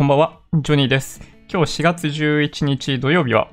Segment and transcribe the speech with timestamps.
[0.00, 1.20] こんばんは、ジョニーです。
[1.52, 3.50] 今日4月11日土曜日は、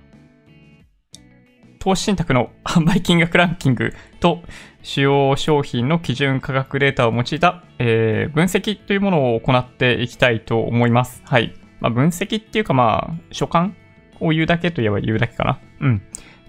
[1.78, 4.44] 投資信託の販売金額ランキングと
[4.82, 11.22] 主要商品の基準価格データを用いた、えー分析というものを行っていきたいと思います。
[11.26, 11.54] はい。
[11.82, 13.76] まあ、分析っていうかまあ、所感
[14.22, 15.60] を言うだけといえば言うだけかな。
[15.82, 16.02] うん。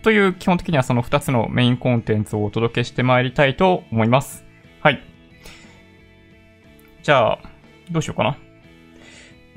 [0.05, 4.45] という基本的にはその2つのメインコンテンツをお届けしてまいりたいと思います。
[4.81, 5.03] はい。
[7.03, 7.39] じゃあ、
[7.91, 8.39] どうしようかな。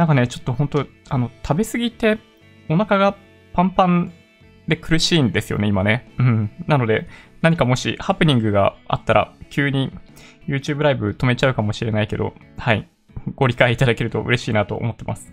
[0.02, 2.18] なんかね、ちょっと本当あの、食べ過ぎて
[2.70, 3.16] お腹が
[3.54, 4.12] パンパン
[4.68, 6.12] で苦しいんですよね、今ね。
[6.18, 6.52] うん。
[6.66, 7.08] なので、
[7.44, 9.92] 何かもしハプニングがあったら、急に
[10.48, 12.90] YouTube ライブ止めちゃうかもしれないけど、はい。
[13.36, 15.32] ご理解いただけると嬉しいなと思ってます。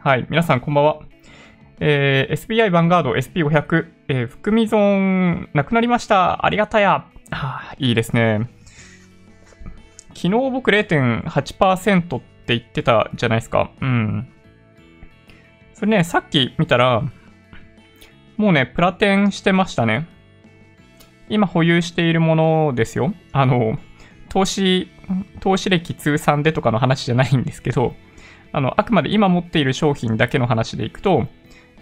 [0.00, 0.26] はい。
[0.28, 0.98] 皆さんこんばんは。
[1.78, 6.44] えー SBI ヴァンガード SP500、えー含み損なくなりました。
[6.44, 7.06] ありがたや。
[7.30, 8.50] あいいですね。
[10.08, 12.20] 昨日僕0.8%っ
[12.56, 13.70] って言ってたじゃないですか。
[13.80, 14.28] うん。
[15.74, 17.02] それね、さっき見たら、
[18.36, 20.06] もうね、プラテンしてましたね。
[21.28, 23.14] 今保有しているものですよ。
[23.32, 23.78] あの、
[24.28, 24.90] 投資、
[25.40, 27.94] 投資歴通算でとかの話じゃないんですけど、
[28.52, 31.28] あの、あくまで今持っている商品だけの話でいくと、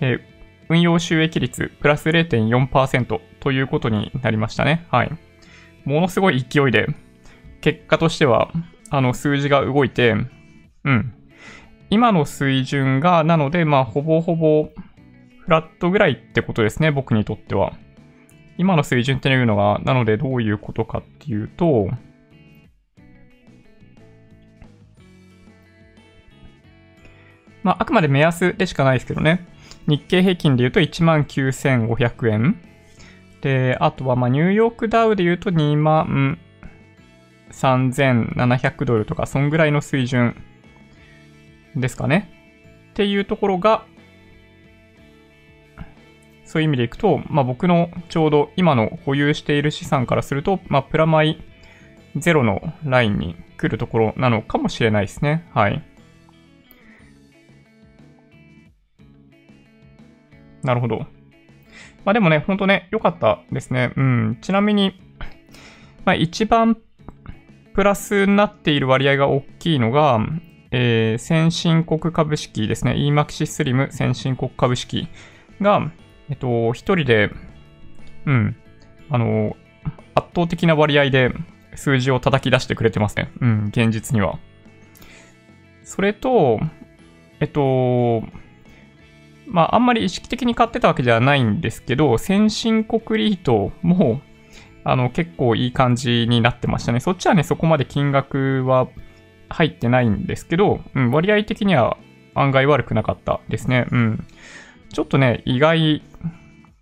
[0.01, 0.39] えー
[0.71, 4.87] 運用収益率プラス0.4%ということになりましたね。
[4.91, 5.11] はい。
[5.85, 6.89] ものすごい勢いで、
[7.61, 8.51] 結果としては、
[8.91, 10.15] あの、数字が動いて、
[10.85, 11.15] うん。
[11.91, 14.71] 今の水準が、なので、まあ、ほぼほぼ、
[15.41, 17.73] フラットぐらいってことですね、僕にとっては。
[18.59, 21.89] 今の水準っていうのが、なのでどういうことかっていうと、
[27.63, 29.47] まあ、あくまで目安でしかないですけどね。
[29.87, 32.61] 日経平均で言うと19,500円。
[33.41, 36.39] で、あとは、まあ、ニューヨークダウで言うと2万
[37.53, 40.37] 3700ドルとか、そんぐらいの水準
[41.81, 42.31] ですかね。
[42.91, 43.85] っていうところが、
[46.45, 51.43] そういう意味でいくと、まあ、僕のちょうど今の保有している資産からすると、まあ、プラマイ
[52.17, 55.49] ゼロのラインに来るところなのかもしれないですね。
[55.53, 55.83] はい。
[60.63, 61.07] なるほど。
[62.05, 63.93] まあでもね、ほんとね、良かったですね。
[63.97, 64.39] うん。
[64.41, 65.01] ちなみに、
[66.05, 66.77] まあ一番
[67.75, 70.19] プラスになっている割合が大きいのが、
[70.71, 72.93] えー先進国株式ですね。
[72.93, 75.09] EMAXI Slim 先進国株式
[75.61, 75.91] が、
[76.29, 77.31] えっと、一人で、
[78.27, 78.57] うん、
[79.11, 79.57] あの、
[80.15, 81.33] 圧倒的な割合で
[81.75, 83.33] 数字を叩き出してくれてますね。
[83.41, 84.39] うん、現実には。
[85.85, 86.61] それと、
[87.41, 88.23] えっと、
[89.47, 94.21] まあ、あんまり意識的に買ってたわけじゃないんですけど、先進国リートも、
[94.85, 97.01] あの、結構いい感じになってましたね。
[97.01, 98.89] そっちはね、そこまで金額は
[99.49, 101.97] 入ってないんですけど、うん、割合的には
[102.35, 103.87] 案外悪くなかったですね。
[103.91, 104.27] うん。
[104.93, 106.03] ちょっとね、意外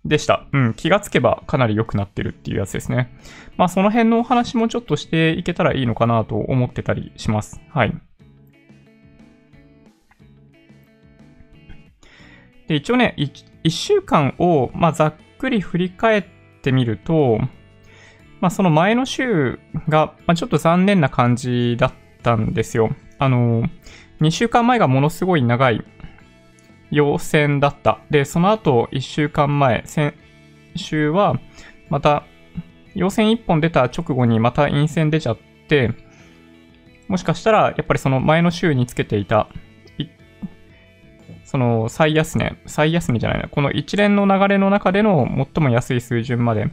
[0.05, 0.45] でした。
[0.53, 3.11] うん、気がつけばかなり良くなってるっていうやつですね。
[3.57, 7.59] まあ、その辺のお話もちょっとしていけたらいいのかなと思ってたりします。
[7.69, 7.95] はい。
[12.67, 16.25] で、一応ね、1週間を、まあ、ざっくり振り返っ
[16.61, 17.39] てみると、
[18.39, 22.89] まあ、その前の週が、まあ、ちょっと残念な感じだったたんですよ。
[23.19, 23.63] あの、
[24.19, 25.83] 2週間前がものすごい長い
[26.91, 27.99] 陽線だった。
[28.09, 30.13] で、その後1週間前、先
[30.75, 31.39] 週は、
[31.89, 32.25] また、
[32.95, 35.37] 陽線1本出た直後にまた陰線出ちゃっ
[35.69, 35.93] て、
[37.07, 39.47] もしかしたら、やっぱりその前の週につけていた、
[39.97, 40.07] い
[41.45, 46.69] その最安値、最安値じゃないな、この一連の流れの中での最も安い水準まで、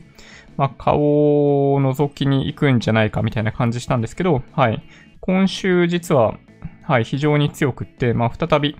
[0.56, 4.82] まあ、顔を覗きに行くんじゃないかみたいな感じしたんですけど、はい。
[5.26, 6.38] 今週実は、
[6.82, 8.76] はい、非常に強くって、まあ、再び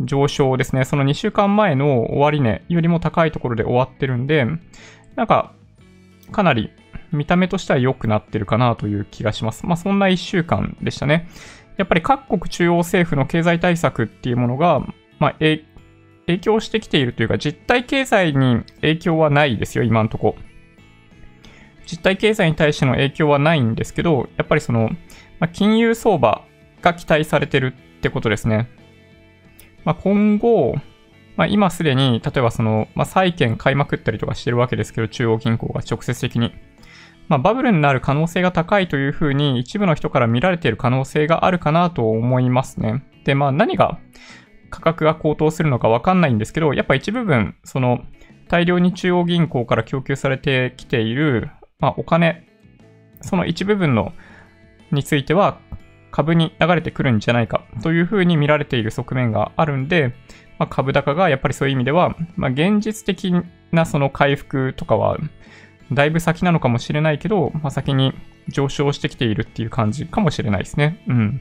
[0.00, 0.84] 上昇ですね。
[0.84, 4.46] その2週間前の終値よりも高いところで終わってるんで、
[5.14, 5.52] なんか、
[6.32, 6.72] かなり
[7.12, 9.64] 見た目としては良くなってるかなという気がします。
[9.64, 11.28] まあ、そんな1週間でしたね。
[11.76, 14.80] やっぱり各国中央政府の経済対策っていうものが、
[15.20, 15.62] まあ、影
[16.40, 20.34] 響してきているというか、実体経済に影響はないですよ、今のとこ。
[21.86, 24.90] 実体経済に対しての影響はないんですけど、やっぱりその、
[25.38, 26.44] まあ、金融相場
[26.82, 28.68] が期待されてるってことですね。
[29.84, 30.76] まあ、今後、
[31.36, 36.52] まあ、今すでに、例えばその、まあ、債券買いまくったりとかしてるわけですけど、中央銀行が直接的に。
[37.28, 43.02] まあ、バブルになる可能性が高いというふうに一部の人から見られている可能性があるかなと思いますね。
[43.24, 43.98] で、まあ何が
[44.70, 48.04] 価格が高騰するのかわかんないんですけど、やっぱ一部分、その
[48.48, 52.46] 大量に中央銀行から供給されてきている、まあ、お金、
[53.22, 54.12] その一部分の
[54.90, 55.58] については
[56.10, 60.14] 株に流れてくるんじゃないかというふうに見られている側面があるんで、
[60.58, 63.32] まあ、株高がやっぱりそういう意味では、まあ、現実的
[63.72, 65.18] なその回復とかは、
[65.92, 68.14] だいぶ先なのかもしれないけど、まあ、先に
[68.48, 71.02] 上昇してきているっていう感じかもしれないですね。
[71.08, 71.40] うん。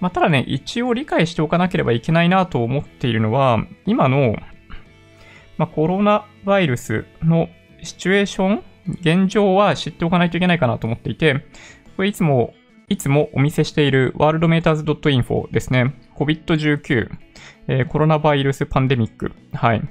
[0.00, 4.34] まあ、ただね、一応理解しておかなければいけないなと思っているのは、今の、
[5.58, 7.50] まあ、コロナウイルスの
[7.82, 8.64] シチュエーション
[9.00, 11.44] 現状は知っておかないといけないかなと思っていて、
[12.00, 12.54] これいつも、
[12.88, 15.94] いつもお見せしている worldmeters.info ですね。
[16.16, 17.10] COVID-19、
[17.68, 19.32] えー、コロナウイルスパンデミック。
[19.52, 19.82] はい。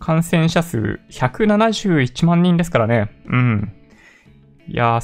[0.00, 3.12] 感染者数171万人ですからね。
[3.26, 3.72] うん。
[4.66, 4.98] いや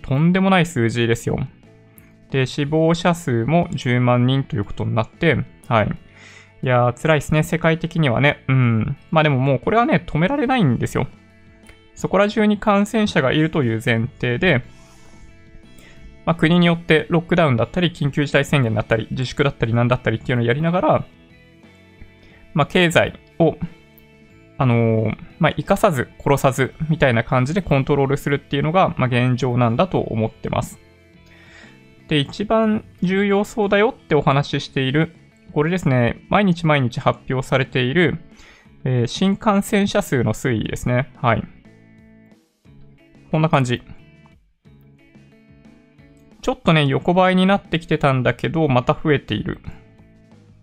[0.00, 1.38] とんでもない数字ですよ。
[2.30, 5.88] で、死亡者数も10万人ということになって、はい。
[6.62, 7.42] いやー、辛いですね。
[7.42, 8.46] 世界的にはね。
[8.48, 8.96] うん。
[9.10, 11.06] まあでももうこれはね、止められないんですよ。
[11.94, 14.62] そこら中に感染者がいるという前提で、
[16.26, 21.04] まあ、国によってロックダウンだったり、緊急事態宣言だったり、自粛だったりなんだったりっていうのをやりながら、
[22.52, 23.56] まあ、経済を、
[24.58, 30.80] あのー、まあ、生かさず、殺さず、みたいな感じでコントロールするっていうのが、まあ、現状なんだと思ってます。
[32.08, 35.14] で、一番重要そうだよってお話ししている、
[35.52, 38.18] これですね、毎日毎日発表されている、
[38.84, 41.12] えー、新感染者数の推移ですね。
[41.16, 41.44] はい。
[43.30, 43.82] こんな感じ。
[46.46, 49.58] ちょっとね、横ばいになってきてたんだけど、また増えている。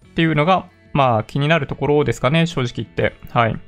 [0.06, 3.18] っていうのが、まあ気になるところですかね、正直言って。
[3.32, 3.60] はい。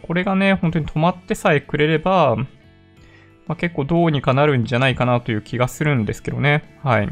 [0.00, 2.46] これがね、本当に止まってさえくれれば、ま
[3.54, 6.78] あ、結構どうにかなるんじゃないかなという気がするんですけどね。
[6.84, 7.08] はい。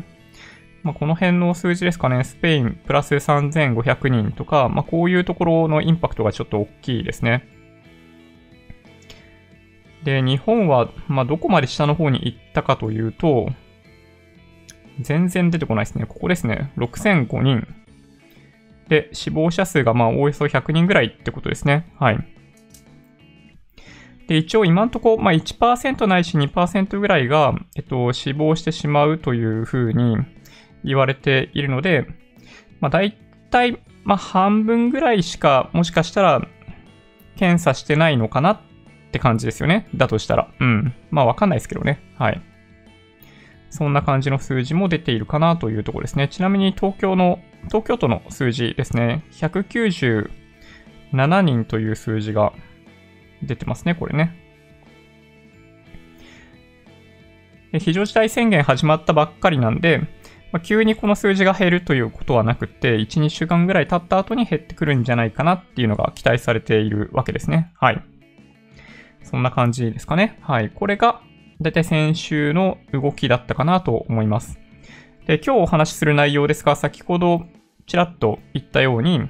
[0.85, 7.56] まあ、この辺の数字ですかね、スペインプラス3500人とか、まあ、こういうところのインパクトがちょっと大きいですね。
[10.07, 13.49] で、日本は、まあ、どこまで下の方に行ったかというと、
[15.01, 16.07] 全然出てこないですね。
[16.07, 16.73] ここですね。
[16.77, 17.67] 6005人。
[18.89, 21.93] で、死亡者数がまあおよそ100人ぐらいってことですね。
[21.99, 22.19] はい。
[24.29, 30.19] で、一応今んとこ、まあ1%ないし2%ぐらいが、えっと、死亡してしまうというふうに
[30.85, 32.07] 言われているので、
[32.79, 33.11] まあ大
[33.51, 36.47] 体、まあ半分ぐらいしかもしかしたら
[37.35, 38.61] 検査してないのかなっ
[39.17, 39.89] って感じですよね。
[39.95, 40.49] だとしたら。
[40.61, 40.95] うん。
[41.11, 42.01] まあわかんないですけどね。
[42.19, 42.43] はい。
[43.71, 46.29] そんな感じの数字も出ているかなというところですね。
[46.29, 49.25] ちなみに東京の、東京都の数字ですね。
[49.33, 50.29] 197
[51.41, 52.53] 人という数字が
[53.43, 54.37] 出てますね、これね。
[57.79, 59.99] 非常事態宣言始まったばっかりなんで、
[60.53, 67.73] まあ、急にこの数字が減るということはなくて、1、2週間ぐらい経った後に減ってくるんじゃないかなっていうのが期待されているわけですね。
[67.81, 68.16] はい。
[69.27, 70.39] そんな感じですかね。
[70.41, 70.71] はい。
[70.71, 71.21] これが、
[71.61, 74.59] だいたい先週の動きだったかなと思います。
[75.27, 77.45] で、今日お話しする内容ですが、先ほど
[77.87, 79.29] ちらっと言ったように、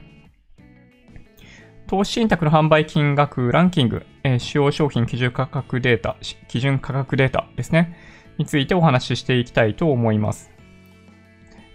[1.87, 6.17] 投資信託の販売金額ランキング、えー、使用商品基準価格データ、
[6.49, 7.97] 基準価格データですね、
[8.37, 10.51] についてお話ししていきたいと思います。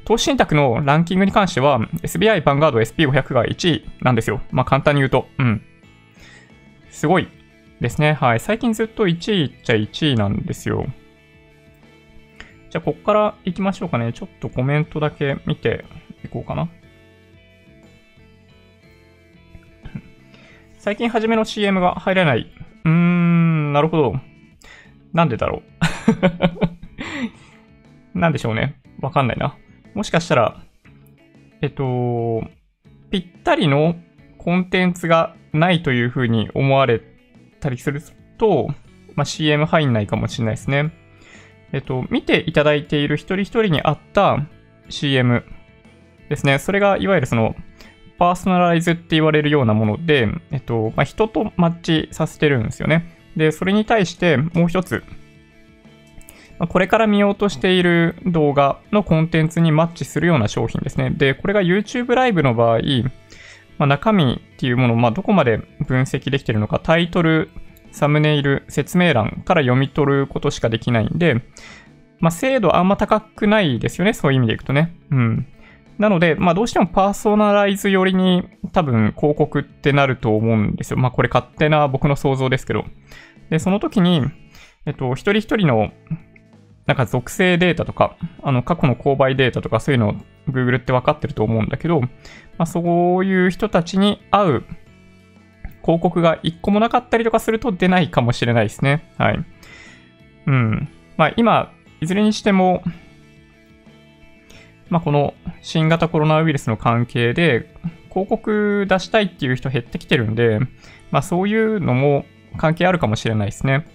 [0.05, 4.41] 投資信託のランキングに関しては、SBI バンガード SP500 が1位なんですよ。
[4.51, 5.27] まあ簡単に言うと。
[5.39, 5.63] うん。
[6.91, 7.27] すごい
[7.81, 8.13] ですね。
[8.13, 8.39] はい。
[8.39, 10.85] 最近ずっと1位っちゃ1位なんですよ。
[12.69, 14.13] じゃあ、こっから行きましょうかね。
[14.13, 15.83] ちょっとコメントだけ見て
[16.23, 16.69] いこうかな。
[20.77, 22.51] 最近初めの CM が入らない。
[22.85, 24.15] うーん、なるほど。
[25.11, 25.63] なんでだろ
[28.13, 28.17] う。
[28.19, 28.75] なんでしょうね。
[29.01, 29.57] わかんないな。
[29.95, 30.61] もしかしたら、
[31.61, 32.47] えっと、
[33.09, 33.95] ぴったりの
[34.37, 37.10] コンテンツがないというふうに思われて
[37.61, 38.01] たりする
[38.37, 38.67] と、
[39.15, 40.91] まあ、CM 入んないかもしれないですね。
[41.71, 44.45] えっと、見ていただいている一人一人に合った
[44.89, 45.45] CM
[46.29, 46.59] ですね。
[46.59, 47.55] それがいわゆるその、
[48.17, 53.17] パーソナライズって言われるようなもので、えっと、まあ、人とマッチさせてるんですよね。
[53.35, 55.03] で、それに対してもう一つ、
[56.59, 61.09] まこれから見ようとしている動画のコンテンツにマッチするような商品ですね。
[61.09, 62.79] で、これが YouTube ライブの場合、
[63.77, 67.49] まあ、中身っていうものをまあどこまで分析できてるのか、タイトル、
[67.91, 71.43] サムネイル、説明欄から読み取ることしかできないんで、
[72.19, 74.13] まあ、精度あんま高くないですよね。
[74.13, 74.95] そういう意味でいくとね。
[75.11, 75.47] うん。
[75.97, 80.97] なので、まあ、どうしてもパーソナライズ寄りに多分広告ってなると思うんですよ。
[80.97, 82.85] まあ、これ勝手な僕の想像ですけど。
[83.49, 84.23] で、その時に、
[84.85, 85.91] えっと、一人一人の
[86.87, 90.15] なんか属性データとか、あの過去の購買データとかそういうのを
[90.49, 92.07] Google って分かってると思うんだけど、ま
[92.59, 94.63] あ、そういう人たちに合う
[95.83, 99.11] 広告が一個もなかったりとかすると出ないかもしれないですね。
[99.17, 99.45] はい。
[100.47, 100.89] うん。
[101.17, 102.83] まあ今、いずれにしても、
[104.89, 107.73] まあこの新型コロナウイルスの関係で、
[108.09, 110.59] 広告出したいっていう人減ってきてるんで、
[111.11, 112.25] まあそういうのも
[112.57, 113.87] 関係あるかもしれないですね。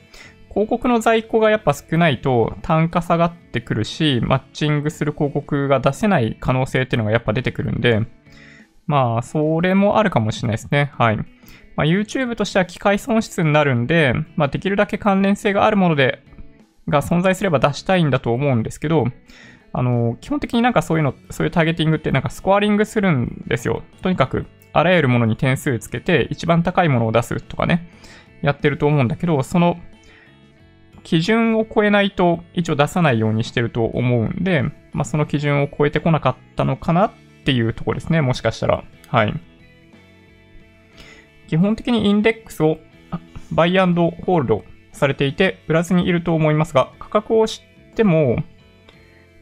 [0.57, 8.07] 広告の在庫がやっぱ少ないと単価下がってくるし、マッチングする広告が出せない可能性っていうのがやっぱ出てくるんで、
[8.87, 10.93] まあ、それもあるかもしれないですね。
[10.97, 11.19] はい。
[11.19, 11.25] ま
[11.77, 16.23] あ、YouTube としては機械損失になるんで、まあ、できるだけ関連性があるもので、
[16.89, 19.05] が存在すれば出したいんだと思うんですけど、
[19.75, 23.83] あの、基本的になんかそういうの、そういうターゲティングってなんかスコアリングするんですよ。
[24.01, 27.91] とにかく、あらゆるものに点数つけて、一番高いものを出すとかね、
[28.41, 29.77] やってると思うんだけど、その
[31.07, 37.13] 基準を超えないと一応出さないようにしてると思うんで、まあ、その基準を超えてこなかったのかなっ
[37.45, 38.21] ていうとこですね。
[38.23, 38.83] もしかしたら。
[39.07, 39.33] はい。
[41.47, 42.79] 基本的にインデックスを
[43.53, 48.43] バイアンドホールドされていて、売らずにいると思いますが、価格を知っても、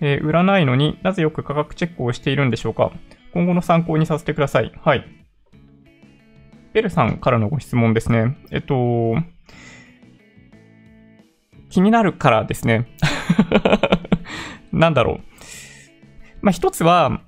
[0.03, 2.93] えー、売らないのになぜよく価格チェックをしているんでしょうか
[3.33, 4.71] 今後の参考にさせてください。
[4.83, 5.07] はい。
[6.75, 8.37] ベルさんからのご質問ですね。
[8.51, 9.15] えっと、
[11.75, 12.87] 気になるからですね。
[14.73, 15.21] なんだろう。
[16.41, 17.23] まあ、一つは、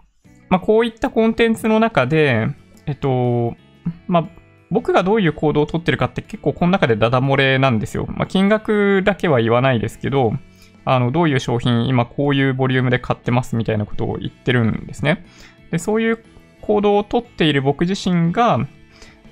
[0.49, 2.47] まあ、こういったコンテンツの中で、
[2.87, 3.57] えっと、
[4.07, 4.29] まあ、
[4.71, 8.07] 僕がどういう行動をとってるかって結構この中でダダ漏れなんですよ。
[8.09, 10.33] まあ、金額だけは言わないですけど、
[10.85, 15.26] あの、どういう商品今こういうボリュームで買ってますみたいなことを言ってるんですね。
[15.73, 16.23] で、そういう
[16.61, 18.61] 行動をとっている僕自身が、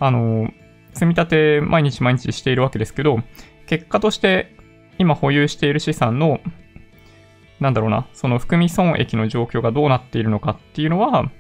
[0.01, 0.51] あの、
[0.93, 3.21] 積み立て毎日毎日しているわけですけど、
[3.67, 4.54] 結果として
[4.99, 6.41] 今保有している資産の、
[7.61, 11.31] なんだろうな、その含み損益の状況がどうなっているのかっていうのは、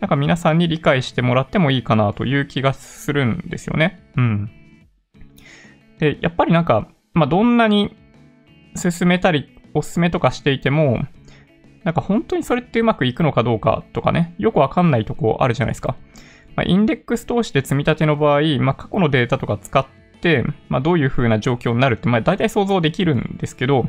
[0.00, 4.02] なんか皆さんに理解してもらってもいいかなという気がするんですよね。
[4.16, 4.50] うん。
[5.98, 7.96] で、やっぱりなんか、まあ、どんなに
[8.76, 11.00] 進めたり、おすすめとかしていても、
[11.84, 15.96] なんか本当にそれってうまくいくのかどうかとかね、よくわかんないとこあるじゃないですか。
[16.56, 19.86] まあ、インデックス通して積み立ての場合、まあ、過去のデータとか使っ、
[20.68, 23.88] まあ、どういう風な状況になるって、まあ、大体想像できるんですけど、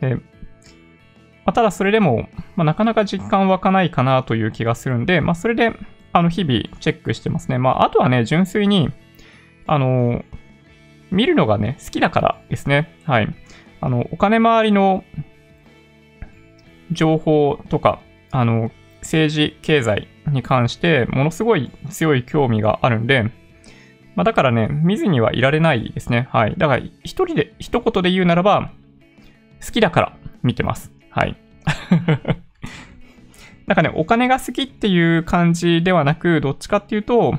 [0.00, 5.72] えまあ、ただそれでも、まあ、なかなか実感湧かないかなという気がするんで、まあ、それで、
[6.12, 7.58] あの、日々チェックしてますね。
[7.58, 8.90] まあ、あとはね、純粋に、
[9.66, 10.24] あの、
[11.10, 12.90] 見るのがね、好きだからですね。
[13.04, 13.28] はい。
[13.80, 15.04] あの、お金回りの
[16.90, 18.00] 情報とか、
[18.32, 23.30] あの、政治、経済に関して、ものすごい強い興味があるんで、
[24.16, 26.28] まあ、だからね、見ずにはいられないですね。
[26.32, 26.54] はい。
[26.56, 28.72] だから、一人で、一言で言うならば、
[29.64, 30.90] 好きだから見てます。
[31.10, 31.36] はい。
[33.66, 37.38] なんかね、お金が好きっていう感じではなく、どっちかっていうと、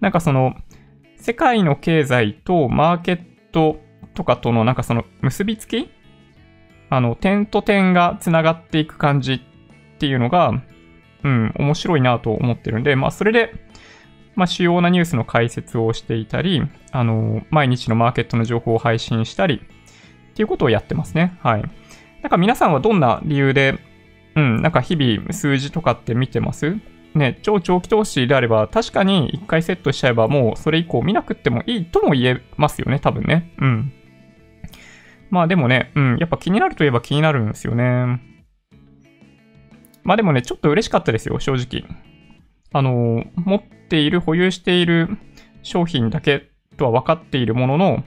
[0.00, 0.56] なんかその、
[1.16, 3.20] 世界の経済とマーケッ
[3.52, 3.80] ト
[4.14, 5.90] とかとのなんかその結びつき
[6.90, 9.40] あの、点と点が繋がっていく感じっ
[9.98, 10.62] ていうのが、
[11.22, 13.54] うん、面白いなと思ってるんで、まあそれで、
[14.38, 21.36] まあ、主要なニュースの解説をしていたり、あの、毎日のマーケットの情報を配信したり、っていうことをやってますね。
[21.42, 21.62] はい。
[22.22, 23.78] なんか皆さんはどんな理由で、
[24.36, 26.76] うん、なんか日々数字とかって見てます？
[27.14, 33.52] ね、超長期投資であれば、確かに1回セットしちゃえばもうそれ以降見なくてもいいとも言えますよね、多分ね。
[33.58, 33.92] うん。
[35.30, 38.20] まあでもね、うん、やっぱ気になるといえば気になるんですよね。
[40.04, 41.84] まあでもね、ちょっと嬉しかったですよ、正直。
[42.72, 45.18] あの、持っている、保有している
[45.62, 48.04] 商品だけとは分かっているものの、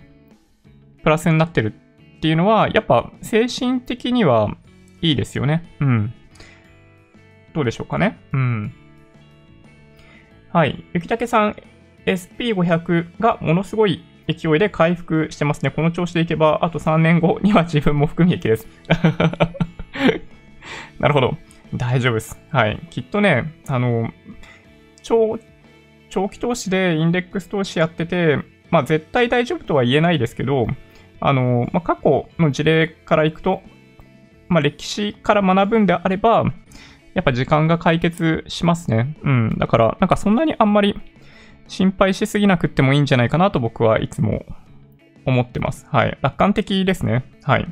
[1.03, 1.73] プラスになってる
[2.17, 4.55] っていうのは、やっぱ精神的には
[5.01, 5.75] いいですよね。
[5.79, 6.13] うん。
[7.53, 8.19] どうでしょうかね。
[8.33, 8.73] うん。
[10.53, 10.83] はい。
[10.93, 11.55] 雪武さん、
[12.05, 15.71] SP500 がものすごい勢いで回復してますね。
[15.71, 18.67] この調子でいけば、あと3年後には自分も含み益です。
[20.99, 21.37] なるほど。
[21.73, 22.39] 大丈夫です。
[22.51, 22.79] はい。
[22.89, 24.11] きっとね、あの、
[25.01, 25.39] 長、
[26.11, 28.37] 長期投資でインデックス投資やってて、
[28.69, 30.67] まあ絶対大丈夫とは言えないですけど、
[31.19, 33.61] あの、まあ過去の事例からいくと、
[34.47, 36.45] まあ歴史から学ぶんであれば、
[37.13, 39.17] やっぱ時間が解決しますね。
[39.23, 39.55] うん。
[39.57, 40.95] だから、なんかそんなにあんまり
[41.67, 44.45] 心配しすぎなくってもいいんじゃないかなと僕はいつも
[45.25, 45.87] 思ってます。
[45.89, 46.17] はい。
[46.21, 47.25] 楽観的ですね。
[47.43, 47.67] はい。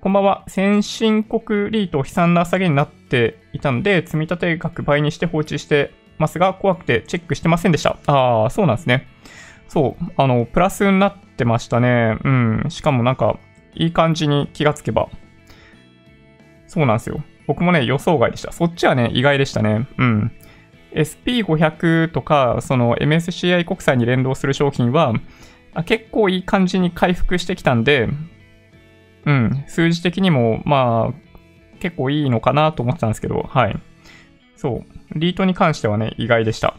[0.00, 0.44] こんばんは。
[0.46, 7.96] 先進国リート悲惨な下げになっていたので、積立額倍にして放置してますが、怖くてチェックしてませんでした。
[8.06, 9.06] ああ、そうなんですね。
[9.68, 12.16] そう、あの、プラスになってましたね。
[12.24, 12.64] うん。
[12.68, 13.38] しかもなんか、
[13.74, 15.08] いい感じに気がつけば。
[16.66, 17.22] そうなんですよ。
[17.46, 18.52] 僕もね、予想外でした。
[18.52, 19.86] そっちはね、意外でしたね。
[19.98, 20.32] うん。
[20.92, 25.14] SP500 とか、その MSCI 国債に連動する商品は、
[25.84, 28.08] 結構いい感じに回復してきたんで、
[29.24, 33.76] うん、数字的にも、まあ、結構いいのかなと思ってたんですけど、はい。
[34.58, 34.84] そ
[35.14, 36.76] う、リートに関してはね、意外でした。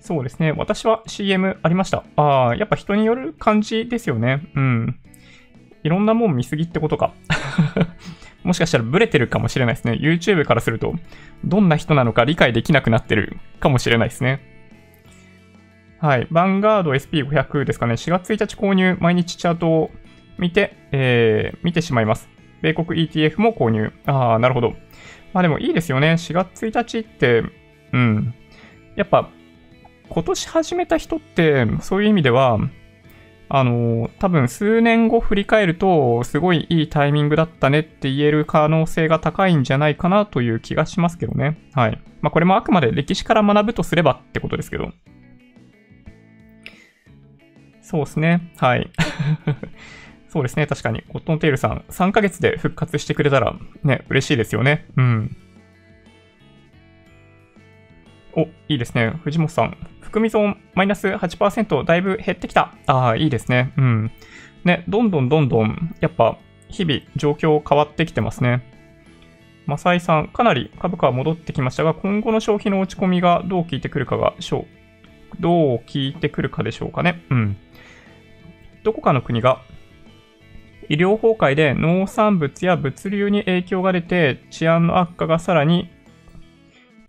[0.00, 0.52] そうですね。
[0.52, 2.04] 私は CM ありました。
[2.16, 4.50] ああ、やっぱ人による感じですよね。
[4.54, 4.98] うん。
[5.82, 7.12] いろんなもん見すぎってことか。
[8.42, 9.98] もしかしたらブレてるかもしれないですね。
[10.00, 10.94] YouTube からすると、
[11.44, 14.40] どんな人なのか理解できなくなってるかもしれないですね。
[16.00, 16.22] はい。
[16.22, 17.92] ヴァンガード SP500 ですかね。
[17.92, 19.90] 4月1日購入、毎日チャートを
[20.38, 22.28] 見て、えー、見てしまいます。
[22.62, 23.92] 米国 ETF も購入。
[24.06, 24.74] ああ、なるほど。
[25.32, 26.12] まあでもいいですよね。
[26.12, 27.42] 4月1日って、
[27.92, 28.34] うん。
[28.96, 29.30] やっぱ
[30.08, 32.58] 今年始めた人って、そういう意味では、
[33.50, 41.58] あの、多分数年後振り返ると、すごいいいタイミングだったねって言える可能性が高いんじゃないかなという気がしますけどね。
[41.72, 42.00] はい。
[42.20, 44.90] まあこれもあくまで歴史から学ぶとすればってことですけど。
[47.80, 48.52] そうですね。
[48.58, 48.90] はい。
[50.28, 50.66] そうですね。
[50.66, 51.02] 確かに。
[51.08, 54.86] コットンテールさん、3ヶ月で復活してくれたら、ね、嬉しいですよね。
[54.96, 55.36] うん。
[58.34, 59.14] お、いいですね。
[59.24, 59.76] 藤本さん。
[60.00, 62.74] 含み損マイナス8%だいぶ減ってきた。
[62.86, 63.72] ああ、いいですね。
[63.76, 64.10] うん。
[64.64, 68.62] ね、どんどんどんどん、やっぱ、日々状況変わってきてますね。
[69.66, 77.22] マサイさん、かなり株価は戻ってきましたが、今後の消費の落ち込みがどう効いてくるかが、しょうどう効いてくるかでしょうかね。
[77.30, 77.56] うん。
[78.82, 79.60] どこかの国が
[80.88, 85.90] 医療崩壊で農産物や物流に影響が出て治安の悪化がさらに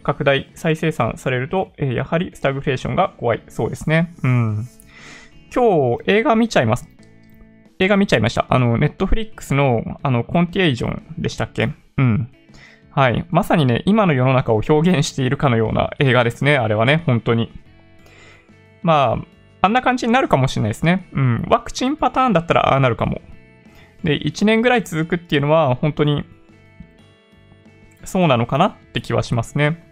[0.03, 3.43] 拡大、再生産されると、え、やはりスタグフレーションが怖い。
[3.49, 4.13] そうですね。
[4.23, 4.67] うん。
[5.53, 6.89] 今日映画見ちゃいます。
[7.79, 8.45] 映画見ちゃいました。
[8.49, 11.69] あの、ネットフリックスの、あの、コンティエイジョンでしたっけ？
[11.97, 12.31] うん。
[12.91, 13.25] はい。
[13.29, 16.57] まさにね、今の世の中を表現しているかのような映画ですね。
[16.57, 17.51] あれはね、本当に。
[18.81, 19.25] まあ、
[19.61, 21.07] あんな感じになるかもしれないですね。
[21.11, 21.45] うん。
[21.49, 23.21] ワクチンパターンだったらああなるかも。
[24.03, 26.23] で、1年ぐらい続くっていうのは、本当に、
[28.03, 29.83] そうなのかなって気はしますね。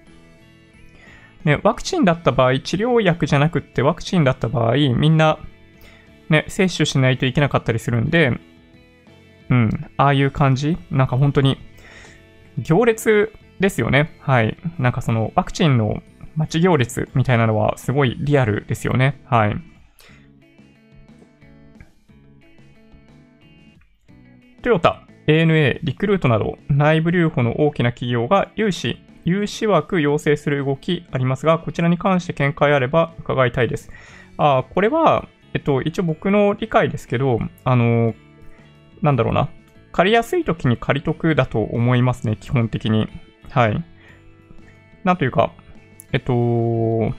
[1.44, 5.40] ね、ワクチンだった場合、治療薬じゃなくってワクチンだった場合、みんな、
[6.30, 8.40] ね、接種しないといけなかったりするんで、
[9.50, 11.58] うん、ああいう感じなんか本当に、
[12.58, 14.16] 行列ですよね。
[14.20, 14.58] はい。
[14.80, 16.02] なんかその、ワクチンの
[16.36, 19.22] 待ち行列みたいなのはすごいリアルですよね。
[19.26, 19.56] はい。
[24.62, 33.92] トヨタ、ANA、リクルートなど内部留保の大きな企業が融資、融資枠要請する動きありますが、こちらに関して見解あれば伺いたいです。
[34.38, 38.16] あこれは、えっと、一応僕の理解ですけど、あの、
[39.02, 39.50] なんだろうな。
[39.92, 43.08] 借りやすい時に借り得だと思いますね、基本的に。
[43.50, 43.84] はい。
[45.04, 45.52] なんというか、
[46.14, 47.14] えっと、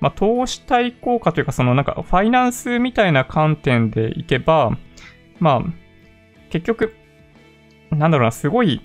[0.00, 4.76] まあ、投資対効果というか、そのなんか、ファイナンスみたいな観点でいけば、
[5.38, 5.83] まあ、
[6.54, 6.94] 結局、
[7.90, 8.80] なんだろうな、すごい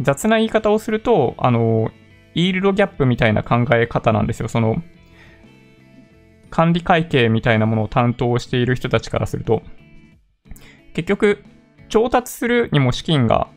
[0.00, 1.90] 雑な言い方をすると、あの、
[2.34, 4.48] イールドギャップみたいな考え方なんですよ。
[4.48, 4.76] その、
[6.50, 9.62] 管理会計みたいなものを担当している人たちからすると、
[10.94, 11.42] 結局、
[11.88, 13.48] 調達するにも資金が、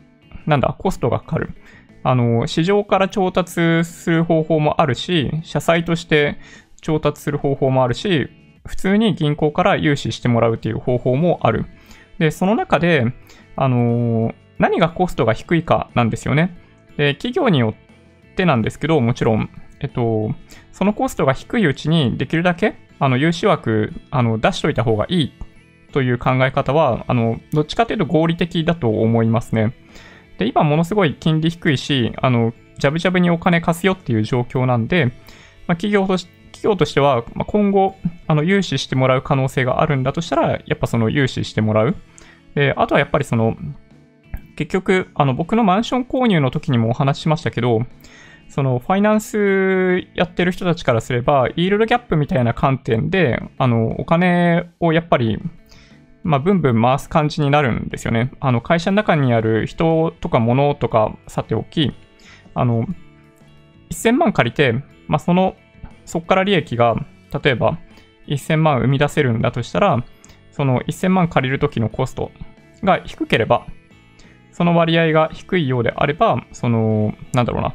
[0.44, 1.54] なんだ、コストがかかる。
[2.02, 6.38] あの、市場から調達する方法もあるし、社債として
[6.80, 8.28] 調達する方法もあるし、
[8.66, 11.66] 普通に銀行から融資してもらうっていう方法もある。
[12.18, 13.12] で、その中で、
[13.56, 16.56] あの何がコストが低いかなんですよね。
[16.96, 17.74] で、企業によ
[18.32, 19.50] ってなんですけど、もちろん、
[19.80, 20.34] えっと、
[20.72, 25.32] そのコストが低いうちにできるだけ、あの、融資枠、あの、出しといた方がいい
[25.92, 29.74] という考え方は、あの、どっちかというと合理的だと思いますね。
[30.38, 35.06] で、今ものすごい金利低いし、あの、ジャブジャブにお金貸すよっていう状況なんで、
[35.66, 41.96] まあ、企業として企業としては、まあ、今後、あの、融資してもらう可能性があるんだとしたら、やっぱその融資してもらう。
[42.54, 43.56] で、あとはやっぱりその、
[44.56, 47.82] 結局、あの、僕のマンション購入の時にもお話ししましたけど、
[48.48, 55.38] その、ファイナンスやってる人たちからすれば、イールドギャップみたいな観点で、あの、お金をやっぱり、
[56.22, 58.32] まあ、ブンブン回す感じになるんですよね。
[58.40, 61.92] あの、会社の中にある人とか物とかさておき、
[62.54, 62.86] あの、
[63.90, 64.72] 1000万借りて、
[65.06, 65.54] まあ、その、
[66.06, 66.96] そこから利益が、
[67.42, 67.78] 例えば、
[68.28, 70.02] 1000万生み出せるんだとしたら、
[70.50, 72.32] その1000万借りるときのコスト
[72.82, 73.66] が低ければ、
[74.52, 77.74] その割合が低いようであれば、その、なんだろうな、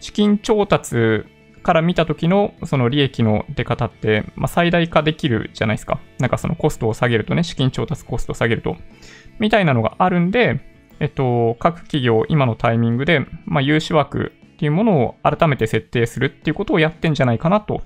[0.00, 1.24] 資金調達
[1.62, 5.98] から見た時のその利益の出方って、まあ、最大化できるじゃないですか。
[6.18, 8.76] なんかそのコストを下げるとね、資金調達コストを下げると。
[9.38, 10.60] みたいなのがあるんで、
[11.00, 17.82] えっと、各企業、今のタイミングで、まあ、融資枠っていうものを改めて設定するっていうことをやってんじゃないかなと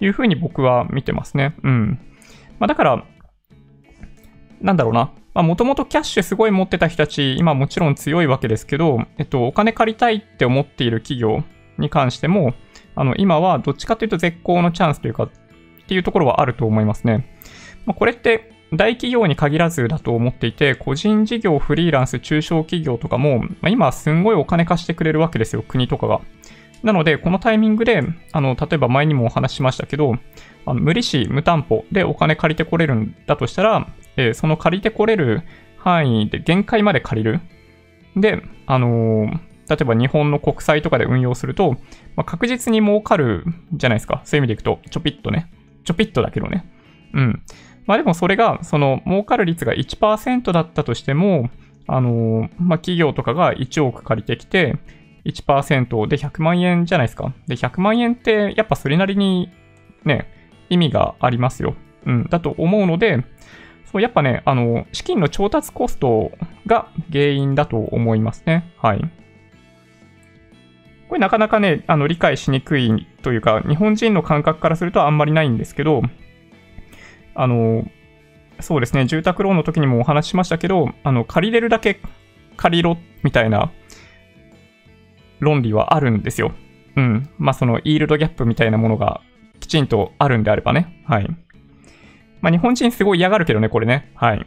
[0.00, 1.56] いうふうに僕は見てますね。
[1.64, 1.98] うん。
[2.60, 3.04] まあ、だから、
[4.60, 5.12] なんだろうな。
[5.34, 11.42] まあ、もともとキャッシュすごい持ってた人たち、今もちろん強いわけですけど、えっと、お金借りたいって思っている企業
[11.78, 12.54] に関しても、
[12.94, 15.30] あの、今はどっちかというと絶好のチャンスというか、っ
[15.88, 17.26] ていうところはあると思いますね。
[17.86, 26.20] まあ、これって大企業に限らずだと思っていて、個人事業、フリーランス、中小企業とかも、まあ、今すんごいお金貸してくれるわけですよ、国とかが。
[26.82, 30.16] なので、このタイミングで、あの、例えば前にもお話ししましたけど、
[30.66, 35.42] あの無利子、無担保でお金借りてこれるんだとしたら、えー、その借りてこれる
[35.78, 37.40] 範囲で限界まで借りる。
[38.16, 39.30] で、あのー、
[39.68, 41.72] 例えば日本の国債とかで運用すると、
[42.16, 44.22] まあ、確実に儲かるじゃないですか。
[44.24, 45.50] そういう意味でいくと、ちょぴっとね。
[45.84, 46.66] ちょぴっとだけどね。
[47.12, 47.42] うん。
[47.86, 51.50] まあでもそれが、その儲かる率が1%だったとしても、
[51.86, 54.78] あの、まあ企業とかが1億借りてきて、
[55.24, 57.32] 1%で100万円じゃないですか。
[57.46, 59.50] で、100万円ってやっぱそれなりに
[60.04, 60.28] ね、
[60.68, 61.74] 意味がありますよ。
[62.06, 63.24] うん、だと思うので、
[63.90, 66.32] そうやっぱね、あの、資金の調達コスト
[66.66, 68.72] が原因だと思いますね。
[68.76, 69.00] はい。
[71.08, 76.02] これなかなかね、あの、理解しにくいというか、日本人の感覚からするとあんまりないんですけど、
[77.34, 77.84] あの、
[78.60, 82.00] そうですね、住宅ローンの時にもお話ししましたけど、あの、借りれるだけ
[82.56, 83.72] 借りろみたいな
[85.40, 86.52] 論理はあるんですよ。
[86.96, 87.28] うん。
[87.38, 89.20] まあ、その、イールドギャップみたいなものが
[89.60, 91.02] きちんとあるんであればね。
[91.06, 91.28] はい。
[92.40, 94.12] まあ、日本人すごい嫌がるけどね、これね。
[94.14, 94.46] はい。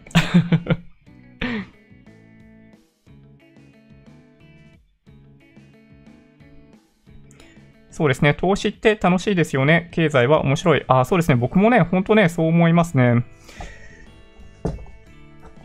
[7.98, 8.36] そうですね。
[8.36, 9.90] 投資って楽しいですよね。
[9.92, 10.86] 経済は面白い。
[10.88, 11.36] ああ、そうですね。
[11.36, 13.26] 僕もね、ほんとね、そう思いますね。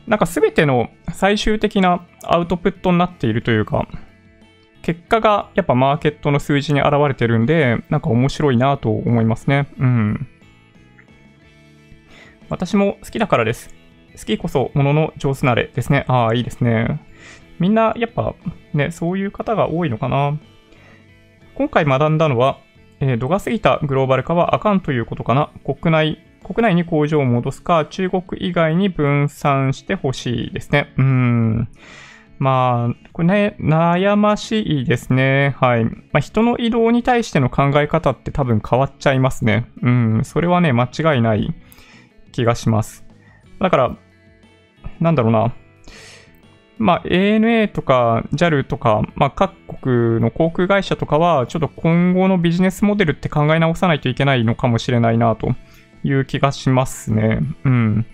[0.06, 3.86] なんか全ての最終的なアウトプットになっているというか、
[4.80, 9.68] 結果がやっぱマーケットの数字に現れてるんで、なんか面白いなと思いますね。
[9.78, 10.26] うん。
[12.48, 13.68] 私も好きだからです。
[14.16, 16.06] 好きこそものの上手なれですね。
[16.08, 16.98] ああ、いいですね。
[17.58, 18.34] みんなやっぱ
[18.72, 20.38] ね、そういう方が多いのかな。
[21.54, 22.58] 今回学んだのは、
[23.00, 25.50] えー、度が過ぎたグローバル化はあかんということかな。
[25.64, 30.92] 国内、国内に工場を戻すか、中国以外に分散してほしいですね。
[30.96, 31.68] うーん。
[32.38, 35.54] まあ、これね、悩ましいですね。
[35.60, 35.84] はい。
[35.84, 39.68] まあ、人の移動に対しての考え方って多分変わっちゃいますね。
[39.80, 40.20] うん。
[40.24, 41.54] それはね、間違いない
[42.32, 43.06] 気がします。
[43.60, 43.96] だから、
[45.00, 45.54] なんだろうな。
[46.82, 55.54] まあ、ANA とか JAL とか、まあ、各国の航空会社とかは、ちょっと今後のビジネスモデルって考え直さないといけないのかもしれないなと
[56.02, 57.38] いう気がしますね。
[57.64, 58.06] うん。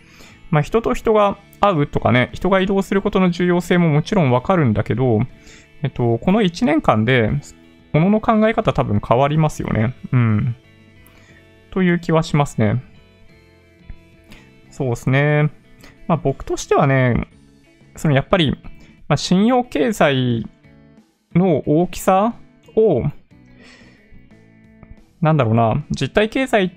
[0.50, 5.20] まあ、人と人が会うとかね、人が移動することの重要性ももちろんわかるんだけど、
[5.83, 7.31] えっと、この1年間で、
[7.94, 9.94] ものの考え方多分変わりますよね。
[10.12, 10.57] うん。
[11.70, 12.83] という気はしますね。
[14.70, 15.50] そうですね。
[16.07, 17.28] まあ僕としてはね、
[17.99, 18.53] そのやっぱり、
[19.09, 20.47] まあ、信用経済
[21.35, 22.35] の大きさ
[22.77, 23.03] を、
[25.21, 26.73] なんだろうな、実体経済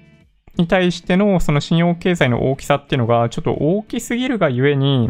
[0.58, 5.10] に対してのその信用経済の大きさっていうのがちょっと大きすぎるがゆえに、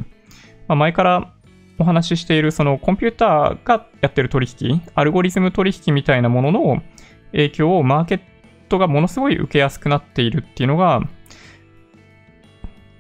[0.68, 1.34] まあ、前から
[1.80, 6.84] お話ししているそのコンピューターがやってる取引、アルゴリズム取引みたいなものの
[7.32, 8.22] 影響をマーケッ
[8.70, 11.02] トがものすごい受けやすくなっているっていうのが、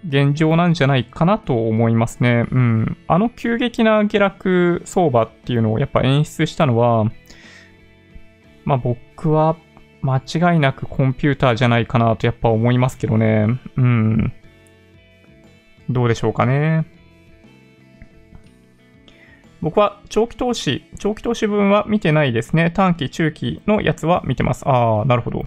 [0.08, 2.46] 現状なんじゃないかなと思いますね。
[2.52, 2.98] うん。
[3.08, 7.06] あの急激な下落相場っていうのをやっぱ演出したのは、
[8.64, 9.58] まあ僕は
[10.02, 13.60] 間違いなくコンピューターじゃないかなとやっぱ思いますけどね。
[13.78, 14.34] うん。
[15.90, 16.86] どうでしょうかね。
[19.62, 22.72] 僕は長期投資、長期投資分は見てないですね。
[22.72, 24.68] 短期、中期のやつは見てます。
[24.68, 25.46] ああ、なるほど。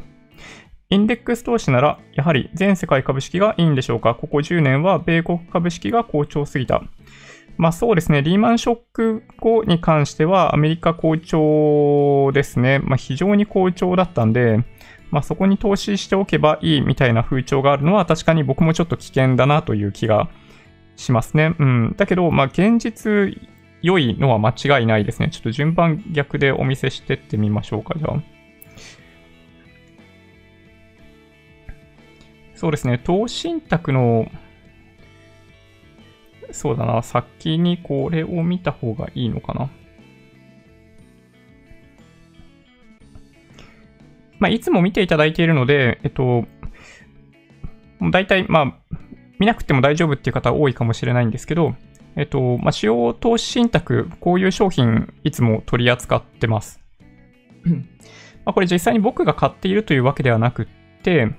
[0.95, 4.15] インデックス投資なら、やはり全世界株式がいいんでしょうか？
[4.15, 6.83] ここ10年は米国株式が好調すぎた。
[7.57, 12.79] まあそうですね、リーマンショック後に関してはアメリカ好調ですね。
[12.79, 14.65] まあ非常に好調だったんで、
[15.11, 20.29] まあそこに投資しておけばいいみたいな風潮があるのは確かに僕もちょっと危険だなという気が
[20.97, 21.55] しますね。
[21.59, 21.95] うん。
[21.97, 23.37] だけど、まあ現実
[23.83, 25.31] 良いのは間違いないですね。
[25.31, 28.34] ちょっと順番逆でお見せしてってみましょうか、じゃあ。
[32.55, 34.31] そうですね、投資信託の、
[36.51, 39.71] そうだな、先にこれを見た方がいいのかな。
[44.39, 46.47] まあ、いつも見ていただいているので、えっと、
[48.13, 48.97] 大体、まあ、
[49.39, 51.75] 見なくても大丈夫っていう方多いかもしれないんですけど、
[52.17, 56.81] えっと、まあ、主要投資信託、こういう商品、いつも取り扱ってます。
[58.45, 60.67] まあ、これ実際に僕が買っているというわけではなくっ
[61.03, 61.31] て、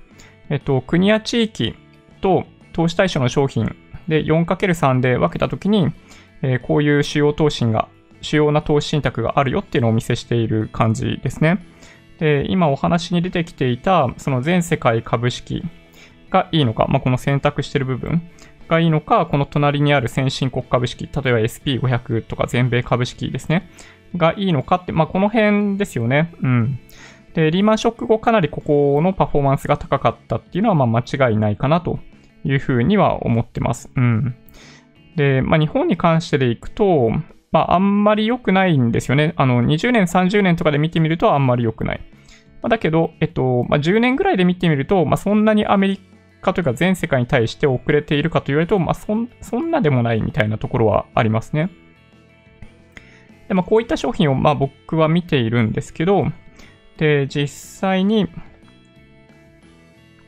[0.49, 1.75] えっと、国や地域
[2.21, 3.75] と投資対象の商品
[4.08, 5.91] で 4×3 で分けたときに、
[6.41, 7.88] えー、こういう主要投資が、
[8.21, 11.63] 主要な投資信託があるよっていうのをお見せしている感じですね。
[12.19, 15.63] で、今お話に出てきていた、その全世界株式
[16.29, 18.21] がいいのか、まあ、この選択している部分
[18.67, 23.69] がいいのか、この隣にある先進国株式、例えば SP500 とか全米株式ですね、
[24.15, 26.34] がいいのかって、まあ、この辺ですよね。
[26.41, 26.79] うん。
[27.36, 32.00] で、リーマンショック後かなりここのパフォーマンスが高かったっていうのは、ま、間違いないかなと
[32.45, 33.91] いうふうには思ってます。
[33.95, 34.36] うん。
[35.17, 37.12] で、まあ、日本に関してでいくと、
[37.52, 39.34] まあ、あんまり良くないんですよね。
[39.36, 42.02] あの、20年、30年とかで見てみるとあんまり良くない。
[42.62, 46.00] まあ、だけど、えっと、まあ、10年ぐらいで見てみると、まあ、そんなにアメリ
[46.41, 51.69] カというか全世界に対して遅れているかと言われると、まあ、そんそんなでもないみたいなところはありますね。
[53.50, 56.28] で、まあ、こういった商品を、まあ、僕は見ているんですけど、
[56.97, 58.27] で、実際に、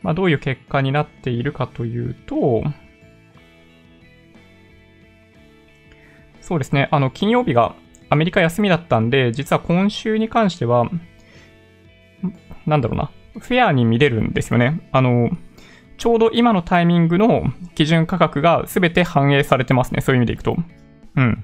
[0.01, 2.63] まあ、どういう結果になっているかというと、
[6.41, 7.75] そうですね、あの、金曜日が
[8.09, 10.89] アメリカ休みだったんで、実は今週に関しては、
[12.65, 14.87] なんだろうな、フェアに見れるんですよね。
[14.91, 15.29] あの、
[15.97, 20.01] ちょうど今のタイミングの基準価格が全て反映されてますね。
[20.01, 20.55] そういう意味でいくと。
[21.15, 21.43] うん。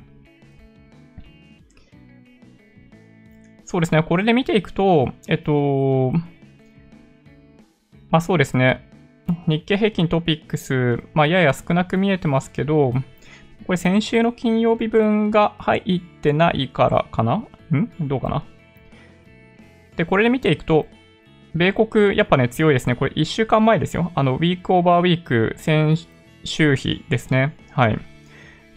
[3.74, 4.04] そうですね。
[4.04, 6.12] これで見ていくと、えっと、
[8.12, 8.88] まあそうですね。
[9.48, 12.94] 日経平均トピックス、まあやや少なく見えてますけど、
[13.66, 17.38] これ先週の金曜日分が入ってないからかな？
[17.76, 17.90] ん？
[18.08, 18.44] どうかな？
[19.96, 20.86] で、これで見ていくと、
[21.56, 22.94] 米国、やっぱね、強いですね。
[22.96, 24.12] これ1週間前ですよ。
[24.14, 25.98] あの、ウィークオーバーウィーク、先
[26.44, 27.58] 週比ですね。
[27.72, 27.98] はい。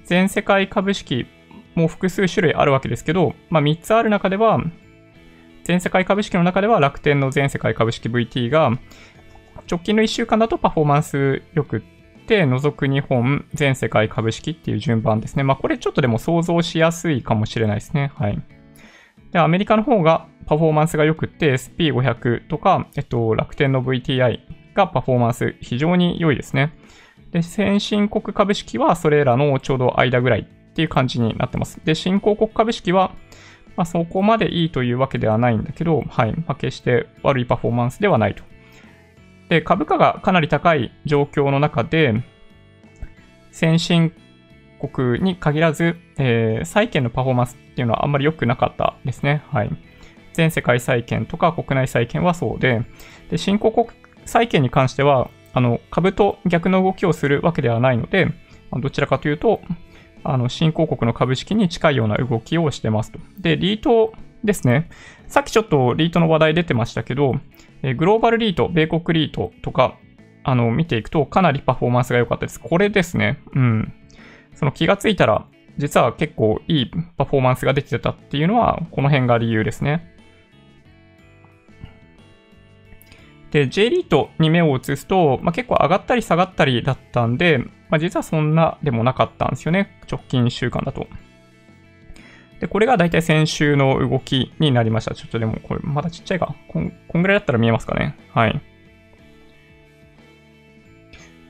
[0.05, 1.27] 全世界株式
[1.75, 4.59] もう複数種類あるわけですけど、まあ、3つある中では、
[5.67, 8.71] 全世界株式の中では楽天の全世界株式 VT が、
[9.69, 11.81] 直近の1週間だとパフォーマンス良くっ
[12.29, 15.43] て、除く日本全世界株式っていう順番ですね。
[15.43, 18.13] まあこれちょっとでも想像しやすいかもしれないですね。
[18.15, 18.41] はい。
[19.33, 24.39] で、アメリカの方がパフォーマンスが良くって SP500 とか、えっと、楽天の VTI
[24.73, 26.75] がパフォーマンス非常に良いですね。
[27.33, 31.81] で、先進国株式はそれらのちょうど間ぐらいっていう感じになってます。
[31.85, 33.17] で、新興国株式は、
[33.77, 36.33] まあ、そこまでいいというわけではないんだけど、はい。
[36.33, 38.43] まあ、決して悪いパフォーマンスではないと。
[39.49, 42.25] で、株価がかなり高い状況の中で、
[43.53, 44.13] 先進
[44.81, 49.43] 国に限らず、えー、債券のパフォーマンスっていうのはあんまり良くなかったですね。
[49.51, 49.71] はい。
[50.33, 52.83] 全世界債券とか国内債券はそうで、
[53.31, 53.89] で新興国
[54.27, 58.29] 債券に関しては、あの、株と逆の動きをするわけではないので、
[58.73, 59.61] どちらかというと、
[60.31, 63.19] あの、新興国の株式に近いような動きをしてますと。
[63.39, 64.13] で、リート
[64.45, 64.89] ですね。
[65.29, 67.35] さっきちょっとリートの話題出てましたけど、
[67.83, 69.99] えグローバルリート、米国リートとか、
[70.45, 72.61] あの、見ていくとかなりパフォーマンスが良かったです。
[72.61, 73.41] これですね。
[73.55, 73.93] うん。
[74.55, 75.47] その気がついたら、
[75.79, 80.13] 実は結構いいパフォーマンスができてたっていうのは、この辺が理由ですね。
[83.51, 89.99] で、J リートに目を移すと、まあ、結構上がったり下がったりだったんで、まあ、実はそんなでもなかったんですよね。
[90.11, 91.07] 直近1週間だと。
[92.61, 95.15] で、これが大体先週の動きになりました。
[95.15, 96.55] ちょっとでもこれまだちっちゃいか。
[96.69, 98.17] こんこんぐらいだったら見えますかね。
[98.33, 98.61] はい。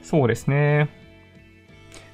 [0.02, 0.88] そうですね。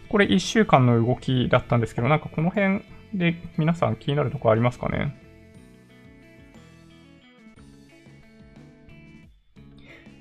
[0.08, 2.82] これ1週間の動きだったんですけど、なんかこの辺
[3.14, 5.16] で皆さん気になるとこありますかね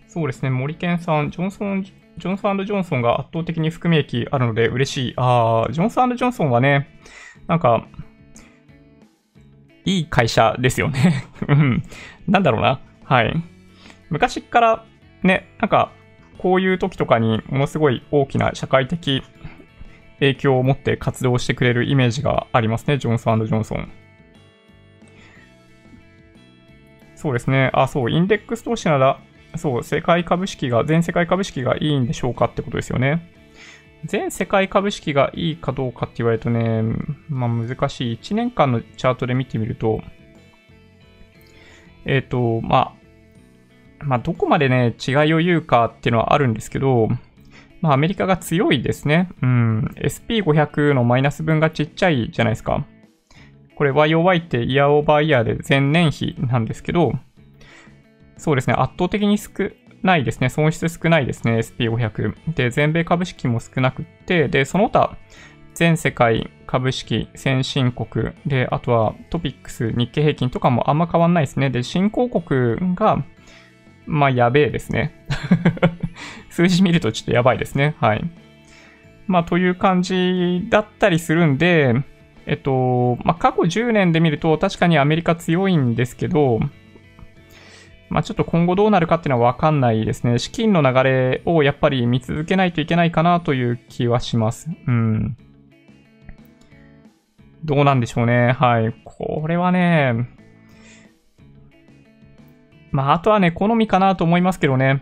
[0.08, 1.86] そうですね、森健さん、ジョンソン、
[2.17, 5.13] ジョンソンジョンソンが圧倒的に含み益あるので嬉しい。
[5.17, 7.00] あー、ジョンソンジョンソンはね、
[7.47, 7.88] なんか、
[9.86, 11.26] いい会社ですよね。
[11.47, 11.84] うん。
[12.28, 12.80] なんだろうな。
[13.04, 13.34] はい。
[14.10, 14.86] 昔から
[15.24, 15.91] ね、なんか、
[16.38, 19.24] こういう時とかにものすごい大きな社会的
[20.19, 23.91] 影響を持って活動してくれるイメージがありますね、ジョンソンジョンソン。
[27.15, 27.69] そうですね。
[27.74, 29.19] あ、そう、インデックス投資なら、
[29.56, 33.30] そう、世界株式が、全世界株式がいいんでしょうかってことですよね。
[34.06, 36.84] 全世界株式がいいかどうかって言われるとね、
[37.30, 38.18] まあ難しい。
[38.22, 40.02] 1年間のチャートで見てみると、
[42.06, 42.96] えっ、ー、と、ま
[44.00, 47.10] あ、まあどこまでね、違いを言うかっていうのはあるんですけど、
[47.82, 49.30] まあ、アメリカが強いですね。
[49.42, 49.86] うん。
[49.98, 52.86] SP500 のマイナス分がちっちゃいじゃないですか。
[53.76, 57.14] これ YOY ってイヤーオーバーイヤーで前年比なんですけど、
[58.42, 58.74] そうですね。
[58.74, 59.52] 圧倒的に少
[60.02, 60.50] ないですね。
[60.50, 61.60] 損失少ないですね。
[61.60, 62.54] SP500。
[62.56, 65.16] で、全米株式も少なくて、で、その他、
[65.76, 71.70] 全世界株式先進国で、あとはトピックス、日経平均とかもあんま変わんないですね。
[71.70, 73.24] で、新興国が、
[74.08, 75.14] まあ、やべえですね。
[76.50, 77.94] 数字見るとちょっとやばいですね。
[78.00, 78.28] はい。
[79.28, 81.94] まあ、という感じだったりするんで、
[82.48, 86.60] えっと、まあ、過去10年で見ると確かにアメリカ強いんですけど、
[88.12, 90.38] まあ、ちょっと今後どうなるかっていうのはわかんないですね。
[90.38, 94.69] 資金の流れをやっぱり見続けないといけないかなという気はします。
[94.86, 95.38] うん。
[97.63, 98.52] どうなんでしょうね。
[98.52, 98.93] はい。
[99.06, 100.28] これはね、
[102.91, 105.02] まあ、あとはね、好みかなと思いますけどね。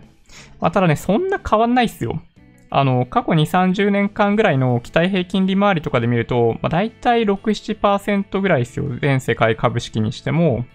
[0.60, 2.22] まあ、ただね、そんな変わんないっすよ。
[2.70, 7.38] あの、過去2、30年間ぐらいの期待平均利回りとかで見ると、まあ、大体6、
[7.80, 8.86] 7%ぐらいですよ。
[9.02, 10.66] 全世界株式にしても、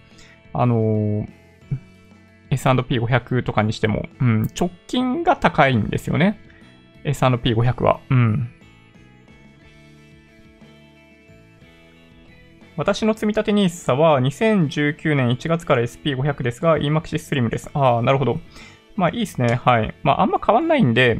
[0.52, 1.28] あの、
[2.54, 6.40] S&P500 とかにしても、うん、直近が高いんですよね。
[7.04, 8.00] S&P500 は。
[8.10, 8.50] うん。
[12.76, 17.70] 私の積立 NISA は2019年1月から SP500 ですが、EMAXI Slim です。
[17.72, 18.40] ああ、なるほど。
[18.96, 19.54] まあいいですね。
[19.54, 19.94] はい。
[20.02, 21.18] まああんま変わんないんで、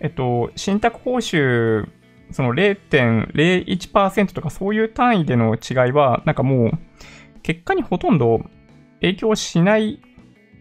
[0.00, 1.86] えっと、信託報酬、
[2.30, 6.78] その0.01%とかそういう単位での違いは、なんかもう、
[7.42, 8.40] 結果にほとんど
[9.00, 10.00] 影響しない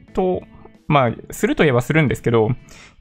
[0.09, 0.41] と、
[0.87, 2.49] まあ、するといえばするんですけど、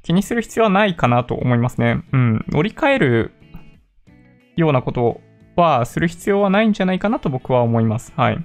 [0.02, 2.02] 気にする必要はないかなと思いますね。
[2.12, 2.44] うん。
[2.48, 3.32] 乗り換える
[4.56, 5.20] ようなこと
[5.56, 8.12] はする必要はないんじゃないかなと僕は思います。
[8.16, 8.38] はい。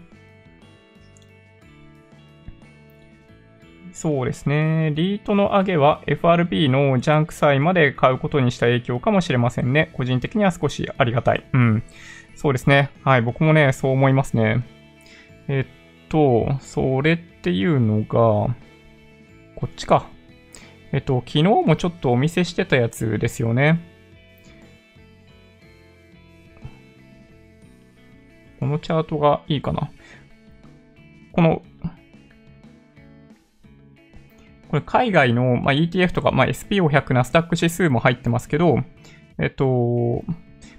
[3.93, 4.91] そうですね。
[4.95, 9.91] リートの上げは FRB のジャンク債まで買うことにした影響かもしれませんね。
[9.93, 11.45] 個人的には少しありがたい。
[11.54, 11.84] うん。
[12.36, 12.89] そうですね。
[13.04, 13.21] はい。
[13.21, 14.65] 僕もね、そう思いますね。
[15.47, 18.56] えっと、それっていうのが、
[19.58, 20.08] こっちか。
[20.93, 23.82] えっと、昨日もちょっとお見せしてたやつですよね。
[28.62, 29.91] このチャートがいいかな。
[31.34, 31.63] この
[34.69, 38.77] これ海外の、まあ、ETF とか、まあ、SP500 ナスダック指数も入ってますけど、
[39.38, 40.23] えっと、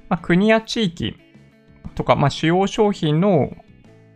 [0.09, 1.19] まあ、国や地域
[1.95, 3.53] とか、まあ、主要商品の、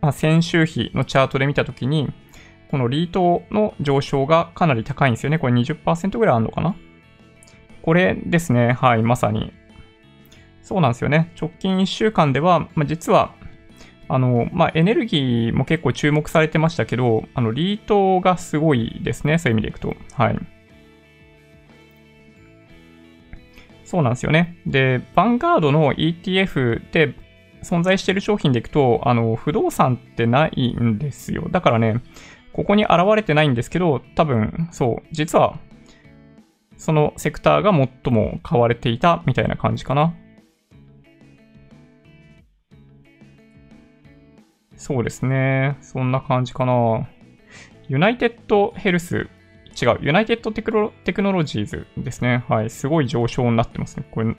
[0.01, 2.11] まあ、先週比のチャートで見たときに、
[2.69, 5.39] このリートの上昇がかなり高いんですよね。
[5.39, 6.75] これ20%ぐらいあるのかな
[7.81, 8.73] これですね。
[8.73, 9.51] はい、まさに。
[10.61, 11.31] そうなんですよね。
[11.39, 13.33] 直近1週間では、まあ、実は
[14.09, 19.37] あの、まあ、エネルギーも結構注目されてましたけど、あの、リートがすごいですね。
[19.37, 19.95] そういう意味でいくと。
[20.13, 20.39] はい。
[23.85, 24.57] そうなんですよね。
[24.65, 27.13] で、ヴァンガードの ETF で
[27.63, 31.47] 存在している商品でいくと、あの、不動産ってないんですよ。
[31.51, 32.01] だからね、
[32.59, 35.57] ここに現れてないんですけど、多分、そう、実は、
[36.75, 40.13] そのセクターが最も買われていたみたいな感じかな。
[44.75, 45.77] そうですね。
[45.79, 47.07] そんな感じかな。
[47.87, 49.29] ユナイテッドヘルス、
[49.81, 52.43] 違う、ユナイテッドテクノテクノロジーズですね。
[52.49, 52.69] はい。
[52.69, 54.05] すごい上昇になってますね。
[54.11, 54.35] これ、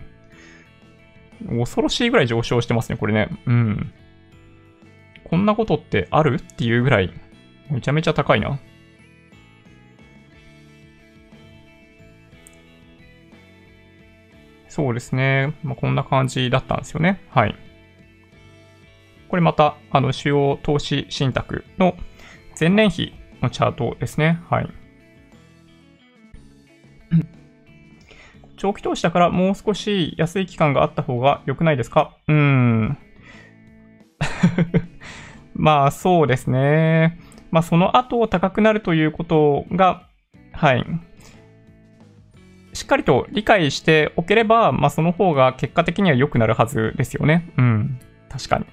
[1.58, 3.30] 恐ろしいぐらい上昇してますね、これね。
[3.46, 3.94] うん。
[5.24, 6.34] こんなことってある？
[6.34, 7.14] っていうぐらい、
[7.70, 8.58] めちゃめちゃ高いな。
[14.68, 15.54] そうですね。
[15.62, 17.20] まあ、こんな感じだったんですよね。
[17.30, 17.54] はい。
[19.28, 21.96] これまた、あの、主要投資信託の
[22.58, 24.40] 前年比のチャートですね。
[24.48, 24.68] はい。
[28.56, 32.14] 長期投資だからもう少し安い期間があった方が良くないですか？
[32.28, 32.98] うーん。
[35.54, 37.18] まあそうですね。
[37.50, 40.06] まあその後高くなるということが、
[40.52, 40.84] はい。
[42.72, 47.52] しっかりと理解しておければ、まあその方が結果的には良くなるはずですよね。
[47.56, 48.00] うん。
[48.28, 48.66] 確かに。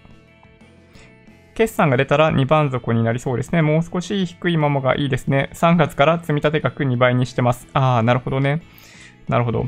[1.56, 3.64] 決算が出たら2番底になりそうですね。
[3.64, 5.50] もう少し低いままがいいですね。
[5.54, 7.68] 3月から積立額2倍にしてます。
[7.74, 8.62] ああ、なるほどね。
[9.28, 9.66] なるほど。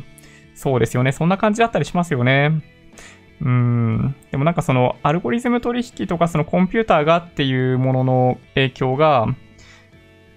[0.54, 1.12] そうですよね。
[1.12, 2.62] そんな感じだったりしますよね。
[3.42, 4.16] うん。
[4.32, 9.28] でもなんかそのアルゴリズム取引とかそのコンピューターがっていうものの影響が、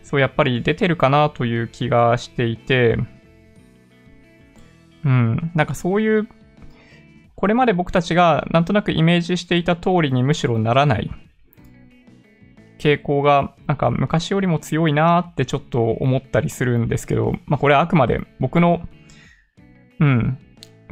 [0.03, 2.97] そうやっぱり出てるかなという気がしていて、
[5.05, 5.51] うん。
[5.55, 6.29] なんかそういう、
[7.35, 11.11] これまで僕たちがなんとなくイメージしていた通りにむしろならない。
[12.79, 18.83] 傾向がなんか昔よりも強いなってちょっと思ったりするんですけど、まあこれはあくまで僕の、
[20.01, 20.39] うん、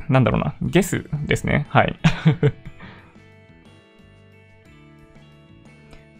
[0.09, 1.67] なんだろうな、ゲスですね。
[1.69, 1.95] はい。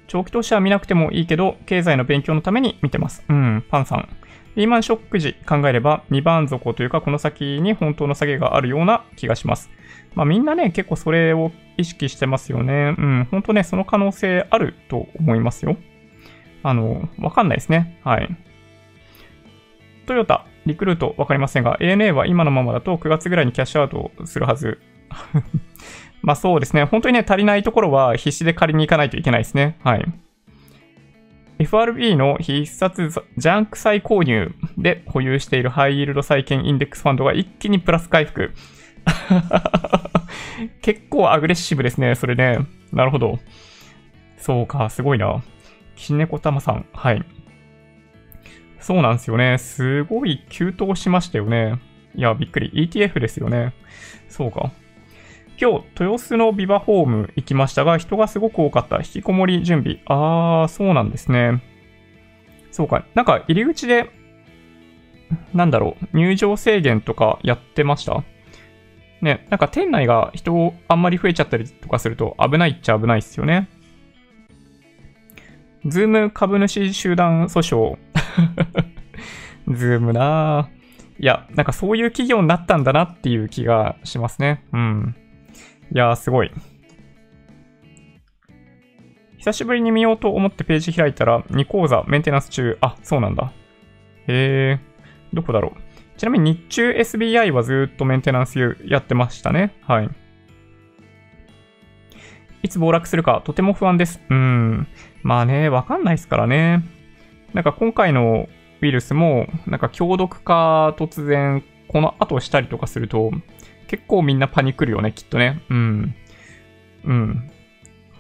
[0.07, 3.25] 長期投資は見なくてもいいけど、経済の勉強のために見てます。
[3.29, 4.09] うん、パンさん。
[4.57, 9.71] リーマンショック時考えれば2番底というかこの先に本当の下げがあるような気がします。
[10.15, 12.97] まあみんなね、結構それを意識してますよね。
[12.99, 15.77] うん、本当ね、その可能性あると思いますよ。
[16.63, 18.01] あの、わかんないですね。
[18.03, 18.29] はい。
[20.07, 24.81] トヨタ、リクルートわかりませんが、ANA は今のままだと9月ぐらいにキャッシュアウトするはず。
[26.23, 26.85] まあそうですね。
[26.85, 29.77] 本当にね、足りないところは必死で借りに行かないといけないですね。
[29.83, 30.05] はい。
[31.61, 38.53] FRB の必殺ジャンク債購入で保有しているハイイールド債券インデックスファンドが一気にプラス回復。
[40.81, 42.61] 結構アグレッシブですね、それね。
[42.93, 43.39] なるほど。
[44.39, 45.43] そうか、すごいな。
[45.97, 46.87] キネコタマさん。
[46.95, 47.23] はい。
[48.81, 49.59] そうなんですよね。
[49.59, 51.79] すごい急騰しましたよね。
[52.15, 52.71] いや、びっくり。
[52.75, 53.73] ETF ですよね。
[54.29, 54.73] そうか。
[55.61, 58.97] 今日、豊洲のビバホーム行きましたが、人がすごく多かった。
[58.97, 60.01] 引きこもり準備。
[60.07, 61.63] あー、そうなんですね。
[62.71, 63.05] そうか。
[63.15, 64.11] なんか、入り口で、
[65.55, 68.25] なんだろう、入場制限とかやってました？
[69.21, 73.69] ね、なんか店内が人あんまり増えちゃったりとかすると危ないっちゃ危ないっすよね。
[75.85, 77.99] Zoom 株主集団訴訟。
[79.69, 80.81] Zoom なぁ。
[81.23, 84.65] いや、なんかそういう企業になったんだなっていう気がしますね。
[84.73, 85.17] うん。
[85.95, 86.51] いやー、すごい。
[89.37, 92.79] 久しぶりに見ようと思ってページ開いたら、2講座メンテナンス中。
[92.81, 93.53] あ、そうなんだ。
[94.27, 94.81] へえ、
[95.33, 96.19] どこだろう。
[96.19, 99.75] ちなみに日中 SBI はずっとメンテナンスやってましたね。
[99.83, 100.11] はい。
[102.63, 104.21] いつ暴落するかとても不安です。
[104.29, 104.87] うん。
[105.23, 106.83] まあね、わかんないですからね。
[107.55, 108.49] なんか今回の
[108.81, 113.31] ウイルスも、なんか強毒化突然、この後したりとかすると、
[113.89, 115.63] 結構みんなパニクるよね、きっとね。
[115.69, 116.15] うん。
[117.05, 117.51] うん。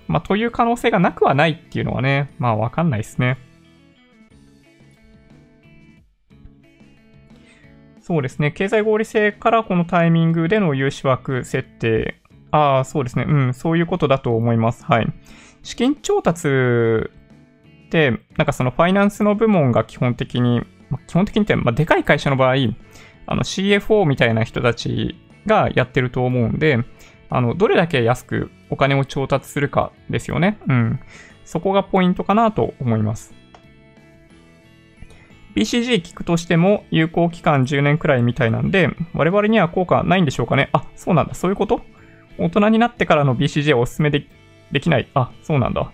[0.09, 3.39] まあ、という可能性がなくはないっていうのはね、まあ、わかんないですね。
[8.01, 8.51] そうですね。
[8.51, 12.21] 経済合理性からこのタイミングでの融資枠設定。
[12.51, 13.25] ああ、そうですね。
[13.29, 14.85] うん、そういうことだと思います。
[14.85, 15.07] はい。
[15.63, 16.49] 資金調達
[17.91, 22.55] て、なんかそのファイナンスの部門が基本的に、ま、基本的にって、まあ、でかい会社の場合、
[23.27, 25.17] あの CFO みたいな人たち
[25.47, 26.79] がやってると思うんで、
[27.29, 30.59] あの、どれだけ安くお金を調達するかですよね。
[30.69, 31.01] うん。
[31.45, 33.35] そこがポイントかなと思います。
[35.55, 40.71] BCG 聞くとしても有効期間10年くらいみたいなんで、我々には効果ないんでしょうかね。
[40.73, 41.35] あ、そうなんだ。
[41.35, 41.83] そういうこと？
[42.39, 44.27] 大人になってからの BCG はおすすめで
[44.73, 45.09] できない。
[45.15, 45.93] あ、そうなんだ。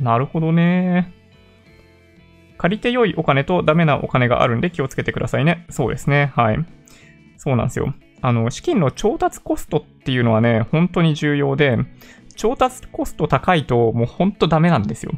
[0.00, 1.12] なるほどね。
[2.58, 5.66] 借りて良いお金とダメなお金があるんで気をつけてくださいね。
[5.70, 6.32] そうですね。
[6.34, 6.58] はい。
[7.36, 7.94] そうなんですよ。
[8.22, 11.78] あの、資金の調達コストっていうのはね、本当に重要で、
[12.36, 15.12] 調達コスト高いともう本当ダメなんですよ。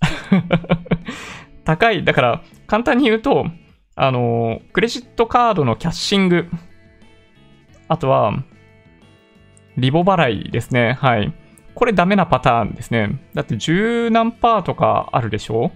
[1.64, 2.04] 高い。
[2.04, 3.46] だから、簡単に言うと、
[3.96, 6.48] あの、クレジットカードのキャッシング。
[7.88, 8.32] あとは、
[9.76, 10.96] リボ払いですね。
[11.00, 11.32] はい。
[11.74, 13.20] これダメなパターンですね。
[13.34, 15.70] だって十何パーとかあるでしょ？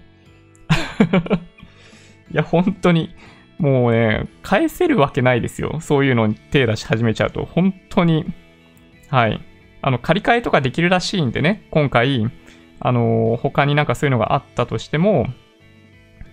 [2.30, 3.14] いや、本当に。
[3.58, 5.78] もうね、返せるわけないですよ。
[5.80, 7.44] そういうのに手出し始めちゃうと。
[7.44, 8.26] 本当に。
[9.08, 9.40] はい。
[9.80, 12.30] あの、借り換えとかできるらしいんでね、今回、
[12.80, 15.26] あのー、他になんかそういうのがあったとしても、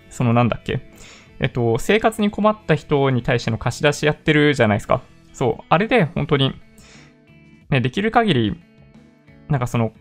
[0.09, 0.81] そのなんだっけ。
[1.39, 5.01] えっと、生活に困った人に対しての貸し出しやってるじゃないですか。
[5.33, 5.63] そう。
[5.69, 6.53] あれで本当に、
[7.69, 8.61] ね、できる限り、
[9.47, 9.93] なんかその、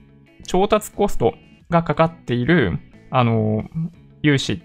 [0.46, 1.34] 調達コスト
[1.70, 2.78] がかかっている、
[3.10, 3.64] あの、
[4.22, 4.62] 融資、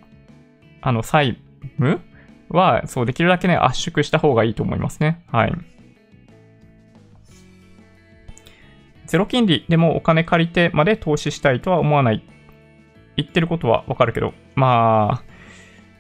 [0.82, 1.38] あの、債
[1.78, 2.02] 務
[2.50, 5.24] は、そう、できるだけね、圧縮した方がいいと思いますね。
[5.32, 5.54] はい。
[9.06, 12.24] ゼロ金利でもお金借りてまで投資したいとは思わない。
[13.16, 15.24] 言ってることはわかるけど、まあ、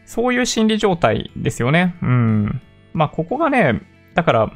[0.05, 1.95] そういう心理状態ですよね。
[2.01, 2.61] うん。
[2.93, 3.81] まあ、ここがね、
[4.15, 4.51] だから、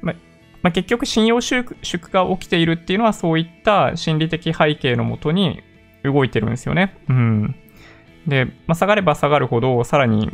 [0.00, 0.14] ま
[0.62, 5.62] まあ、結局信用収縮が起きているっていうのはそういった心理的背景のもとに
[6.02, 6.96] 動いてるんですよね。
[7.08, 7.54] うん。
[8.26, 10.30] で、まあ、下がれば下がるほど、さらに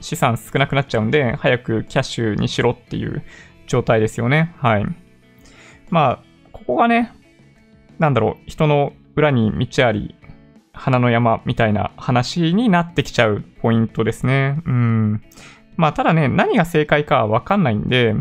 [0.00, 3.22] 資産少なくなっちゃうんで、早くキャッシュにしろっていう
[3.66, 4.54] 状態ですよね。
[4.58, 4.86] はい。
[5.90, 7.12] まあ、ここがね、
[7.98, 10.14] なんだろう、人の裏に道あり、
[10.72, 14.60] 花の山みたいな話になってきちゃうポイントですね。
[14.66, 15.22] うん。
[15.76, 18.14] まあ、ただね、何が正解かわかんないんで、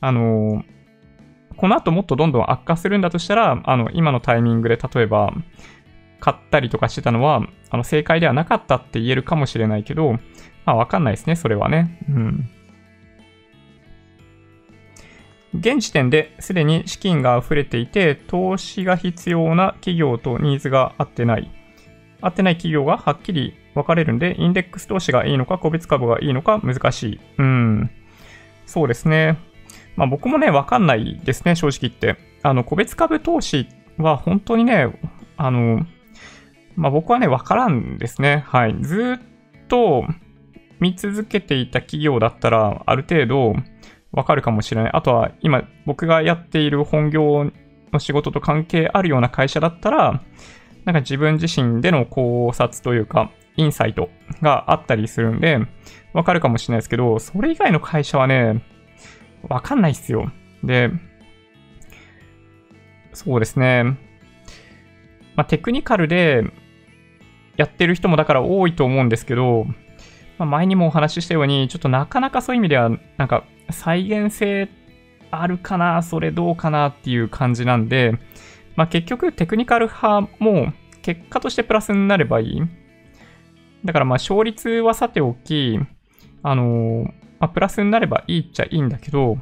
[0.00, 0.64] あのー、
[1.56, 5.32] この後もっとどんどん悪化するんだとしたら、あの、今のタイミングで例えば、
[6.20, 10.12] 買ったりとかしてたのは、あの、正解ではなかったって言えるかもしれないけど、
[10.64, 11.98] まあ、わかんないですね、それはね。
[12.08, 12.50] うん。
[15.56, 21.50] 現時点ですでに資金が溢れていて、投資が必要な企業とニーズが合ってない。
[22.20, 27.20] 合ってない企業がはっきり分かれるんで、インデックス投資がいいのか、個別株がいいのか難しい。
[27.38, 27.90] うん。
[28.66, 29.38] そうですね。
[29.96, 32.16] まあ僕もね、わかんないですね、正直言って。
[32.42, 34.88] あの、個別株投資は本当にね、
[35.36, 35.86] あの、
[36.76, 38.44] まあ僕はね、わからんですね。
[38.46, 38.76] はい。
[38.80, 40.04] ずっと
[40.80, 43.54] 見続けていた企業だったら、ある程度
[44.12, 44.92] わかるかもしれない。
[44.92, 47.50] あとは、今僕がやっている本業
[47.92, 50.22] の仕事と関係あるような会社だったら、
[50.84, 54.10] なんか自分自身での考察というか、インサイト
[54.42, 55.58] があったりするんで、
[56.12, 58.64] わかるかもしれないですけど、それ以外の会社はね、
[59.48, 60.30] わかんないっすよ。
[60.62, 60.90] で、
[63.12, 63.84] そうですね。
[65.36, 66.44] まあ、テクニカルで
[67.56, 69.66] やってる人もだから多いと思うんですけど、
[70.38, 74.68] まあ、前にもお話ししたように、ちょっとなかなかそういう意味では、なんか再現性
[75.30, 78.18] あるかな、それどうかなっていう感じなんで、
[78.76, 82.62] まあ、結局テクニカル派も結果としてプラスになればいい。
[83.84, 85.78] だからまあ勝率はさておき、
[86.42, 89.36] あのーまあ、プラスになればいいっちゃいいんだけど、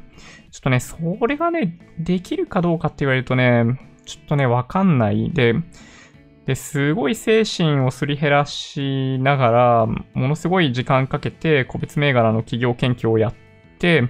[0.51, 0.97] ちょっとね、そ
[1.27, 3.65] れがね、できるかどうかって言われるとね、
[4.05, 5.55] ちょっとね、わかんないで、
[6.47, 13.34] で、すごい精神をすり減らしながら、ものすごい時間かけて、個別銘柄の企業研究をやっ
[13.78, 14.09] て、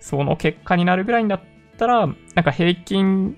[0.00, 1.40] その結果になるぐらいんだっ
[1.76, 3.36] たら、なんか平均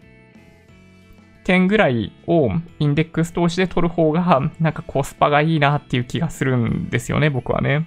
[1.44, 7.86] 点ぐらいをインデックス投資で取る方が、なんかコスパがいいなっていう気がするんですよね、僕はね。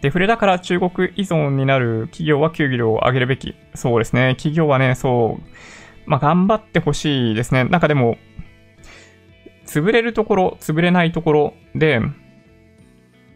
[0.00, 3.54] デフレだから中国依存になる企業は給料を上げるべき。
[3.74, 4.34] そうですね。
[4.36, 7.64] 企業はね、そう、まあ、頑張ってほしいですね。
[7.64, 8.16] なんかでも、
[9.70, 12.00] 潰れるところ、潰れないところで、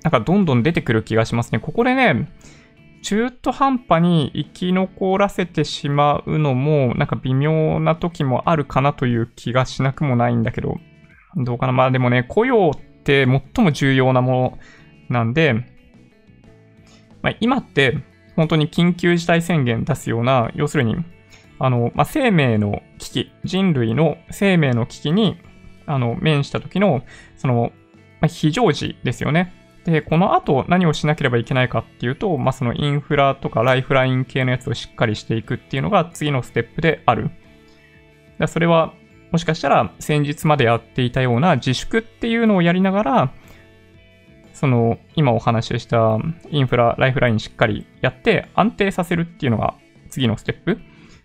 [0.02, 1.60] なんかどんどん出てくる気がしますね。
[1.60, 2.28] ここでね、
[3.02, 10.78] 中途半端に生き残らせてしまうのも、なんか微妙な時もあるかなという気がしなくもないんだけど、
[11.36, 11.72] どうかな。
[11.72, 14.58] まあでもね、雇用って最も重要なも
[15.10, 15.54] のなんで、
[17.22, 17.98] まあ、今って
[18.34, 20.96] 本当に緊急事態宣言出すような、要するに、
[21.60, 25.38] あの、まあ、生命の危機、人類の生命の危機に、
[25.86, 27.04] あの、面した時の、
[27.36, 27.72] その、
[28.20, 29.52] まあ、非常時ですよね。
[29.84, 37.30] で、この後何をしなければいけないかっていうと、まあ、そのインフラとかライフライン系のやつをしっかりしていくっていうのが次のステップである。
[38.38, 38.94] だそれは、
[39.30, 43.32] もしかしたら先日までやっていたような自粛っていうのをやりながら、
[44.52, 46.18] その、今お話しした
[46.50, 49.74] インフラ、ライフラインしっかりやって安定させるっていうのが
[50.08, 50.78] 次のステップ。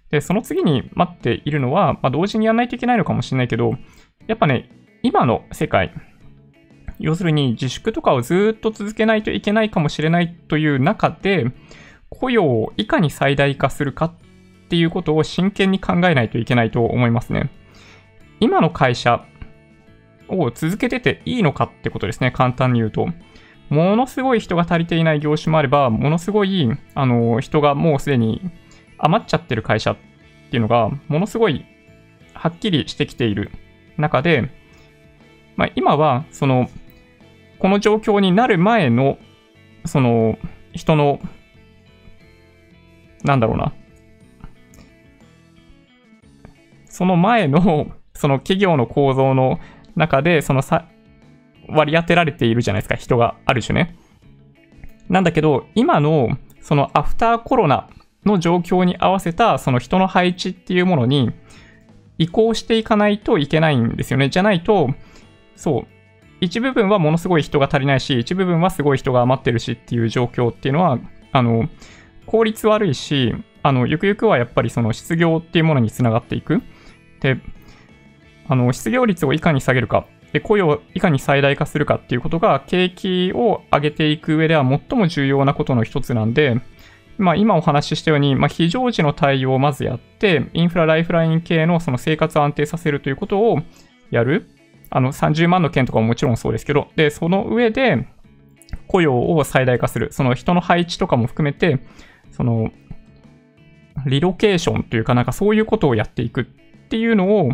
[0.10, 3.76] で、その次に待っているのは、まあ、同時にやらないといけないのかもしれないけど、
[4.30, 4.70] やっぱね、
[5.02, 5.92] 今の世界、
[7.00, 11.48] 要するに自粛とかをずっと続けないといけないかもしれないという中で、
[12.10, 14.14] 雇用をいかに最大化するかっ
[14.70, 17.50] ていうことを真剣に考えないといけないと思いますね。
[18.40, 19.26] 今の会社、
[20.32, 22.30] を続けてていいのかってことですね。
[22.30, 23.08] 簡単に言うと。
[23.70, 28.42] ものすごい人が足りていない業種もあれば、ものすごい、あの、人がもうすでに
[29.00, 29.98] 余っちゃってる会社っ
[30.52, 31.66] ていうのが、ものすごい
[32.34, 33.52] はっきりしてきている
[34.00, 34.50] 中で、
[35.56, 36.70] まあ、今は、その、
[37.60, 39.18] この状況になる前の、
[39.86, 40.38] その、
[40.74, 41.20] 人の、
[43.24, 43.74] なんだろうな。
[46.86, 49.60] その前の、 その企業の構造の
[49.96, 50.86] 中で、そのさ、
[51.68, 53.96] 割り当てられているじゃないですか、人がある種ね。
[55.10, 57.90] なんだけど、今の、そのアフターコロナ
[58.26, 61.32] の状況に合わせた、その人の配置っていうものに
[62.20, 64.30] 移行していかないといけないんですよね。
[64.30, 64.90] じゃないと、
[65.56, 65.88] そう、
[66.42, 71.00] 一部分はものすごい人が足りないし、一部分はすごい人が余ってるしっていう状況っていうのは、
[71.32, 71.68] あの、
[72.26, 76.62] 効率悪いし、あの、ゆくゆくはやっぱりその失業っていうものにつながっていく。
[77.22, 77.40] で、
[78.48, 86.60] あの、失業率をいかに下げるか、で、雇用をいかに最大化するかっていうことが、景気を上げていく上では最も重要なことの一つなんで、
[87.20, 93.60] まあ、今お話ししたように、まあ、非常時の対応をまずやって、インフラ、ライフライン系のその生活を安定させるということを
[94.10, 94.50] やる。
[94.90, 98.08] あの、30万の件とかももちろんそうですけど、で、その上で、
[98.88, 100.10] 雇用を最大化する。
[100.12, 101.80] その人の配置とかも含めて、
[102.32, 102.72] その、
[104.06, 106.46] リロケーションというかなんかそういうことをやっていくっ
[106.88, 107.52] ていうのを、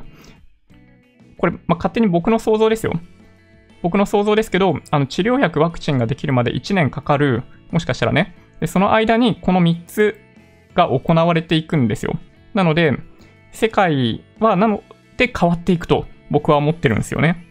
[1.37, 2.93] これ、まあ、勝手に僕の想像ですよ。
[3.81, 8.35] 僕の想像ですけど、あの治療薬、ワクチンができるまで1年かかる、もしかしたらね。
[8.59, 10.19] で、その間にこの3つ
[10.73, 12.19] が行われていくんですよ。
[12.53, 12.93] なので、
[13.51, 14.83] 世界はなの
[15.17, 17.45] で変わっていくと僕は思ってるんですよね。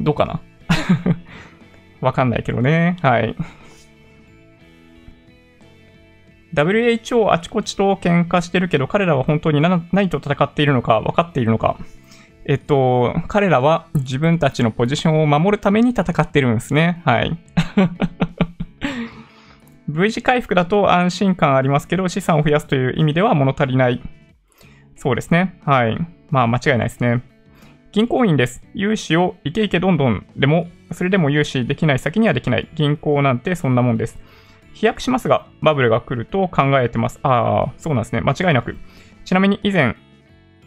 [0.00, 0.40] どうかな？
[2.00, 2.96] わかんないけどね。
[3.02, 3.34] はい。
[6.54, 11.76] WHO あちこちと喧嘩してるけど、彼らは本当に何と戦っているのか分かっているのか。
[12.48, 17.02] えっと、彼らは自分たちのポジションを守るために戦ってるんですね。
[17.04, 17.36] はい。
[19.88, 24.00] V 字回復だと安心感ありますけど、資産を増やすという意味では物足りない。
[24.94, 25.60] そうですね。
[25.64, 25.98] はい。
[26.30, 27.24] まあ間違いないですね。
[27.90, 28.62] 銀行員です。
[28.74, 32.68] 融資をイケイケどんどんでも、それでも融資できない先にはできない。
[32.76, 34.18] 銀行なんてそんなもんです。
[34.72, 37.18] 飛躍しますが、バブルが来ると考えてます。
[37.24, 38.20] ああ、そうなんですね。
[38.20, 38.76] 間違いなく。
[39.24, 39.96] ちなみに以前、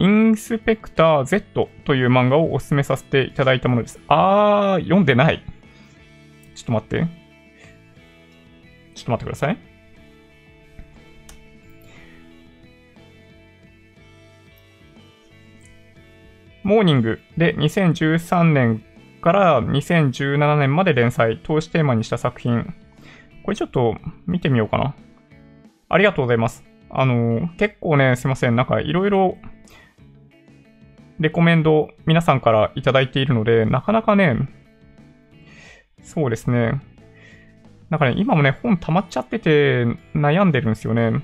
[0.00, 4.00] インスペクター Z という漫画をお勧めさせていただいたものです。
[4.08, 5.44] あー、読んでない。
[6.54, 7.06] ちょっと待って。
[8.94, 9.58] ちょっと待ってください。
[16.62, 18.82] モーニングで2013年
[19.20, 22.72] から2017年まで連載、投資テーマにした作品。
[23.44, 23.96] これちょっと
[24.26, 24.94] 見てみようかな。
[25.90, 26.64] ありがとうございます。
[26.88, 28.56] あの、結構ね、すいません。
[28.56, 29.36] なんかいろいろ
[31.20, 34.48] レコメンド皆さんからいただいているので、なかなかね、
[36.02, 36.80] そうですね。
[37.90, 41.22] なんかね、今もね、本溜まっちゃってて悩んでるんですよね。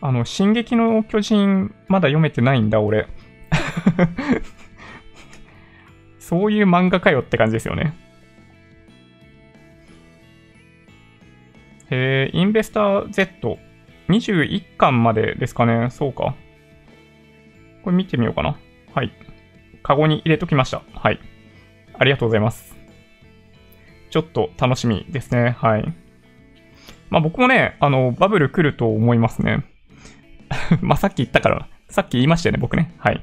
[0.00, 3.08] あの、進撃の巨人、まだ読めてないんだ、俺。
[6.20, 7.94] そういう漫画かよって感じですよね。
[11.90, 13.58] えー、インベスター Z。
[14.08, 15.90] 21巻までですかね。
[15.90, 16.36] そうか。
[17.82, 18.56] これ見てみようかな。
[18.94, 19.12] はい。
[19.82, 20.82] カゴに入れときました。
[20.94, 21.20] はい。
[21.98, 22.76] ありがとうございます。
[24.10, 25.56] ちょっと楽しみですね。
[25.58, 25.94] はい。
[27.10, 29.64] まあ僕もね、あの、バブル来ると思いますね。
[30.80, 32.94] まあさっき言ったから、さっき言いましたよね、僕ね。
[32.98, 33.22] はい。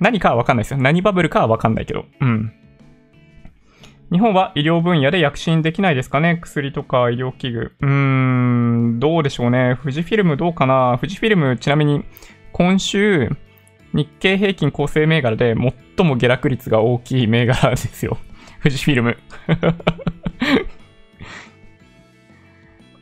[0.00, 0.78] 何かはわかんないですよ。
[0.78, 2.06] 何バブルかはわかんないけど。
[2.20, 2.52] うん。
[4.12, 6.38] 日本は医療分野で躍進できないですかね？
[6.40, 7.76] 薬とか医療器具。
[7.80, 7.88] うー
[8.96, 9.76] ん、どうでしょうね。
[9.80, 10.96] 富士フィルムどうかな？
[11.00, 12.04] 富士フィルム、ちなみに
[12.52, 13.30] 今週、
[13.92, 15.54] 日経平均構成銘柄で
[15.96, 18.18] 最も下落率が大きい銘柄ですよ。
[18.62, 19.16] 富士フィルム。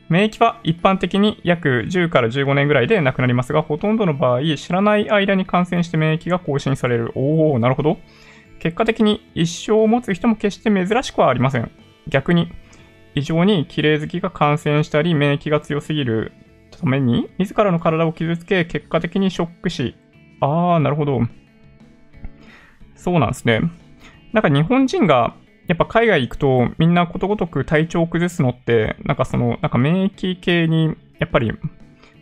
[0.09, 7.11] 免疫は一般的に約10から15年ぐらいで亡くなりますが、ほとんどの場合、知らない間に感染して免疫が更新される。
[7.13, 7.99] おー、なるほど。
[8.57, 11.69] 結果的に一生を持つ人も決して珍しくはありません。
[12.07, 12.51] 逆に、
[13.13, 16.31] 異常に綺麗好きが感染したり、免疫が強すぎる
[16.71, 19.93] ために、自らの体を傷つけ、結果的にショック死。
[20.41, 21.21] あー、なるほど。
[22.95, 23.61] そうなんですね。
[24.33, 25.35] なんか日本人が
[25.67, 31.53] やっぱ海外行くとみんなことごとく体調を崩すのって、なんかその、なんか免疫系にやっぱり、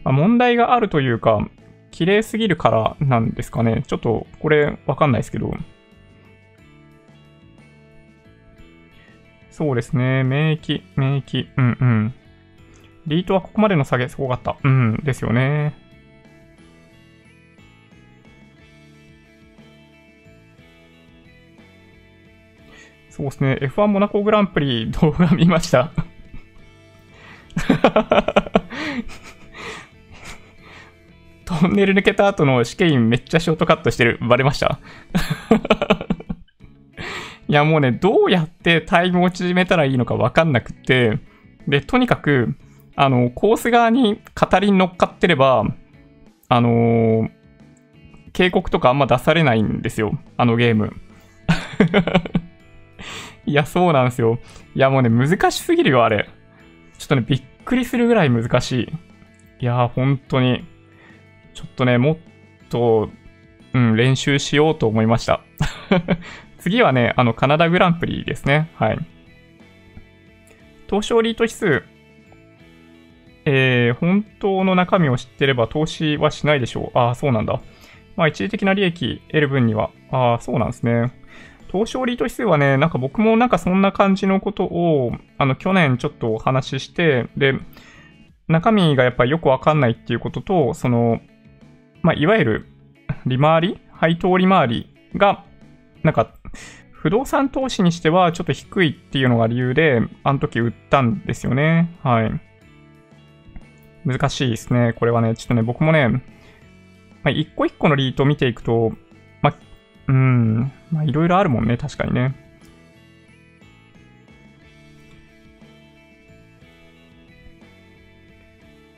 [0.03, 1.47] ま、問題があるというか、
[1.91, 3.84] 綺麗すぎるからなんですかね。
[3.88, 5.53] ちょっとこれわかんないですけど。
[9.49, 10.24] そうですね。
[10.24, 12.13] 免疫、免疫、うんうん。
[13.07, 14.57] リートはここまでの下げすごかった。
[14.63, 15.74] うん、ですよね。
[23.18, 23.57] そうですね。
[23.63, 25.91] F1 モナコグランプリ動画見ました
[31.43, 34.20] トンネル抜けた後の試験員めっちゃショートカットしてる。
[34.22, 34.78] バレました
[37.49, 41.18] いやもうね、どうやってタイムを縮めたらいいのかわかんなくって、
[41.68, 42.55] で、とにかく、
[42.95, 45.63] あの、コース側に語りに乗っかってれば、
[46.49, 47.32] あのー、
[48.34, 50.20] 警告とかあんま出されないんですよ。
[50.38, 50.93] あのゲーム。
[53.47, 54.39] いや、そうなんですよ。
[54.75, 56.29] いや、もうね、難しすぎるよ、あれ。
[56.97, 58.93] ちょっとね、びっくりするぐらい難しい。
[59.61, 60.65] いや、本当に。
[61.53, 62.17] ちょっとね、もっ
[62.69, 63.09] と、
[63.73, 65.41] うん、練習しようと思いました。
[66.59, 68.69] 次はね、あの、カナダグランプリですね。
[68.75, 68.99] はい。
[70.87, 71.83] 東証リート指数。
[73.45, 76.97] えー、本当の中身を知ってれば投資はしないでしょう。
[76.97, 77.61] ああ、そうなんだ。
[78.17, 79.91] まあ、一時的な利益得る分には。
[80.11, 81.13] ああ、そうなんですね。
[81.72, 87.53] 東証リート指数はね、なんか僕もなんかそんな感じのことを、あの、去年ちょっとお話しして、で、
[88.47, 91.20] 中身がやっぱりよくわかんないっていうことと、その、
[92.01, 92.65] まあ、いわゆる、
[93.26, 95.43] 利回り配当利回りが、
[96.03, 96.34] なんか、
[96.91, 101.95] 不動産投資にしてはちょっと低いっていうのが理由で、あの時売ったんですよね。
[102.01, 102.41] はい。
[104.05, 104.93] 難しいですね。
[104.93, 106.22] これはね、ちょっとね、僕もね、ま
[107.26, 108.93] あ、一個一個のリートを見ていくと、
[109.41, 109.55] まあ、
[110.07, 112.35] うん、まあいろいろあるもんね、確かにね。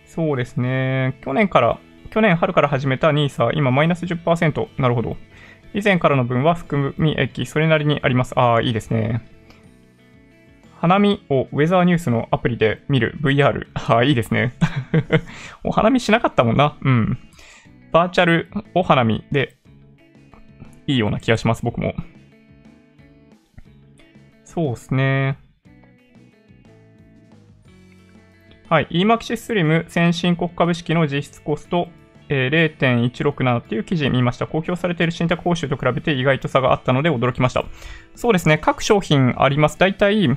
[0.05, 1.17] そうですね。
[1.23, 1.79] 去年から、
[2.09, 4.67] 去年春から始めた NISA、今マイナス10%。
[4.77, 5.17] なるほど。
[5.73, 8.37] 以前からの分は含み益、それなりにあります。
[8.37, 9.21] ああ、いいですね。
[10.79, 13.67] 花見をウェザーニュースのアプリで見る VR。
[13.75, 14.53] ああ、いいですね。
[15.63, 16.77] お花見しなかったもんな。
[16.81, 17.17] うん。
[17.91, 19.57] バーチャルお花見で
[20.89, 21.93] いいような気がします、僕も。
[24.43, 25.37] そうですね。
[28.67, 28.87] はい。
[28.89, 31.89] EMAXI Slim 先進国株式の実質コスト、
[32.27, 34.47] えー、0.167っていう記事見ました。
[34.47, 37.65] 公表されている信託報酬と比べて意外と差があったので驚きました。
[38.15, 38.57] そうですね。
[38.57, 39.77] 各商品あります。
[39.77, 40.27] だいたい、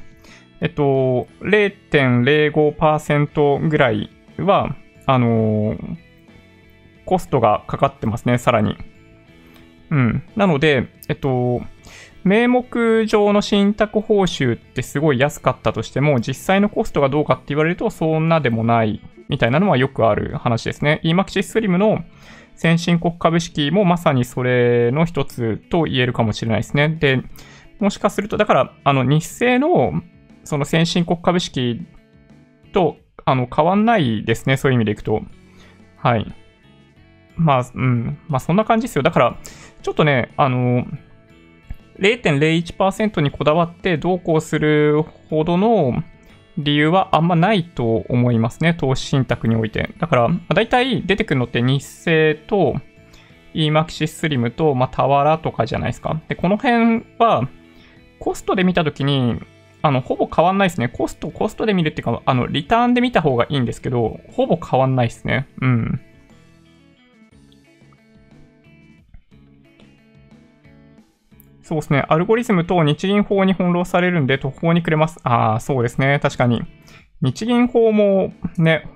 [0.61, 4.77] えっと、0.05%ぐらいは、
[5.07, 5.97] あのー、
[7.07, 8.92] コストがかかってますね、さらに。
[9.93, 10.23] うん。
[10.37, 11.61] なので、えっと、
[12.25, 21.01] 名目上の信託報酬ってすごい安かったとしても、実際のコストがどうかって言われるとそんなでもないみたいなのはよくある話ですね。
[21.05, 22.05] EMAXIS SLIM の
[22.55, 26.89] 先進国株式もまさにそれの一つと言えるかもしれないですね。
[26.89, 27.23] で、
[27.79, 30.03] もしかすると、だから、あの、日清の
[30.45, 31.83] その先進国株式
[32.73, 34.57] と、あの、変わんないですね。
[34.57, 35.21] そういう意味でいくと。
[35.97, 36.35] はい。
[37.37, 38.19] まあ、うん。
[38.29, 39.03] まあ、そんな感じですよ。
[39.03, 39.39] だから、
[39.83, 40.85] ちょっとね、あの、
[41.99, 46.03] 0.01%にこだわってどうこうするほどの
[46.59, 48.75] 理由はあんまないと思いますね。
[48.75, 49.91] 投資信託において。
[49.99, 52.77] だから、だいたい出てくるのって日清と
[53.55, 56.21] EMAXI Slim と、まあ、タワラとかじゃないですか。
[56.29, 57.49] で、この辺は、
[58.19, 59.41] コストで見たときに、
[59.83, 60.89] あの、ほぼ変わんないですね。
[60.89, 65.49] コスト、コストで見るっていうか、あの、リターンで見た方がいいんですけど、ほぼ変わんないですね。
[65.61, 66.01] うん。
[71.73, 72.05] そうですね。
[72.09, 75.19] アルゴリズムと日銀法に翻弄されるんで途方に暮れます。
[75.23, 76.19] ああ、そうですね。
[76.21, 76.63] 確かに。
[77.23, 78.87] 日銀法もね、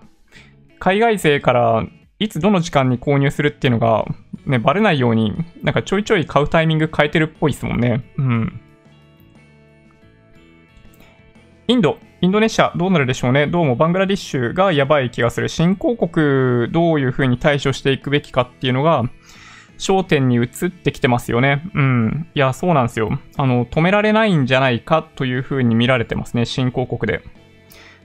[0.78, 1.86] 海外勢から
[2.18, 4.04] いつどの時間に購入するっていうのが、
[4.44, 8.04] ね、バレないように、なんかちょいちょい買うタイミング変えてるっぽいですもんね。
[8.18, 8.60] うん。
[11.68, 13.46] インド、インドネシア、どうなるでしょうね。
[13.46, 15.48] どうもバングラディッシュがやばい気がする。
[15.48, 19.04] 新興国、どういう風に対処していくべきかっていうのが、
[19.78, 21.62] 焦点に移ってきてますよね。
[21.74, 22.28] うん。
[22.34, 23.18] いや、そうなんですよ。
[23.36, 26.44] あの、止められないんじゃないかという風に見られてますね。
[26.44, 27.22] 新興国で。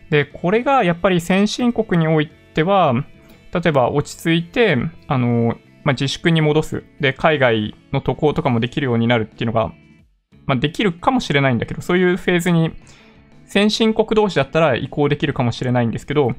[0.09, 2.93] で、これがやっぱり先進国においては、
[3.53, 6.83] 例えば落ち着いて、あの、まあ、自粛に戻す。
[6.99, 9.73] で、海外の渡航とかもできるようになるっていうのが、
[10.45, 12.71] まあ、できるかもしれないんだけど、そういうフェーズに
[13.45, 16.33] 先進国同士だったら移行できるかもしれないんですけど、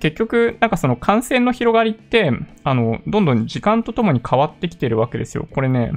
[0.00, 2.30] 結局、なんかその感染の広がりって、
[2.62, 5.48] あの、どんどん時間とともに変わってきてるわけですよ。
[5.50, 5.92] これね、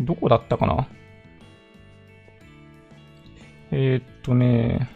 [0.00, 0.88] どこだったかな？
[3.70, 4.90] えー、っとね、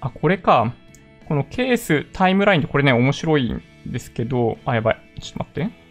[0.00, 0.74] あ、これか。
[1.26, 5.20] このケースタイムラインってこれね、面白いんですけど、あ、やばい。
[5.22, 5.83] ちょっと待って。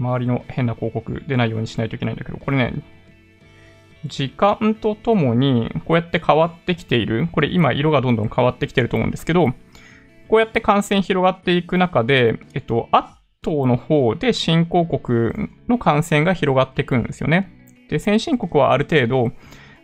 [0.00, 2.74] 周りの変な広告出ないようにしないといけないんだけど、これね、
[4.06, 7.28] 時間とともにこうやって変わってきている。
[7.30, 9.48] これ今色がどんどん変わってきてると思うんですけど、
[10.28, 13.04] こうやって感染広がっていく中で、えっと、アッ
[13.42, 17.52] トの方で新興国の感染が広がっていくんですよね。
[17.90, 19.32] で、先進国はある程度、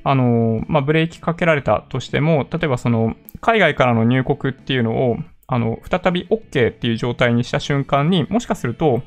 [0.05, 5.17] あの、まあ、ブレーキかけられたとしても、例えばその、海外からの入国っていうのを、
[5.49, 9.03] あの、再び OK っていう状態にした瞬間に、もしかすると、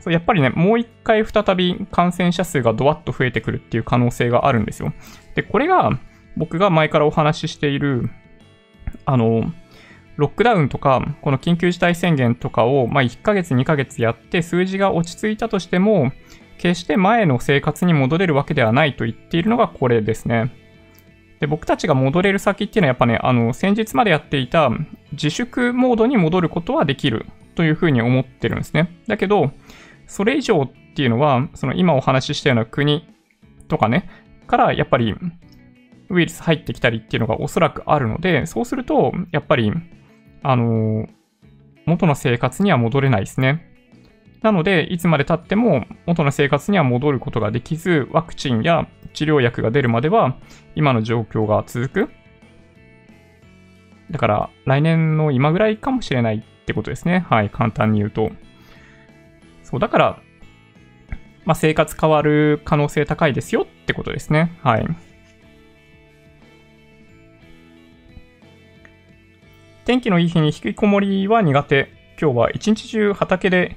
[0.00, 4.92] そうやっぱりね、もう一回再び感染者数がドワッと増えてくるっていう可能性があるんですよ。
[5.34, 5.98] で、これが
[6.36, 8.10] 僕が前からお話ししている、
[9.04, 9.52] あの、
[10.16, 16.12] ロックダウンとか、この緊急事態宣言とかを、まあ、1ヶ月、2ヶ月やって数字が落ち着いたとしても、
[16.58, 20.52] 決して前の生活に戻れるわけではないと言っているのがこれですね。
[21.40, 24.70] で、僕たちが戻れる先っていうのはやっぱね、あの、先日までやっていた
[25.12, 28.90] 自粛モードに戻ることはできるというふうに思ってるんですね。
[29.06, 29.52] だけど、
[30.08, 33.06] それ以上っていうのは、その今お話ししたような国
[33.68, 34.10] とかね、
[34.48, 35.14] からやっぱり
[36.08, 39.72] ウイルス入ってきたりっていうのがおそらくあるので、そうすると、やっぱり、
[40.42, 41.06] あの
[41.84, 43.64] 元の生活には戻れないですね。
[44.42, 50.36] なので、いつまで経っても元の生活には戻ることができず、ワクチンや治療薬が出るまでは、
[50.74, 52.10] 今の状況が続く。
[54.10, 57.26] だから、来年の今ぐらいかもしれないってことですね。
[57.28, 58.30] はい、簡単に言うと。
[59.68, 60.22] そう、だから、
[61.44, 64.58] まあ、生活変わる可能性高いですよってことですね。
[64.62, 64.86] はい。
[69.84, 71.90] 天気のいい日に引きこもりは苦手。
[72.20, 73.76] 今日は一日中畑で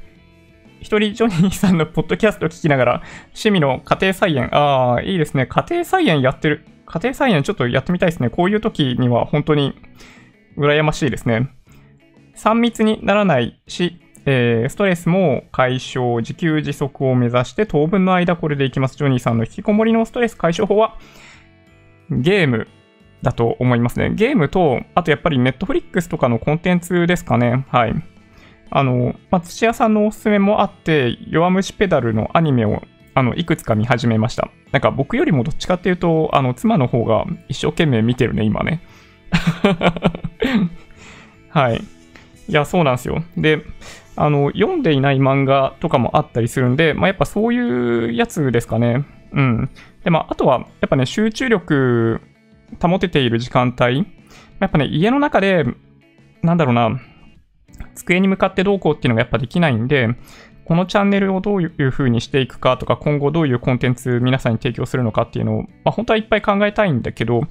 [0.79, 4.49] 一人ジョニーさんのポッドキャストを聞きながら趣味の家庭菜園。
[4.55, 5.45] ああ、いいですね。
[5.45, 6.65] 家庭菜園やってる。
[6.85, 8.29] 家庭菜園ちょっとやってみたいですね。
[8.29, 9.75] こういう時には本当に
[10.57, 11.49] 羨ましいですね。
[12.35, 18.97] 3密にならないし、えー、ストレスも解消、自給自足を目指して当分の間これでいきます。
[18.97, 20.97] ジョニーさんの引きこもりのストレス解消法は、
[22.09, 22.67] ゲーム、
[23.21, 24.11] だと思いますね。
[24.15, 27.65] ゲームと、あとやっぱり Netflix とかのコンテンツですかね。
[27.69, 27.93] はい。
[28.71, 32.81] あの、まあ、土屋さんのおすすめもあって、弱虫ペダルのアニメを
[33.13, 34.49] あのいくつか見始めました。
[34.71, 38.81] なんか僕よりもどっちかっていうと、あの妻の方が一生懸命見てるね、今ね。
[41.49, 41.81] はい。
[42.47, 43.23] いや、そうなんですよ。
[43.37, 43.61] で、
[44.21, 49.03] あの、読んでいない漫画とかもあったりするんで、まあ、やっぱそういうやつですかね。
[49.33, 49.69] うん。
[50.03, 52.21] で、まあ、あとは、やっぱね、集中力
[52.79, 54.05] 保てている時間帯。
[54.59, 55.65] やっぱね、家の中で、
[56.43, 57.01] なんだろうな、
[57.95, 60.09] 机に向かってどうこうっていうのがやっぱできないんで、
[60.65, 67.41] このチャンネルをどういう風にしていくかとか、今後どういうコンテンツ皆さんに提供するのかっていうのを、まあ、本当はいっぱい考えたいんだけど、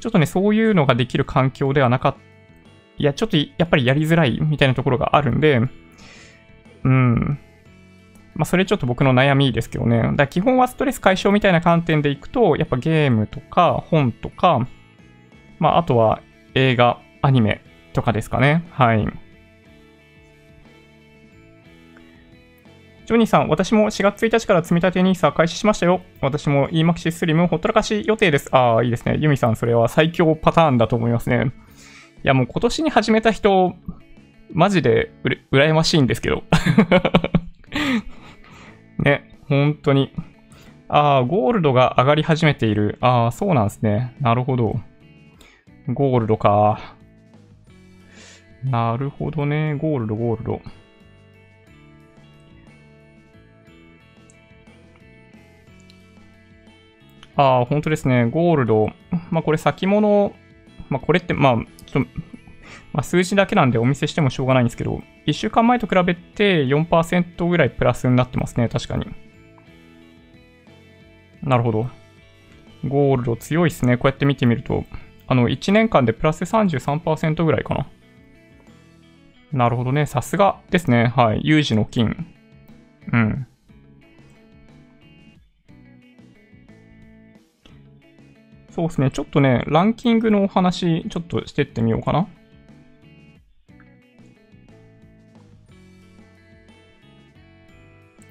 [0.00, 2.18] ちょっとね、そういうのができる環境ではなかった。
[2.98, 5.60] いや、ちょっとやっぱりやりづらいみたいなところがあるんで、
[6.84, 7.38] うん。
[8.34, 10.12] まあ、それちょっと僕の悩みですけどね。
[10.14, 14.66] だ基本はストレス解消みたいな観点でいくと、やっぱゲームとか本とか、
[15.58, 16.20] まあ、あとは
[16.54, 17.60] 映画、アニメ
[17.92, 18.64] とかですかね。
[18.70, 19.06] はい。
[23.08, 26.02] ジョニーさん、私も4月1日から積み立て NISA 開始しましたよ。
[26.20, 28.54] 私も EMAXI スリムほったらかし予定です。
[28.54, 29.16] ああ、いいですね。
[29.18, 31.52] ユミさん、それは最強パターンだと思いますね。
[32.22, 33.74] いや、もう今年に始めた人、
[34.52, 36.44] マジでうら羨ましいんですけど。
[38.98, 40.12] ね、本当に。
[40.88, 42.98] ああ、ゴールドが上がり始めている。
[43.00, 44.14] ああ、そうなんですね。
[44.20, 44.80] なるほど。
[45.88, 46.96] ゴールドか。
[48.64, 49.74] なるほどね。
[49.74, 50.60] ゴールド、ゴールド。
[57.36, 58.28] ああ、本当ですね。
[58.30, 58.88] ゴールド。
[59.30, 60.34] まあ、これ先物。
[60.88, 62.10] まあ、これって、まあ、ちょっと、
[62.92, 69.06] まあ、数字だけなんでお見せしてもしょうがないんですけど、1週間前と比べて4%ぐらいプラスになってますね、確かに。
[71.42, 71.90] なるほど。
[72.86, 73.96] ゴールド強いですね。
[73.96, 74.84] こうやって見てみると。
[75.26, 77.86] あの、1年間でプラス33%ぐらいかな。
[79.52, 80.06] なるほどね。
[80.06, 81.12] さすがですね。
[81.14, 81.40] はい。
[81.42, 82.26] 有事の金。
[83.12, 83.46] うん。
[88.70, 89.10] そうですね。
[89.10, 92.28] ちょっとね、ランキングのお話、ちょっとしてってみようかな。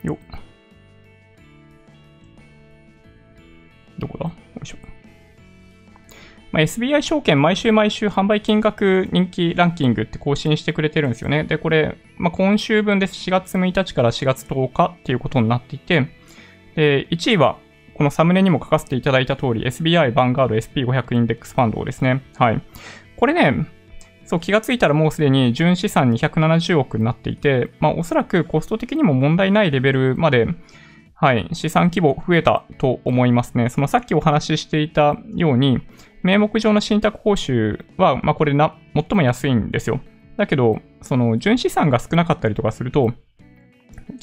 [0.08, 0.18] よ
[4.00, 4.26] どこだ？
[4.26, 4.32] よ
[4.64, 4.78] いしょ。
[6.52, 11.44] まあ、SBI 証券、毎週毎週販売金額人気ランキングって更新してくれてるんですよね。
[11.44, 13.16] で、これ、まあ、今週分です。
[13.16, 16.08] 4月1日から4月10日っていうことになっていて、
[16.76, 17.58] で、1位は、
[17.96, 22.22] このサムネにも書かせていただいた通り、SBI バンガード SP500 インデックスファンドですね。
[22.38, 22.62] はい。
[23.18, 23.66] これね、
[24.28, 30.48] そう、気がついたらもうすでに純資産270億になっていて、まあおそらくコスト的にも問題ないレベルまで、
[31.16, 33.70] はい、資産規模増えたと思いますね。
[33.70, 35.80] そのさっきお話ししていたように、
[36.24, 40.02] 名目上の信託報酬は、まあこれな、最も安いんですよ。
[40.36, 43.14] だけど、その純資産が少なかったりとかすると、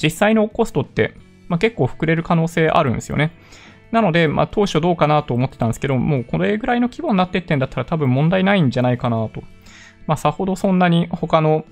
[0.01, 1.15] 実際のコストって、
[1.47, 3.33] まあ、結構膨れる可能性あるんですよね。
[3.91, 9.43] なので、まあ、当初どうかなと思ってたんですけど、もうこれぐらいの規模になってってんだったら多分問題ないんじゃないかなと。
[10.07, 11.65] まあ、さほどそんなに他の、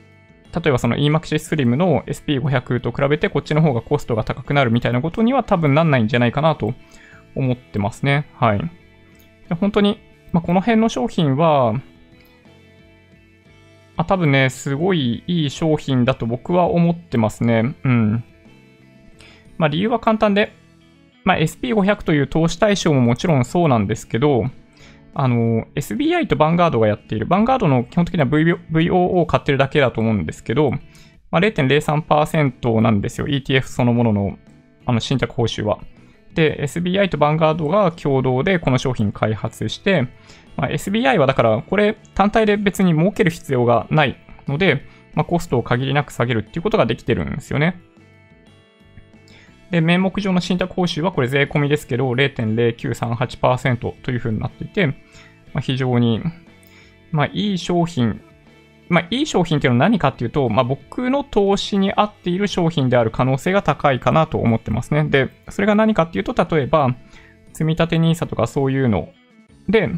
[0.54, 6.74] 例えばその EMAXI Slim の SP500 と比べてこっちの方がコストが高くなるみたいなことには多分なんないんじゃないかなと
[7.36, 8.28] 思ってますね。
[8.36, 8.62] はい。
[9.60, 10.00] 本当に、
[10.32, 11.74] まあ、この辺の商品は、
[13.96, 17.76] あ、多分ね、すごいいい商品だと僕は思ってますね。
[17.84, 18.24] うん。
[19.58, 20.52] まあ理由は簡単で、
[21.24, 24.46] まあ、SP500 という投資対象ももちろんそうなんですけど、
[25.16, 30.72] あの、SBI とバンガードがやっている、バンガードの基本的には VOO を買ってるだけだと思うんですけど、
[31.32, 33.28] まあ、0.03%なんですよ。
[33.28, 34.38] ETF そのものの、
[34.86, 35.80] あの、信託報酬は。
[36.34, 40.08] で、SBI とバンガードが共同でこの商品開発して、
[40.58, 47.82] まあ、SBI はだから、これ単体で別に儲ける必要がないので、まあ、コストを限りなく下げるっていうことができてるんですよね。
[49.74, 54.94] で、名目上の信託報酬はこれ税込みですけど、0.0938%というふうになっていて、ま
[55.56, 56.22] あ、非常に、
[57.12, 58.22] まあ、いい商品、
[58.88, 65.06] まあ、いい商品っていうのは何かっていうと、まあ、僕の投資に合っている商品である可能性が高いかなと思ってますね。
[65.06, 66.96] で、それが何かっていうと、例えば、
[67.54, 69.10] 積立 NISA とかそういうの
[69.70, 69.90] で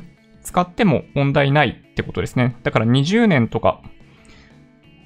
[0.41, 2.55] 使っても問題ないってことですね。
[2.63, 3.81] だから20年とか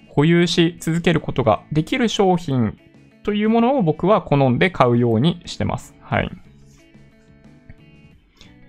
[0.09, 2.77] 保有し続けることができる商品
[3.23, 5.95] というものを僕は好んで買うようにしてます。
[6.01, 6.31] はい。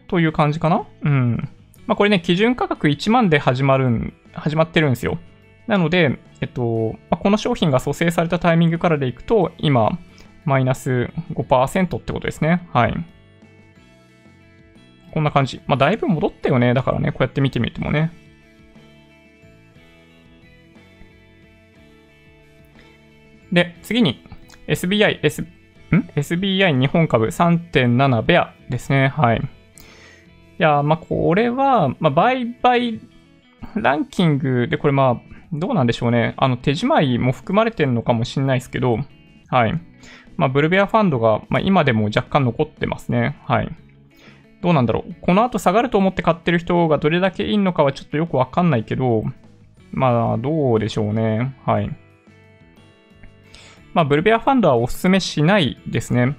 [0.09, 0.87] という感じかな？
[1.03, 1.49] うん。
[1.87, 5.19] まあこれね、基準価格1万で始まるん、始まってるんですよ。
[5.67, 9.99] なので、えっと、まあ、この商品が蘇生されたタイミングからでいくと、今、
[10.45, 12.67] マイナス5%ってことですね。
[12.73, 12.95] はい。
[15.13, 15.61] こんな感じ。
[15.67, 16.75] まあ、だいぶ戻ったよね。
[16.75, 18.11] だからね、こうやって見てみてもね。
[23.53, 24.25] で、次に、
[24.71, 25.47] SBI、S、ん
[26.15, 29.09] ?SBI 日本株3.7ベアですね。
[29.09, 29.39] はい。
[29.39, 29.43] い
[30.59, 33.01] や、まあ、これは、まあ、売買
[33.75, 35.21] ランキングで、これまあ、
[35.53, 36.35] どうなんでしょうね。
[36.37, 38.99] あの、手仕舞いも含まれてるのかもしれないですけど、
[39.49, 39.75] はい。
[40.37, 43.39] まあ、ブルベアファンドが、まあ、今でも若干残ってますね。
[43.47, 43.69] はい。
[44.63, 45.15] どうなんだろう。
[45.21, 49.25] この後下がると思って買ってる人がどれだけいいのかはちょっとよくわかんないけど、
[49.91, 51.57] まあ、どうでしょうね。
[51.67, 51.91] はい。
[53.93, 56.37] まあ、ブルベアファンドはおすすめしないですね。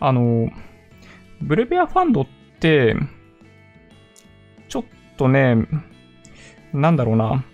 [0.00, 0.50] あの、
[1.40, 2.26] ブルベアファンドっ
[2.60, 2.96] て、
[4.68, 4.84] ちょっ
[5.16, 5.56] とね、
[6.72, 7.44] なんだろうな、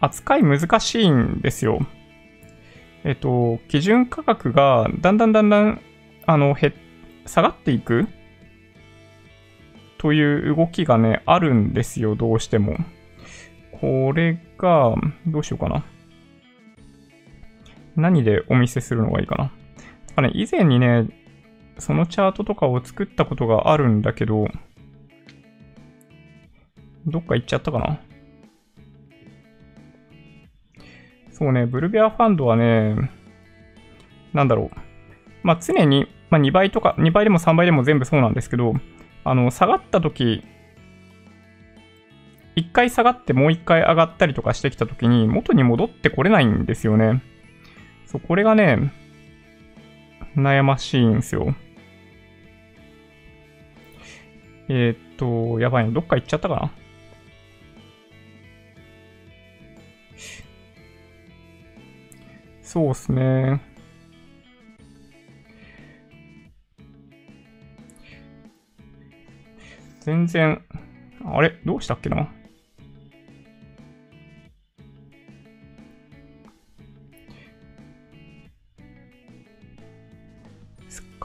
[0.00, 1.80] 扱い難しいんですよ。
[3.04, 5.80] えっと、基準価格がだんだんだんだん、
[6.26, 6.72] あの、へ、
[7.26, 8.08] 下がっていく
[9.98, 12.76] という動きがね、あるんですよ、どうしても。
[13.80, 14.94] これが、
[15.26, 15.84] どうしようかな。
[17.98, 19.52] 何でお見せするのがいいかな。
[20.16, 21.08] あね、以前にね、
[21.78, 24.46] そのチャートとかを作ったことがあるんだけど、
[27.06, 28.00] どっか行っちゃったかな。
[31.30, 33.10] そうね、ブルベアファンドはね、
[34.32, 34.76] なんだろう。
[35.42, 38.74] まあ、常に、まあ、2倍とか、2倍でも3倍でも全部そうなんですけど、
[39.24, 40.44] あの、下がった時、
[42.56, 47.22] 1回下がってもう1回上がったりとかしてきた時に元に戻ってこれないんですよね。
[48.10, 48.90] そう、これがね、
[50.34, 51.54] 悩ましいんですよ。
[54.70, 56.72] えー、っと、やばいの、どっか行っちゃったかな？
[62.62, 63.60] そうっすね。
[70.00, 70.64] 全然、
[71.26, 71.52] あれ？
[71.66, 72.32] どうしたっけな？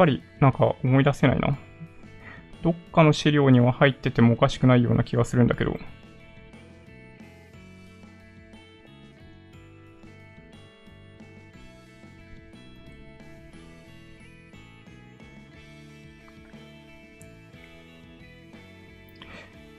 [0.03, 1.57] かりなんか思い出せないな。
[2.61, 5.77] どっかの資料には入っててもおかしくないような気がするんだけど。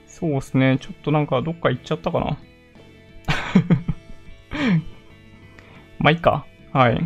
[0.07, 0.77] そうですね。
[0.79, 2.25] ちょっとなんかどっか行っちゃったかな。
[5.99, 6.47] まあいいか。
[6.71, 6.99] はい。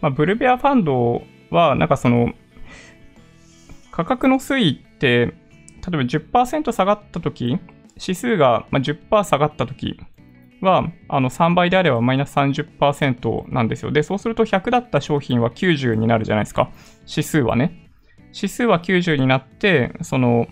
[0.00, 2.32] まあ、ブルベアファンドは、なんかその、
[3.96, 5.32] 価格の推移って、例え
[5.90, 7.58] ば10%下がったとき、
[7.98, 9.98] 指数が10%下がったとき
[10.60, 13.90] は、あの3倍であればマイナス30%なんですよ。
[13.90, 16.70] で、そうすると100だった商品は90になるじゃないですか。
[17.08, 17.88] 指数はね。
[18.34, 20.46] 指数は90になって、その、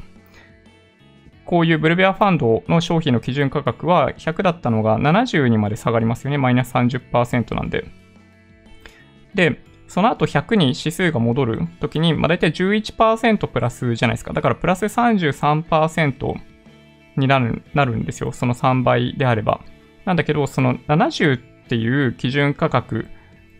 [1.44, 6.38] こういうブルベアファンドの商品の基準価格は100だったのが70にまで下がりますよね。
[6.38, 7.84] マイナス30%なんで。
[9.34, 14.32] で、その後100に指数が戻るときに、まあ、大体11%プラスじゃないですか。
[14.32, 16.34] だからプラス33%
[17.16, 18.32] になるなるんですよ。
[18.32, 19.60] その3倍であれば。
[20.04, 23.06] なんだけど、その70っていう基準価格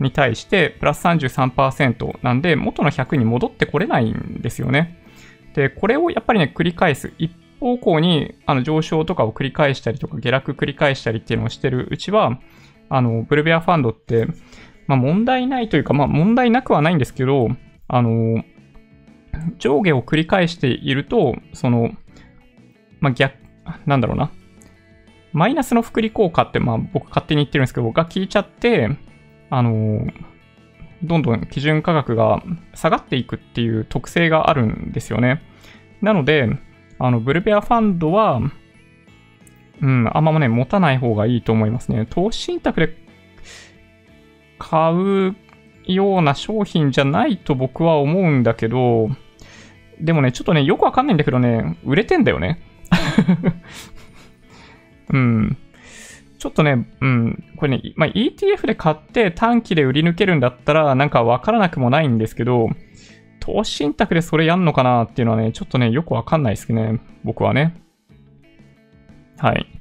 [0.01, 4.99] に対してプラス33%なんで、元の100に戻ってこれないんですよね。
[5.55, 7.13] で、これをやっぱりね、繰り返す。
[7.19, 12.39] 一方向にあの上昇とかを繰り返したりとか下落繰り返したりっていうのをしてるうちは、
[12.91, 14.27] あの、ブルベアファンドって、
[14.87, 17.49] まあ問題ないというか、まあ問題なくはないんですけど、
[17.89, 18.45] あの、
[19.59, 21.91] 上下を繰り返していると、その、
[23.01, 23.35] まあ逆、
[23.87, 24.31] なんだろうな。
[25.33, 28.91] マイナスの複利効果って、まあ僕勝手に言ってるんですけど、が効いちゃって、
[29.51, 30.07] あの、
[31.03, 32.43] どんどん基準価格が
[32.75, 35.43] 下がっていくっていう特性があるんですよね。
[36.01, 36.49] なので、
[36.99, 38.41] あの、ブルベアファンドは、
[39.83, 42.07] うん、あんまね、持たない方がいいと思いますね。
[42.09, 43.04] 投資信託で
[44.65, 45.37] 買う
[45.85, 49.11] ような商品じゃないと僕は思うんだけど、
[50.01, 52.63] でもね、ちょっとね、よくわかんないんだけどね、売れてんだよね。
[55.13, 55.59] うん。
[56.39, 62.71] ちょっとね、うん、これね、まあ、ETF で買って短期で売り抜けるんだったら、なんかわからなくもないんですけど、
[63.41, 67.01] 投資信託でそれやんのかなっていうのはね、ちょっとね、よくわかんないですね。
[67.23, 67.77] 僕はね。
[69.37, 69.74] はい。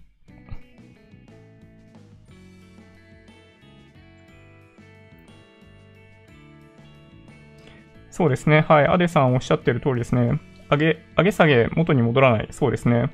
[8.13, 8.63] そうですね。
[8.69, 8.87] はい。
[8.87, 10.39] アデさんおっしゃってる通りですね。
[10.69, 12.47] 上げ、上げ下げ、元に戻らない。
[12.51, 13.09] そうですね。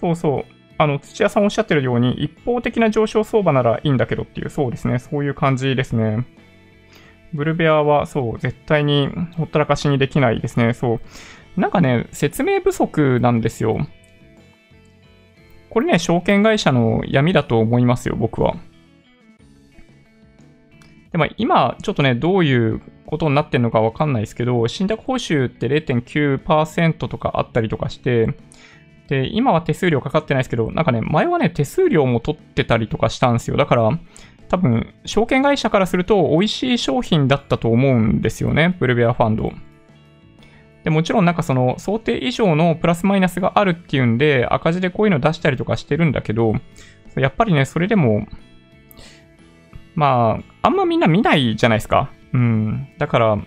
[0.00, 0.44] そうそう。
[0.76, 4.98] あの、土屋さんおっしゃってるように、一方的な上昇相場ならいいんだけどっていう、そうですね。
[4.98, 6.26] そういう感じですね。
[7.32, 10.72] ブルベアは、そう、絶対にほったらかしにできないですね。
[10.74, 10.94] そ
[11.56, 11.60] う。
[11.60, 13.86] なんかね、説明不足なんですよ。
[15.70, 18.56] これね、証券会社の闇だと思いますよ、僕は。
[21.12, 22.80] でも今、ちょっとね、どういう
[23.12, 28.34] ことになってるのかわかんないですけど、信託報酬って0.9%とかあったりとかして、
[29.08, 33.58] で、今は手数料かかってないですけど、なんかね、前はね、手数料も取ってたりとかしたんですよ。
[33.58, 33.98] だから、
[34.48, 39.52] 多分、証券会社からすると美味しい商品だったと思うんですよね、ブルベアファンド。
[40.84, 46.54] でもちろんなんかその想定以上のプラスマイナスがあるっていうんで赤字でこういうの出したりとかしてるんだけど、
[47.14, 48.26] やっぱりね、それでも
[49.94, 52.10] まあ、あんまみんな見ないじゃないですか。
[52.32, 52.88] うん。
[52.98, 53.38] だから、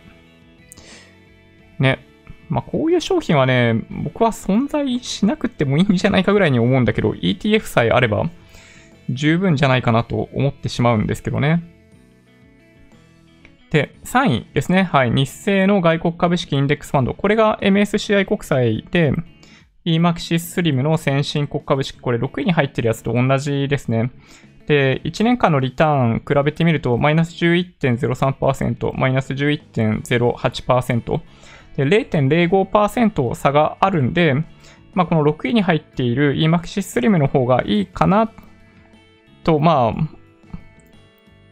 [1.80, 2.00] ね。
[2.48, 8.30] まあ、こういう商品はね、僕は存在しなくてもいいんじゃないかぐらいに思うんだけど、ETF さえあれば
[9.10, 11.64] 十分じゃないかなと思ってしまうんですけどね。
[13.72, 14.84] で、3位ですね。
[14.84, 15.12] はい。
[15.12, 17.14] 日清の外国株式インデックスファンド。
[17.14, 19.12] これが MSCI 国債で、
[19.86, 22.00] EMAXIS SLIM の先進国株式。
[22.00, 24.12] これ6位に入ってるやつと同じですね。
[24.68, 31.22] で、1年間のリターン比べてみると、マイナス11.03%、マイナス11.08%、
[31.78, 34.34] で0.05%差があるんで、
[34.94, 38.32] まあ、この6位に入っている EMAXIS SLIM の方がいいかな
[39.44, 40.08] と、まあ、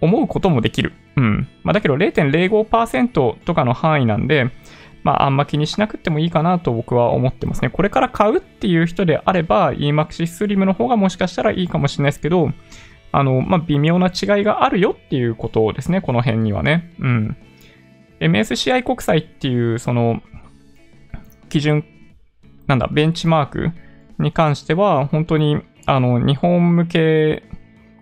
[0.01, 0.93] 思うこともできる。
[1.17, 1.47] うん。
[1.63, 4.49] まあ、だけど0.05%とかの範囲なんで、
[5.03, 7.69] まあ、あんま気にしなくてもいいかなと僕は思ってますね。
[7.69, 12.49] これから買うっていう人であれば、EMAXIS SLIM の方がもしかしたらいいかもしれないですけど、
[13.13, 16.91] あの、まあ、微妙な違いがあるよっていうことですね、この辺にはね。
[16.99, 17.37] うん。
[18.19, 20.21] MSCI 国債っていう、その、
[21.47, 21.85] 基準、
[22.65, 23.69] なんだ、ベンチマーク
[24.17, 27.43] に関しては、本当に、あの、日本向け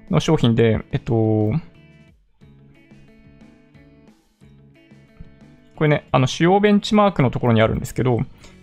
[0.10, 1.52] の商品で、えっと、
[5.76, 8.20] これね、あの、主要ベンチマークのところにあるんですけど、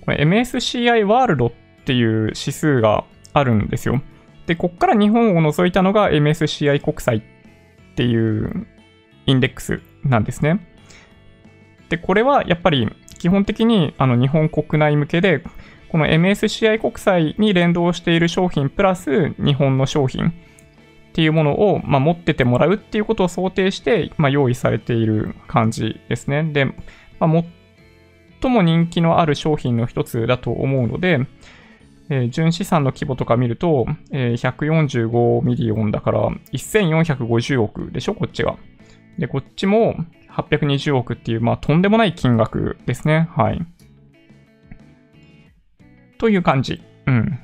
[0.07, 1.53] これ MSCI ワールドっ
[1.85, 4.01] ていう指数があるんですよ。
[4.49, 7.23] で、こっから日本を除いたのが MSCI 国債っ
[7.95, 8.67] ていう
[9.27, 10.67] インデックスなんですね。
[11.91, 12.89] で、これはやっぱり
[13.19, 15.45] 基本的にあの日本国内向けで、
[15.91, 20.33] この MSCI 国債に連動している商品プラス日本の商品っ
[21.13, 26.43] ていうものを、まあ、持っててもらうっていうことを想定して、まあ、用意されている感じですね。
[26.43, 26.65] で、
[27.21, 27.45] まあ、
[28.41, 31.27] 最も人気のある商品の一つだと思うので、
[32.11, 38.57] えー、純資産の規模とか見ると、えー、145ミリオンだから1450億でしょ、こっちが。
[39.19, 39.97] で、こっちも
[40.31, 43.29] 820億っていう、まあ、とんでもない金額ですね。
[43.33, 43.61] はい。
[46.19, 46.81] という感じ。
[47.07, 47.39] うん。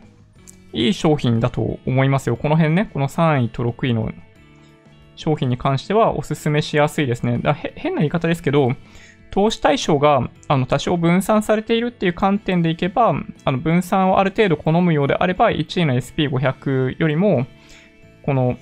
[0.73, 2.37] いい商品だと思いますよ。
[2.37, 4.13] この辺ね、この3位と6位の
[5.17, 7.39] 商品に関してはおすすめしやすいですね。
[7.39, 8.73] だ変な言い方ですけど、
[9.35, 17.49] 投資対象があの多少分散されているっていう観点でいけば、あの分散をある程度好むようであれば、1位の SP500 よりも、
[18.25, 18.57] この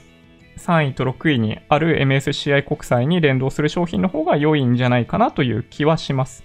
[0.56, 6.42] 3位と6位にある MSCI 国債に連動する商品の方が良いんじゃないかなという気はします。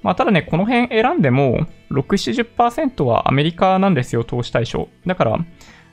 [0.00, 4.88] まあ、ただね、この辺選んでも、6、70%はアメリカなんですよ、投資対象。
[5.06, 5.38] だから、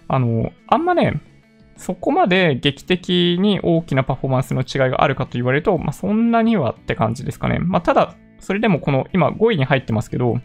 [0.10, 1.20] あの、あんまね、
[1.76, 7.60] そこまで劇的に大きなパフォーマンスの違いがあるかと言われると、まあ、そんなにはって感じですかね。
[7.60, 10.40] まあ、ただ、それでもこの今5位に入ってますけど、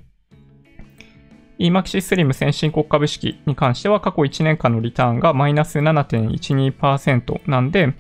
[1.59, 7.95] EMAXI SLIM 先進国株式に関しては過去1年間のリターンがマイナス7.12%なんで、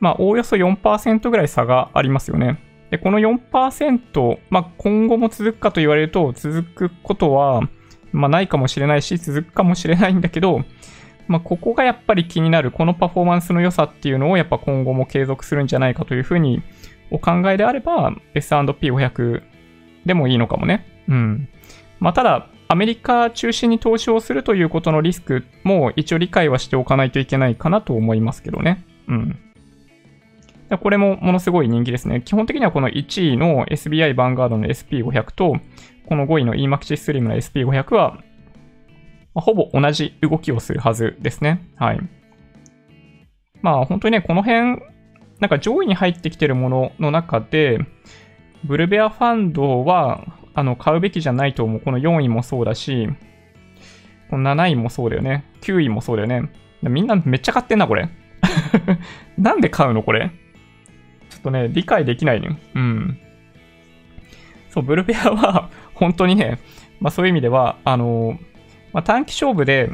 [0.00, 2.58] まあ、おおよそ4%ぐらい差がありますよね。
[2.90, 7.62] で、この4%、まあ、今後も続くかと言われると、続くことは、
[8.12, 10.62] まあ、ないかもしれないし、続くかもしれないんだけど、
[11.30, 16.60] まあ、ここがやっぱり気になる、このパフォーマンスの良さっていうのをやっぱ今後も継続するんじゃないかというふうに
[17.12, 19.42] お考えであれば、S&P500
[20.06, 20.84] でもいいのかもね。
[21.06, 21.48] うん。
[22.00, 28.84] まあ、ただ、アメリカ中心に投資をするということのリスクも一応理解はしておかないといけないかなと思いますけどね。
[29.06, 29.38] うん。
[30.82, 32.22] これもものすごい人気ですね。
[32.24, 35.60] 基本的にはこの1位の SBI バンガードの SP500 と、
[36.06, 38.18] この5位の EMAXI SLIM の SP500 は
[39.34, 41.68] まあ、ほぼ同じ動きをするはずですね。
[41.76, 42.00] はい。
[43.62, 44.80] まあ本当にね、この辺、
[45.38, 47.78] なんか上位に入ってきてるものの中で、
[48.64, 50.24] ブルベアファンドは、
[50.54, 51.80] あの、買うべきじゃないと思う。
[51.80, 53.08] この4位もそうだし、
[54.28, 55.44] この7位もそうだよね。
[55.62, 56.50] 9位もそうだよね。
[56.82, 58.08] みんなめっちゃ買ってんな、これ。
[59.38, 60.30] なんで買うの、これ？
[61.30, 62.58] ちょっとね、理解できないね。
[62.74, 63.18] うん。
[64.68, 66.58] そう、ブルベアは、本当にね、
[67.00, 68.49] まあそういう意味では、あのー
[68.92, 69.90] まあ、短期勝負で、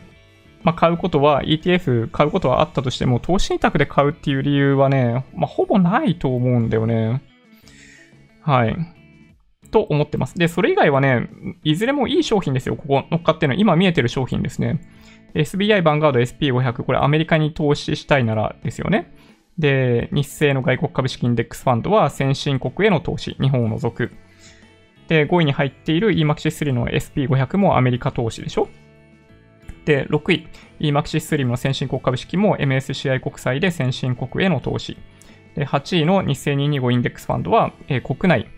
[0.63, 7.23] まあ、買うことは、ETF 買うことはあったとしても、投資信託で買うっていう理由はね、まあ、ほぼないと思うんだよね。
[8.43, 8.77] はい。
[9.71, 10.37] と思ってます。
[10.39, 11.29] で、それ以外はね、
[11.65, 12.77] いずれもいい商品ですよ。
[12.77, 13.61] ここ乗っかってるのは。
[13.61, 14.81] 今見えてる商品ですね。
[15.35, 19.15] SBI バンガード SP500、これアメリカに投資したいならですよね。
[19.59, 24.13] で、日清の外国株式インデックスファンドは先進国への投資、日本を除く。
[25.09, 28.69] で、5位に入っている EMAXIS3 の SP500 もアメリカ投資でしょ
[29.87, 30.49] で、6位、
[30.81, 34.99] EMAXIS3 の先進国株式も MSCI 国債で先進国への投資。
[35.55, 38.49] で、8位の日清225インデックスファンドは、えー、国内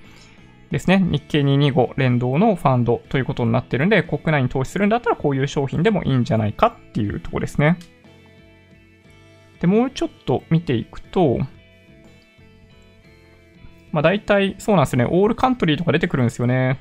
[0.70, 0.98] ですね。
[0.98, 7.78] 日経225連動のファンドということになってるんで、国内に投資するんだったらこういう商品でもいいんじゃないかっていうとこですね。
[9.60, 11.38] で、もうちょっと見ていくと、
[13.92, 15.04] まあ大体そうなんですね。
[15.04, 16.80] オールカントリーとか出てくるんですよね。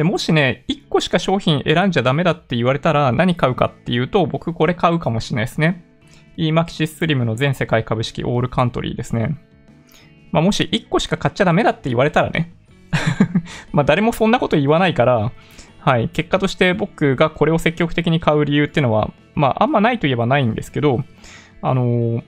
[0.00, 5.84] で、もしね、1個しか商品選んじゃダメだって言われたら何買うかっていうと、僕これ買うかもしれないですね。
[6.38, 9.36] EMAXIS Slim の全世界株式オールカントリーですね。
[10.32, 12.54] まあもし1個しか買っちゃダメだって言われたらね。
[13.72, 15.32] まあ誰もそんなこと言わないから、
[15.80, 16.08] はい。
[16.08, 21.04] 結果として僕がこれを積極的に買う理由っていうのは、まああんまないといえばないんですけど、
[21.60, 22.22] あのー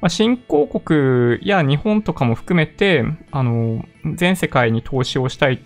[0.00, 3.84] まあ、新興国や日本とかも含めて、あの、
[4.14, 5.62] 全世界に投資をしたい。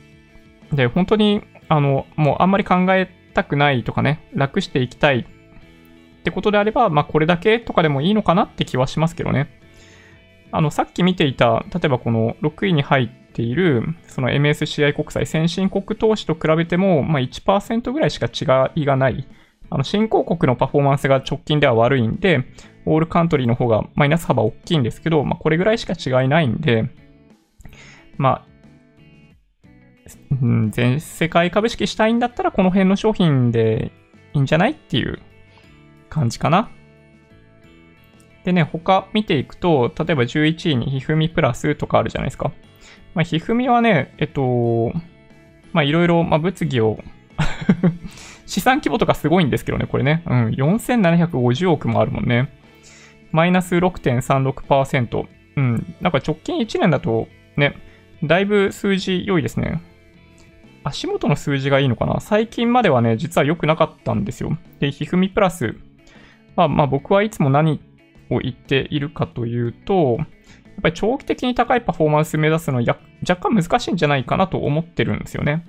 [0.75, 9.61] で、本当に、あの、もうあんまり考えたくないとかね、楽していきたいってことであれば、まあ、これだけとかでもいいのかなって気はしますけどね。
[10.51, 19.27] あの、さっき見ていた、例えばこの6位に入っている、その MSCI 国債先進国投資と比べても、まあ、1%ぐらいしか違いがない。
[19.71, 22.45] あの、新興国のパフォーマンスが直近では悪いんで、
[22.87, 26.89] オールカントリーの方がマイナス幅大きいんですけど、まあ、これぐらいしか違いないんで、
[28.17, 28.54] まあ、
[30.31, 33.93] うん、全世界株式したいんだったらこの辺の商品で
[34.35, 35.19] いいんじゃないっていう
[36.09, 36.71] 感じかな。
[38.45, 42.53] でね、他見ていくと、例えば11位にひふみプラスとかあるじゃないですか。
[43.15, 44.93] まあ、ひふみはね、えっと、
[45.73, 46.99] まあいろいろ、ま物議を
[48.47, 50.23] 資産規模とかすごいんですけどね、これね。
[50.27, 52.51] うん、4750億もあるもんね。
[53.33, 55.27] マイナス6.36%。
[55.57, 55.95] うん。
[56.01, 57.77] なんか直近1年だとね、
[58.23, 59.81] だいぶ数字良いですね。
[60.85, 62.21] 足元の数字がいいのかな？
[62.21, 64.57] 最近まではね、実は良くなかったんですよ。
[64.79, 65.75] で、ひふみプラス。
[66.57, 67.81] まあまあ僕はいつも何
[68.31, 70.27] を言っているかというと、やっ
[70.83, 72.97] ぱり長期的に高いパフォーマンス目指すのは
[73.29, 75.67] 若干難しいんじゃないかなと思ってるんですよね。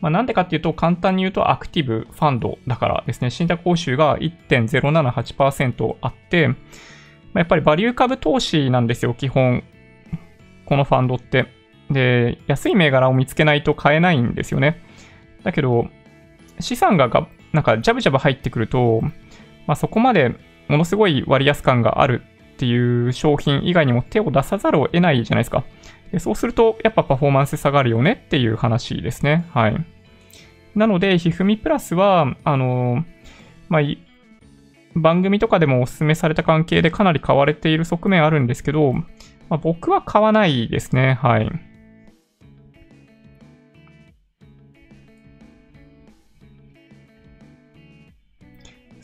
[0.00, 6.48] まあ、なんでかっていうと、簡単に言うとアクティブファンドだからですね、信託報酬が1.078%あって、
[7.32, 9.64] ま、やっぱりバリュー株投資なんですよ、基本。
[10.66, 11.57] このファンドって。
[11.90, 14.82] で、安い銘柄を見つけないと買えないんですよね。
[15.42, 15.88] だけど、
[16.60, 19.00] 資産ががなんかジャブジャブ入ってくると、
[19.66, 20.34] まあ、そこまで
[20.68, 22.22] ものすごい割安感がある
[22.54, 25.64] っていう商品以外にも手を出さざるを得ないじゃないですか。
[26.12, 29.46] でそうすると、やっぱパフォーマンス下がるよねっていう話ですね。
[29.50, 29.76] はい。
[30.74, 33.04] なので、ひふみプラスは、あの、
[33.68, 33.82] まあ、
[34.94, 39.04] 番組とかでもお勧めされた関係でかなり買われている側面あるんですけど、ま
[39.50, 41.18] あ、僕は買わないですね。
[41.22, 41.50] はい。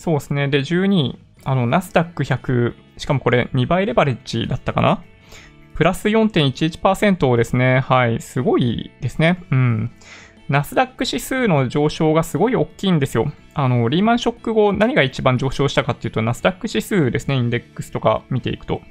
[0.05, 0.49] そうですね。
[0.49, 5.03] で、12位、あの、ナスダック100、しかもこれ2倍レバレッジだったかな？
[5.75, 7.81] プラス4.11%ですね。
[7.81, 8.21] はい。
[8.21, 9.43] すごいですね。
[9.51, 9.91] うん。
[10.51, 13.33] ナスダック指数の上昇がすごい大きいんですよ。
[13.55, 17.37] あの、リーマンショック後、何が一番上昇したかっていうと、ナスダック指数ですね。
[17.37, 18.83] インデックスとか見ていくと。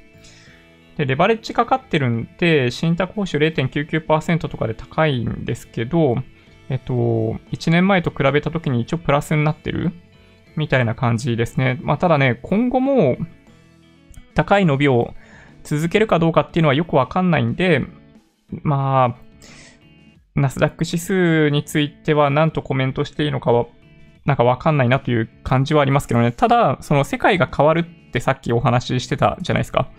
[0.96, 6.16] で、レバレッジかかってるんで、信託報酬0.99%とかで高いんですけど、
[6.68, 6.92] えっと、
[7.52, 9.92] 1年前と比べた時に一応プラスになってる
[10.56, 11.78] みたいな感じですね。
[11.82, 13.16] まあ、ただね、今後も
[14.34, 15.14] 高い伸びを
[15.62, 17.82] 続けるかどうかっていうのはよくわかんないんで、
[18.62, 19.24] まあ、
[20.34, 23.66] ナスダック指数については何とコメントしていいのかは、
[24.24, 26.32] なんかわかんないなという感じはありますけどね。
[26.32, 29.90] ただ、その世界が変わるってさっきお話ししてたじゃないですか。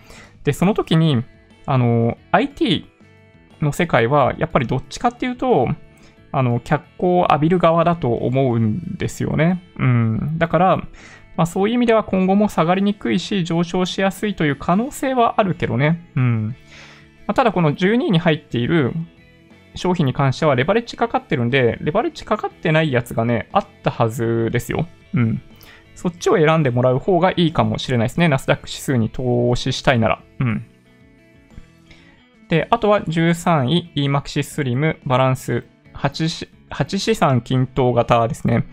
[0.44, 1.24] で、その時に、
[1.64, 2.86] あの、IT
[3.60, 5.68] の世界はやっぱりどっちかっていうと、
[6.38, 9.62] あの、脚光を浴びる側だと思うんですよね。
[9.78, 10.38] うん。
[10.38, 10.76] だから、
[11.36, 16.10] まあそういう意味では今後も下がりにくいし、上昇しやすいという可能性はあるけどね。
[16.14, 16.48] うん。
[17.26, 18.92] まあ、ただこの12位に入っている
[19.74, 24.86] 商品に関してはレバレッジかかってるんで、レバレッジかかってないやつがね、あったはずですよ。
[25.14, 25.42] うん。
[25.94, 28.28] そっちを選んでもらう方がいいかもしれないですね。
[28.28, 30.22] ナスダック指数に投資したいなら。
[30.40, 30.66] うん。
[32.48, 35.64] で、あとは13位、EMAXIS SLIM バランス
[35.96, 38.66] 8、8資産均等型ですね。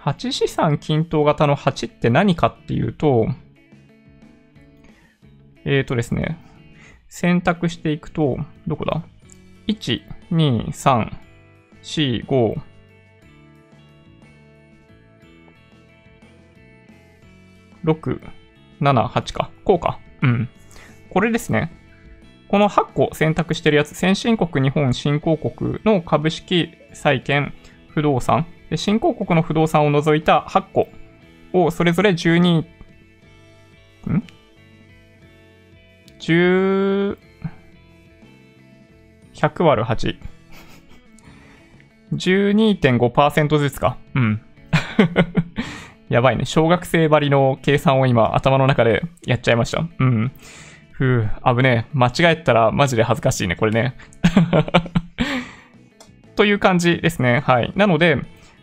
[0.00, 3.26] 8資産均等型の8って何かっていうと、
[5.64, 6.38] えっ、ー、とですね、
[7.08, 9.02] 選択していくと、どこだ
[9.66, 11.12] ?1、2、3、
[11.82, 12.60] 4、5、
[17.84, 18.20] 6、
[18.80, 19.50] 7、8か。
[19.64, 19.98] こうか。
[20.22, 20.48] うん。
[21.10, 21.72] これですね。
[22.48, 27.52] この8個選択してるやつ、先進国、日本、新興国の株式、債券、
[27.88, 30.88] 不動産、で新興国の不動産を除いた8個
[31.52, 32.66] をそれぞれ12、ん
[36.18, 37.18] ?10、
[39.34, 40.16] 100割る8。
[42.12, 43.98] 12.5%ずつか。
[44.14, 44.40] うん。
[46.08, 46.44] やばいね。
[46.44, 49.84] 小学生ばりの計算を今頭の中でやっちゃいました。
[49.98, 50.32] うん。
[50.96, 51.90] ふう、危ねえ。
[51.92, 53.96] 間違えたらマジで恥ずかしいね、これね。
[56.36, 57.40] という感じですね。
[57.40, 57.72] はい。
[57.76, 58.16] なので、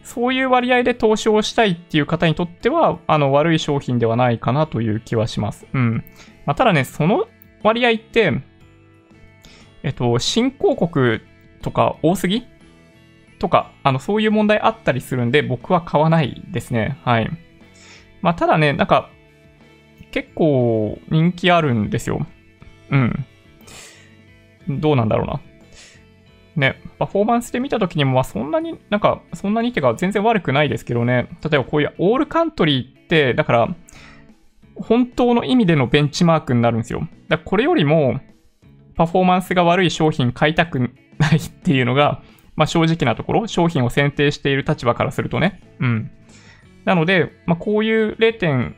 [0.04, 5.68] そういう割合で投資をしたいっていう方にとっては、あの、悪い商品ではないかなという気はします。
[5.74, 6.04] うん。
[6.48, 7.28] まあ、ただね、その
[7.62, 8.42] 割合って、
[9.84, 11.22] えっと、新興国
[11.62, 12.48] とか多すぎ？
[13.38, 16.98] とか、あの、そういう問題あったりするんで、僕は買わないですね。
[17.04, 17.30] はい。
[18.22, 19.12] まあ、ただね、なんか、
[20.14, 22.26] 結構人気あるんですよ。
[22.92, 23.26] うん。
[24.70, 25.42] どうなんだろうな。
[26.56, 31.28] ね、パフォーマンスで見たときにも、まそんなに、なんか、そんなにってか全然悪くないですけどね。
[31.44, 33.76] 例えばこういうオールカントリーって、だから、
[34.76, 37.08] 本当の意味でのベンチマークになるんですよ。
[37.28, 38.20] だこれよりも、
[38.96, 40.80] パフォーマンスが悪い商品買いたく
[41.18, 42.22] ないっていうのが、
[42.56, 45.60] まあ正直なところ、商品を選定している立場からするとね。
[45.80, 46.12] うん。
[46.86, 48.76] なので、まあこういう 0.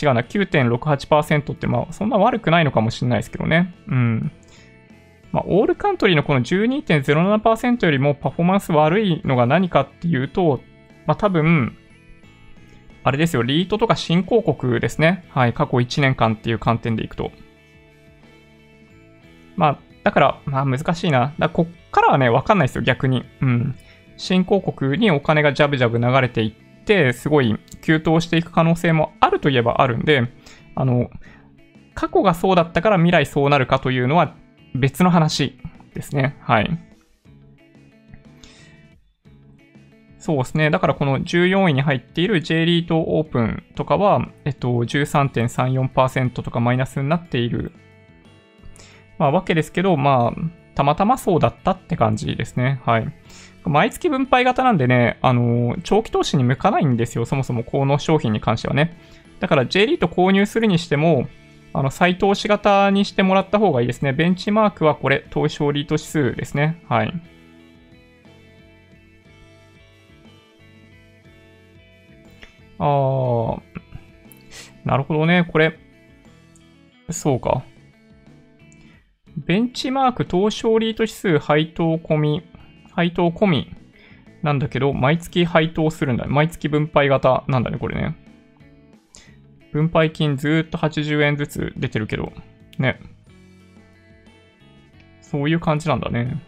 [0.00, 3.74] 違うな、9.68%ってまあそんな悪くないのかもしれないですけどね。
[3.88, 4.32] うん。
[5.32, 10.60] まあ、オールカントリーのこの12.07%よりもパフォーマンス悪いのが何かっていうと、
[11.06, 11.76] まあ、多分、
[13.02, 15.24] あれですよ、リートとか新興国ですね。
[15.30, 17.32] はい、過去1年間っていう観点でいくと。
[19.56, 21.34] まあ、だから、まあ難しいな。
[21.38, 23.24] だこっからはね、わかんないですよ、逆に。
[23.40, 23.74] うん。
[24.16, 26.52] 新興国にお金がジャブジャブ流れていっ
[26.84, 30.30] て、すごい急騰していく可能性もあるといえばあるんで、
[30.74, 31.10] あの、
[31.94, 34.34] 過去がそうだったから未来そうなるかというのは
[34.74, 35.58] 別の話
[35.94, 36.36] ですね。
[36.40, 36.78] はい。
[40.18, 40.70] そうですね。
[40.70, 47.72] だからこの14位に入っている J リートオープンとかは、えっと、13.34%とかマイナスになっている、
[49.18, 50.40] まあ、わけですけど、まあ、
[50.74, 52.80] たまたまそうだったって感じですね。
[52.86, 53.12] はい。
[53.64, 57.24] 毎月分配型なんでね、あの、長期投資に向かないんですよ。
[57.24, 58.96] そもそもこの商品に関してはね。
[59.40, 61.28] だから J リート購入するにしても、
[61.72, 64.12] あの、再投資型にしてもらった方がいいですね。
[64.12, 66.82] ベンチマークはこれ、投資勝利と指数ですね。
[66.88, 67.12] はい。
[72.78, 73.60] あー、
[74.84, 75.48] なるほどね。
[75.50, 75.78] これ、
[77.10, 77.62] そうか。
[79.36, 82.42] ベンチマーク投資勝利と指数配当込み、
[82.94, 83.76] 配当込み
[84.42, 86.26] なんだけど、毎月配当するんだ。
[86.26, 88.16] 毎月分配型なんだね、これね。
[89.72, 92.32] 分配金ずっと80円ずつ出てるけど、
[92.78, 93.00] ね。
[95.20, 96.40] そういう感じなんだね。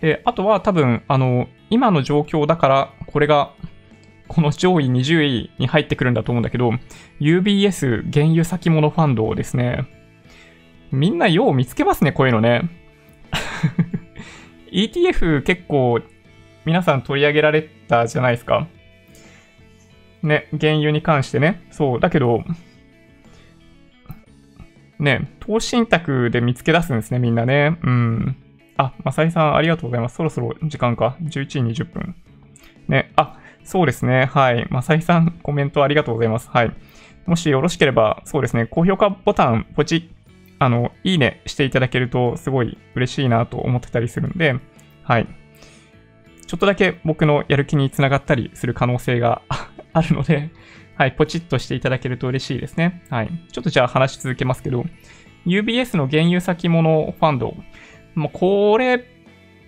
[0.00, 3.52] で、あとは多分、あの、今の状況だから、これが、
[4.28, 6.70] この上位20位に入ってくるんだと思うんだけど、
[7.20, 10.01] UBS 原油先物ファンドですね。
[10.92, 12.70] みんなよう見つけますね、こういうのね。
[14.70, 16.00] ETF 結構
[16.64, 18.68] 皆さん取り上げられたじゃないですか。
[20.22, 21.66] ね、原油に関してね。
[21.70, 22.44] そう、だけど、
[24.98, 27.78] ね、投資信託で見つけ出すんですね、みんなね。
[27.82, 28.36] うん。
[28.76, 30.16] あ、まさりさん、ありがとうございます。
[30.16, 31.16] そろそろ時間か。
[31.22, 32.14] 11時20分。
[32.86, 34.26] ね、あ、そうですね。
[34.26, 34.66] はい。
[34.70, 36.48] まさりさん、コメントありがとうございます。
[36.50, 36.72] はい。
[37.26, 40.21] もしよろしければ、そうですね、高評価ボタン、ポチッ
[40.62, 44.54] あの、いいねしていただけると、すごい嬉しいなと思ってたりするんで、
[45.02, 45.26] はい。
[46.46, 49.42] ちょっとだけ僕のやる気につながったりする可能性が
[49.92, 50.50] あるので、
[50.94, 53.02] はい、ポチッとしていただけると嬉しいですね。
[53.10, 53.30] はい。
[53.50, 54.86] ちょっとじゃあ話し続けますけど、
[55.46, 57.56] UBS の原油先物ファンド、
[58.14, 59.04] もうこれ、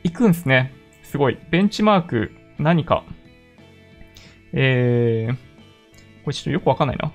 [0.04, 0.72] 行くんすね。
[1.02, 1.38] すごい。
[1.50, 3.02] ベンチマーク、何か。
[4.52, 5.34] えー、
[6.22, 7.12] これちょっとよくわかんないな。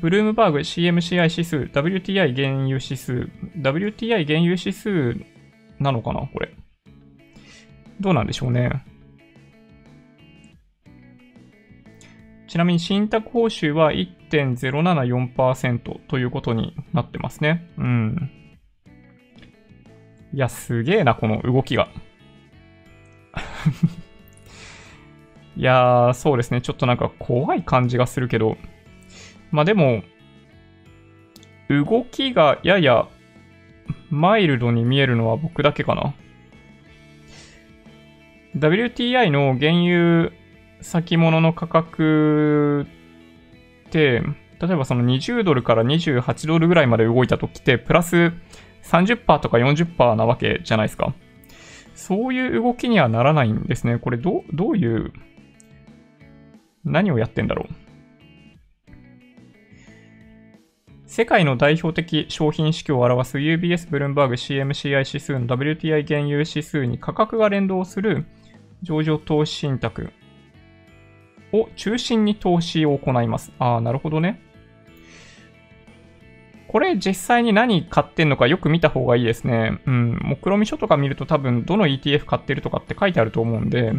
[0.00, 3.28] ブルームバーグ CMCI 指数、WTI 原油指数、
[3.58, 5.16] WTI 原油指数
[5.78, 6.52] なのかなこれ。
[8.00, 8.84] どうなんでしょうね。
[12.48, 17.70] ちなみに信託報酬は1.074%ということになってますね。
[17.76, 18.30] うん。
[20.32, 21.88] いや、すげえな、この動きが。
[25.56, 26.60] いやー、そうですね。
[26.60, 28.56] ちょっとなんか怖い感じがするけど。
[29.50, 30.02] まあでも、
[31.68, 33.08] 動きがやや
[34.10, 36.14] マイルドに見えるのは僕だけかな。
[38.56, 40.32] WTI の原油
[40.80, 42.86] 先物の価格
[43.88, 44.22] って、
[44.60, 48.32] 例えばその20ドルから28ドルぐらいまで動いた時って、プラス
[48.82, 51.14] 30%とか40%なわけじゃないですか。
[51.94, 53.98] そういう動きにはならないんですね。
[53.98, 55.12] これど、どういう、
[56.84, 57.74] 何をやってんだろう。
[61.10, 68.26] 世界の代表的商品指標を表す UBS ブルームバーグ CMCI 指数の WTI 原油指数に価格が連動する
[68.82, 70.12] 上場投資信託
[71.52, 73.50] を中心に投資を行います。
[73.58, 74.40] ああ、なるほどね。
[76.68, 79.80] これ実際に何買ってんのかよく見た方がいいですね。
[79.86, 80.16] うん。
[80.22, 83.94] 目論見書とか見ると多分どの ETF 買ってるとかって書いてあると思うんで、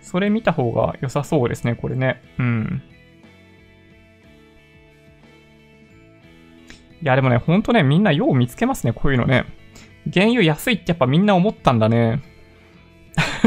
[0.00, 2.22] それ見た方が良さそうですね、これね。
[2.38, 2.82] うん。
[7.02, 9.44] いや、でもね、ほんとね、みんなよう見つけますね、こういうのね。
[10.12, 12.22] 原油安いってやっぱみんな思ったんだね。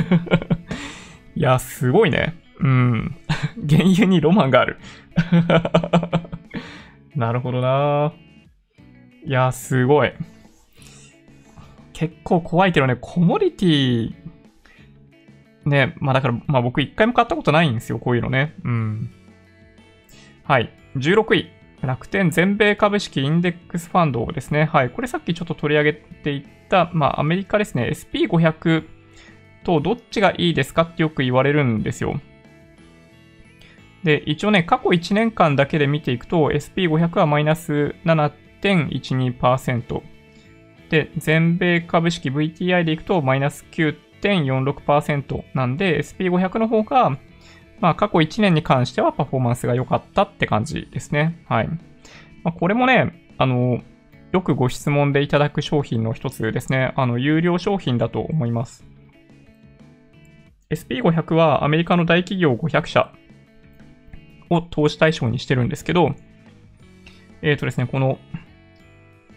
[1.36, 2.36] いや、すごいね。
[2.60, 3.16] うん。
[3.70, 4.78] 原油にロマンがある。
[7.16, 8.14] なるほどな
[9.26, 10.14] いや、すごい。
[11.94, 14.14] 結構怖いけどね、コモディティ、
[15.66, 18.56] ね、まあだから、まあ僕一回も買ったことないんですよ、こういうのね。
[18.64, 19.12] うん。
[20.44, 20.72] はい。
[20.96, 21.59] 16位。
[21.82, 24.66] 楽天全米株式インデックスファンドですね。
[24.66, 24.90] はい。
[24.90, 27.90] これさっきちょっと取り上げていった、まあアメリカですね。
[27.94, 28.84] SP500
[29.64, 32.20] とどっちがいいですかってよく言われるんですよ。
[34.04, 40.02] で、一応ね、過去1年間だけで見ていくと、SP500 はマイナス7.12%。
[40.90, 47.18] で、全米株式 VTI でいくとマイナス9.46%なんで、SP500 の方が
[47.82, 51.44] まあ、過去1年に関してはパフォーマンスが良かったって感じですね。
[51.48, 51.68] はい。
[52.44, 53.82] まあ、これもね、あの、
[54.32, 56.94] よくご質問でいただく商品の一つですね。
[56.96, 58.86] あの、有料商品だと思います。
[60.70, 63.12] SP500 はアメリカの大企業500社
[64.50, 66.14] を投資対象にしてるんですけど、
[67.42, 68.20] えっ、ー、とですね、この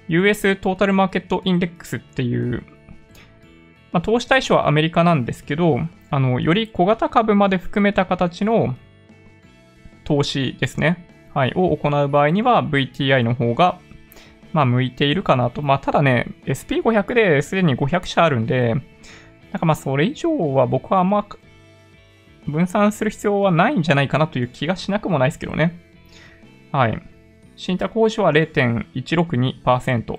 [0.09, 2.65] US トータルマーケットインデックスっていう
[3.93, 8.75] まあ、投資対象はアメリカなんですけど、あの、より小型株まで含めた形の
[10.05, 11.07] 投資ですね。
[11.35, 13.79] はい、を行う場合には VTI の方が、
[14.53, 15.63] まあ、向いているかなと。
[15.63, 18.75] まあ、ただね、SP500 ですでに500社あるんで、
[19.51, 21.27] なんかまあ、それ以上は僕はあんま
[22.47, 25.79] 分散する必要はないんじゃないかなという気がしなくもないですけどね。
[26.71, 27.03] はい。
[27.57, 30.19] 信託報酬は0.162%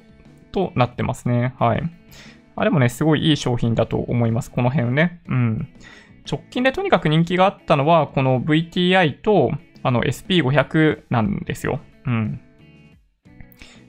[0.51, 1.53] となってますね。
[1.59, 1.83] はい。
[2.55, 4.51] あ、でもね、すごいいい商品だと思います。
[4.51, 5.21] この辺ね。
[5.27, 5.67] うん。
[6.29, 9.51] 直近でとにかく人気があったのは、この VTI と、
[9.85, 11.81] あの SP500 なんですよ。
[12.05, 12.39] うん。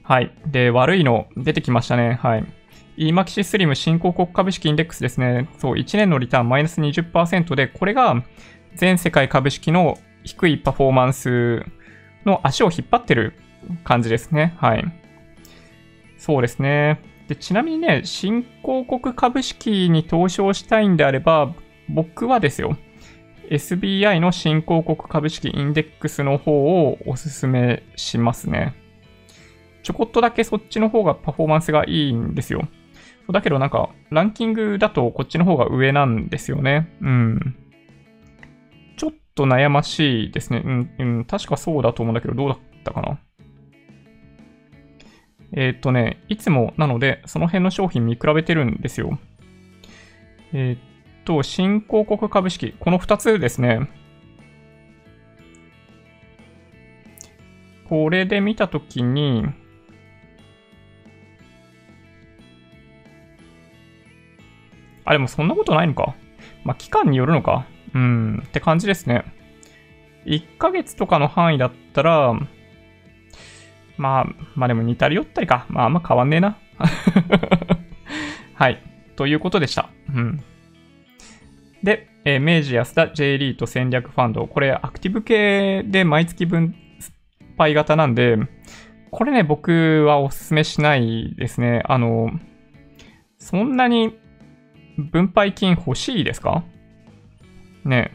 [0.03, 0.31] はい。
[0.45, 2.19] で、悪いの出てきましたね。
[2.21, 2.45] はい。
[2.97, 5.49] EMAXI SLIM 新興国株式インデックスですね。
[5.57, 8.23] そう、1年のリターンマイナス20%で、これが
[8.75, 11.63] 全世界株式の低いパフォーマンス
[12.25, 13.33] の足を引っ張ってる
[13.83, 14.55] 感じですね。
[14.57, 14.83] はい。
[16.17, 16.99] そうですね。
[17.27, 21.53] で、ちなみにね、新興国株式に投資をしたいんであれば、
[21.89, 22.77] 僕はですよ、
[23.49, 28.73] SBI の新興国株式インデックスの方をおすすめしますね。
[29.83, 32.67] ちょこっとだけそっちの方がパフォーマンスがいいんですよ。
[33.31, 36.89] だけどなんか、ランキングだとこっちの方が上なんですよね。
[37.01, 37.55] うん。
[38.97, 40.61] ちょっと悩ましいですね。
[40.63, 43.19] うん、うん、確かそうだと思うんだけど、どうだったかな？
[45.55, 49.17] えー、っとね、いつもなので、その辺の商品見比べてるんですよ。
[50.53, 50.79] えー、っ
[51.23, 53.89] と、新興国株式、この2つですね。
[57.87, 59.45] これで見たときに、
[65.05, 66.15] あ、でもそんなことないのか。
[66.65, 67.65] まあ、期間によるのか。
[67.93, 69.23] うん、って感じですね。
[70.25, 72.33] 1ヶ月とかの範囲だったら、
[73.97, 75.65] まあ、まあでも似たり寄ったりか。
[75.69, 76.57] まああんま変わんねえな。
[78.55, 78.81] はい。
[79.15, 79.89] ということでした。
[80.13, 80.41] うん。
[81.83, 84.47] で、えー、明治安田 J リート戦略ファンド。
[84.47, 86.75] これアクティブ系で毎月分
[87.57, 88.37] 配型なんで、
[89.11, 91.83] これね、僕はおすすめしないですね。
[91.85, 92.31] あの、
[93.37, 94.17] そんなに
[94.97, 96.63] 分配金欲しいですか？
[97.85, 98.11] ね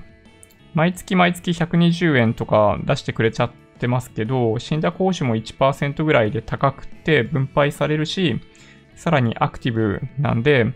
[0.75, 3.51] 毎月毎月120円とか出してくれちゃっ
[3.81, 8.39] ってますけど、信託報酬も1%ぐらいで高くて分配されるし、
[8.95, 10.67] さらにアクティブなんで、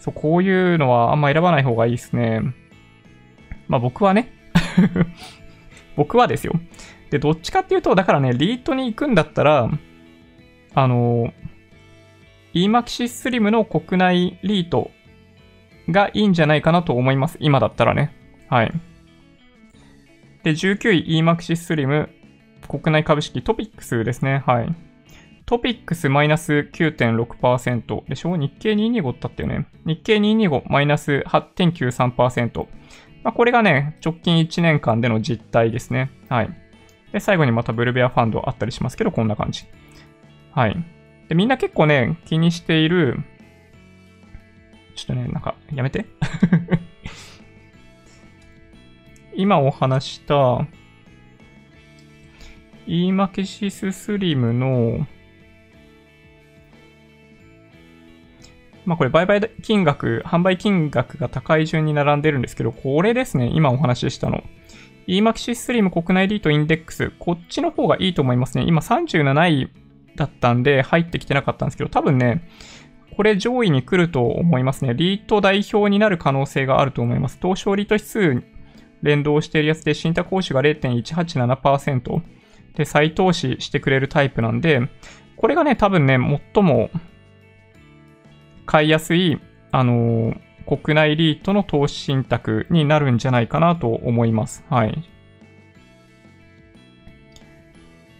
[0.00, 2.40] そう、こういうのはあんま選ばない方がいいですね。
[3.68, 4.32] まあ僕はね
[5.96, 6.54] 僕はですよ。
[7.10, 9.70] で、どっちかっていうと、だからね、リートに行くんだったら、
[10.74, 11.32] あの、
[12.54, 14.90] EMAXIS Slim の国内リート
[15.88, 17.38] がいいんじゃないかなと思います。
[17.40, 18.12] 今だったらね。
[18.48, 18.72] はい。
[20.42, 22.08] で、19位 EMAXIS Slim
[22.68, 24.42] 国内株式トピックスですね。
[24.46, 24.74] はい。
[25.46, 28.36] トピックスマイナス9.6%でしょ？
[28.36, 29.66] 日経225だったよね。
[29.84, 32.66] 日経225マイナス8.93%。
[33.22, 36.10] ま、これがね、直近1年間での実態ですね。
[36.28, 36.50] はい。
[37.12, 39.64] で、最後にまたブルベアファンドあったりしますけど、こんな感じ。
[40.52, 40.76] はい。
[41.28, 43.20] で、みんな結構ね、気にしている、
[44.96, 46.06] ちょっとね、なんか、やめて。
[49.36, 50.66] 今お話した、
[52.86, 55.06] EMAXIS Slim の、
[58.84, 64.44] まあこれ売買金額、販売金額が高い順に並んでるんですけど、これですね、今お話ししたの。
[65.08, 68.64] EMAXIS Slim 国内リートインデックス、こっちの方がいいと思いますね。
[68.66, 69.70] 今37位
[70.16, 72.48] だったんで入ってきてなかったんですけど、多分ね、
[73.16, 74.94] これ上位に来ると思いますね。
[74.94, 77.38] リート代表になる可能性があると思います。
[77.40, 78.42] 東証リート指数
[79.02, 82.20] 連動しているやつで、信託報酬が0.187%
[82.76, 84.82] で再投資してくれるタイプなんで、
[85.36, 86.18] これがね、多分ね、
[86.54, 86.90] 最も
[88.66, 89.40] 買いやすい、
[89.72, 94.64] あのー、国内リートの投資信託になるんじゃないかなと思います。
[94.68, 95.04] はい。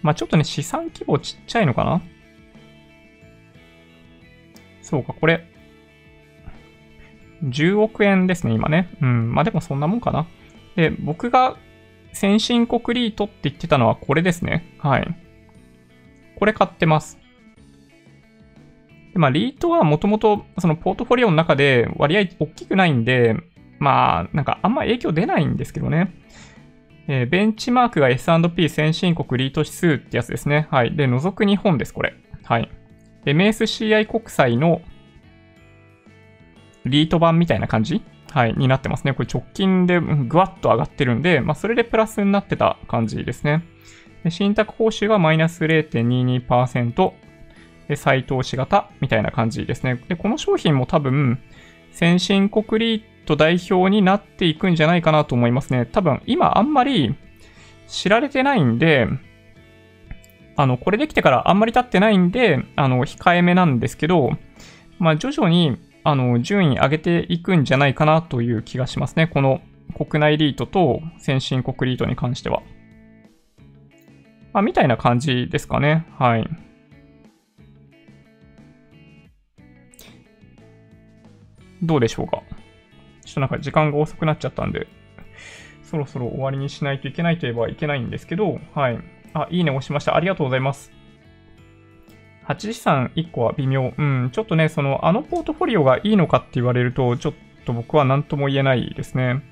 [0.03, 2.03] まあちょっとね、資産規模ちっちゃいのかな？
[4.83, 5.45] そうか、これ、
[7.43, 8.89] 10億円ですね、今ね。
[9.03, 10.27] うん、まあでもそんなもんかな。
[10.77, 11.57] で、僕が
[12.17, 14.75] 先進国リートって言ってたのはこれですね。
[14.79, 15.17] はい。
[16.39, 17.19] これ買ってます。
[19.13, 23.37] でまあ、リートはもともとそのポートフォリオの中で割合大きくないんで、
[23.79, 26.15] まあ、なんかあんま影響出ないんですけどね。
[27.09, 30.69] えー、ベンチマークが S&P 先進国リート指数ってやつですね。
[30.71, 30.97] はい。
[30.97, 32.15] で、除く日本です、これ。
[32.45, 32.71] はい。
[33.27, 34.81] MSCI 国債の
[36.85, 38.03] リート版みたいな感じ
[38.37, 39.15] はい、になってますね。
[39.15, 43.65] これ直近でぐわっと上がってるんで、まあ、それでプラスになってた感じですね。
[44.25, 47.13] で信託報酬がマイナス0.22%、
[47.95, 50.05] 再投資型みたいな感じですね。
[50.09, 51.39] で、この商品も多分、
[51.93, 55.87] 先進国リート代表になっていくんじゃないかなと思いますね。
[55.87, 57.17] 多分、今あんまり
[57.87, 59.09] 知られてないんで、
[60.57, 64.33] あの、これできてからあんまり経ってないんで、あの、控えめなんですけど、
[64.99, 69.27] まあ、徐々に、あの、順位上げていくんじゃないかなという気がしますね。
[69.27, 69.61] この
[69.93, 72.62] 国内リートと先進国リートに関しては。
[74.53, 76.07] まあ、みたいな感じですかね。
[76.16, 76.49] はい。
[81.83, 82.45] どうでしょうか。
[83.24, 84.87] ちょっとなんか時間が遅くなっちゃったんで、
[85.83, 89.01] そろそろ終わりにしないといけないといえばいけないんですけど、はい。
[89.35, 90.15] あ、いいね押しました。
[90.15, 90.95] ありがとうございます。
[92.48, 93.93] 8資産1個は微妙。
[93.97, 99.43] うん、ちょっとね、その、あのポートフォリオがいいのかって言われると、ちょっと僕は何とも言えないですね。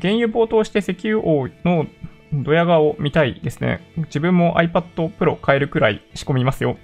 [0.00, 1.86] 原油冒頭して石油王の
[2.32, 3.80] ドヤ顔見たいですね。
[3.96, 6.76] 自分も iPad Pro 買えるくらい仕込みますよ。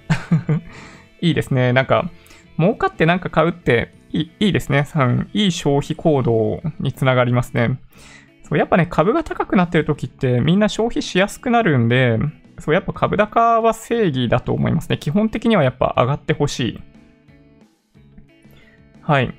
[1.21, 1.73] いいですね。
[1.73, 2.09] なんか、
[2.57, 4.87] 儲かってなんか買うっていいいですね。
[5.33, 7.79] いい消費行動につながりますね。
[8.43, 12.17] そうやっぱね、株が高くなってる時ってみんな消費しやすくなるんで、
[12.61, 14.97] そう、やっぱ株高は正義だと思いますね。
[14.97, 16.79] 基本的にはやっぱ上がってほしい。
[19.01, 19.33] はい。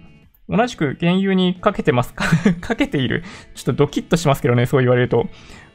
[0.49, 2.25] 同じく原油にかけてますか？
[2.61, 3.23] かけている。
[3.55, 5.29] ちょっとドキッとしますけどね、そう言われると。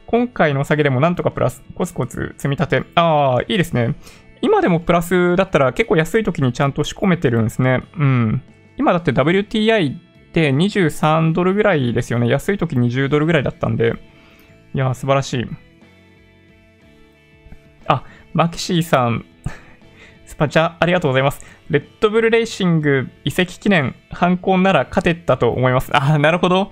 [0.06, 2.82] 今回の下げでもなんとかプラス、コツコツ積み立て。
[2.94, 3.94] ああ、いいですね。
[4.40, 7.82] 今でもプラスだったら結構安い時にちゃんと仕込めてるんですね。
[7.98, 8.42] うん。
[8.76, 10.00] 今だって WTI っ
[10.32, 12.28] て23ドルぐらいですよね。
[12.28, 13.94] 安い時20ドルぐらいだったんで。
[14.74, 15.46] いや、素晴らしい。
[17.88, 18.04] あ、
[18.34, 19.24] マキシーさん、
[20.24, 21.44] スパチャありがとうございます。
[21.70, 25.90] レッドブルレーシング移籍記念、犯行なら勝てたと思います。
[25.96, 26.70] あ、なるほど。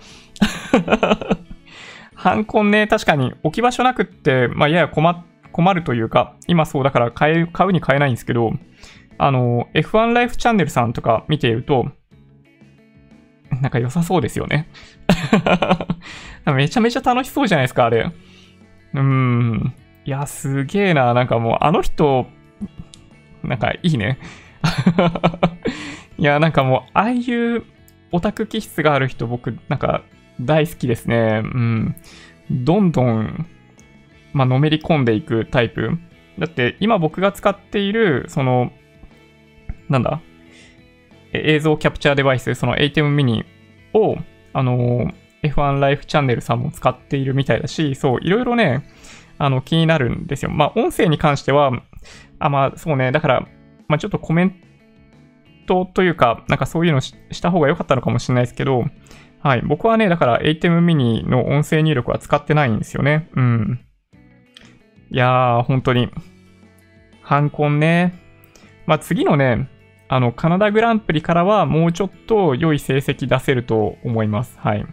[2.15, 8.53] 犯行ね、確かに置き場所なくって、まあ、やや困困るというか、今そうだから買う買うに買えないんですけど、
[9.19, 11.91] あの、F1 ライフチャンネルさんとか見ていると、
[13.63, 14.69] なんか良さそうですよね。
[16.55, 18.13] めちゃめちゃ楽しそうじゃないですか、あれ。
[18.95, 19.75] うーん。
[20.07, 21.12] いや、すげえな。
[21.15, 22.27] なんかもう、あの人、
[23.43, 24.19] なんかいいね。
[26.16, 27.65] いや、なんかもう、ああいう
[28.12, 30.05] オタク気質がある人、僕、なんか
[30.41, 31.43] 大好きですね。
[31.43, 31.97] うん。
[32.51, 33.47] どんどん、
[34.33, 35.99] まあのめり込んでいくタイプ。
[36.39, 38.70] だって、今僕が使っている、その、
[39.89, 40.20] なんだ
[41.33, 43.45] 映像キャプチャーデバイス、その ATEM mini
[43.93, 44.16] を、
[44.53, 45.11] あの、
[45.43, 48.85] F1 ライフチャンネルさんも使っているみたいだし、そう、いろいろね、
[49.39, 50.51] あの、気になるんですよ。
[50.51, 51.73] まあ、音声に関しては、
[52.39, 53.13] あ、まあそうね。
[53.13, 53.47] だから、
[53.89, 54.55] まあちょっとコメン
[55.67, 58.85] トというか、なんかそういうのした方が良かったのかもしれないですけど、
[59.43, 59.63] はい。
[59.63, 63.29] 僕はね、だから ATEM mini の音声入力は使ってないんですよね。
[63.35, 63.81] うん。
[65.11, 66.11] いやー、本当に。
[67.23, 68.21] ハンコンね。
[68.87, 69.69] まあ次のね、
[70.09, 74.59] あの、カナダグランプリからはもうちょっと良い成績出せると思います。
[74.59, 74.87] はい。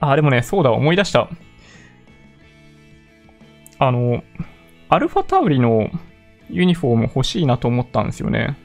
[0.00, 1.28] あ、でもね、そうだ、思い出した。
[3.78, 4.22] あの、
[4.88, 5.90] アルファタウリの
[6.50, 8.56] ユニフォーム欲しいなと思ったんですよね。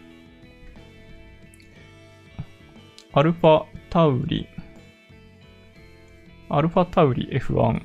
[3.14, 4.48] アルファタウリ。
[6.50, 7.82] アルファタウリ F1。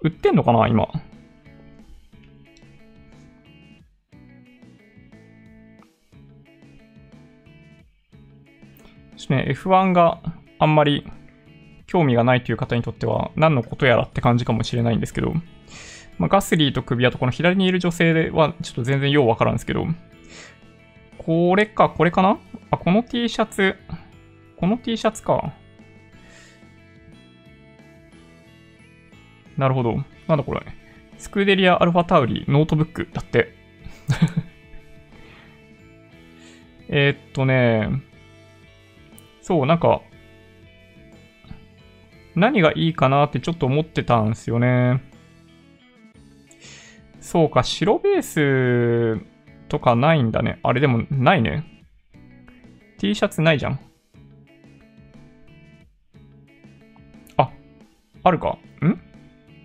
[0.00, 0.88] 売ってんのかな今？
[9.30, 10.20] ね、F1 が
[10.58, 11.06] あんまり
[11.86, 15.34] 興味がないという方にとっては何のことやらって感じかもしれないんですけど、
[16.18, 19.86] まあ、ガスリーと首輪とこの左にいる女性はちょっと全然ようわからんですけど、
[21.18, 22.38] これか、これかな？
[22.70, 23.76] あ、この T シャツ、
[24.56, 25.52] この T シャツか。
[29.56, 30.04] なるほど。
[30.26, 30.60] なんだこれ。
[31.18, 33.54] スクーデリア・アルファタウリノートブックだって。
[36.88, 37.88] えっとね、
[39.44, 40.00] そう、なんか、
[42.34, 45.02] 何がいいかなってちょっと思ってたんですよね。
[47.20, 49.22] そうか、白ベース
[49.68, 50.60] とかないんだね。
[50.62, 51.62] あれでもないね。
[52.96, 53.80] T シャツないじゃん。
[57.36, 57.50] あ、
[58.22, 58.56] あるか？
[58.80, 58.98] ん？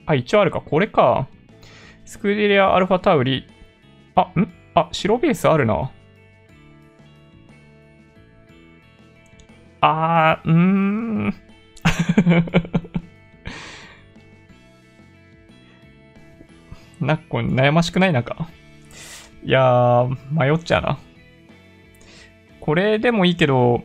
[0.07, 0.60] あ、一応あるか。
[0.60, 1.30] これか。
[2.03, 3.47] スクデリアアルファタウリ。
[4.15, 4.51] あ、ん？
[4.76, 5.89] あ、白ベースあるな。
[9.81, 11.34] あー、うーん。
[16.99, 18.14] なっこ悩ましくない？
[18.14, 18.49] なんか。
[19.43, 20.99] いやー、迷っちゃうな。
[22.60, 23.84] これでもいいけど、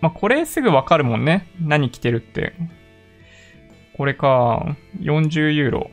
[0.00, 1.46] まあ、これすぐわかるもんね。
[1.60, 2.54] 何着てるって。
[3.96, 5.90] これか、40ユーロ。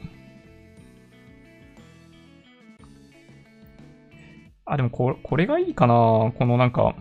[4.63, 6.95] あ、でもここれがいいかなこのなんか、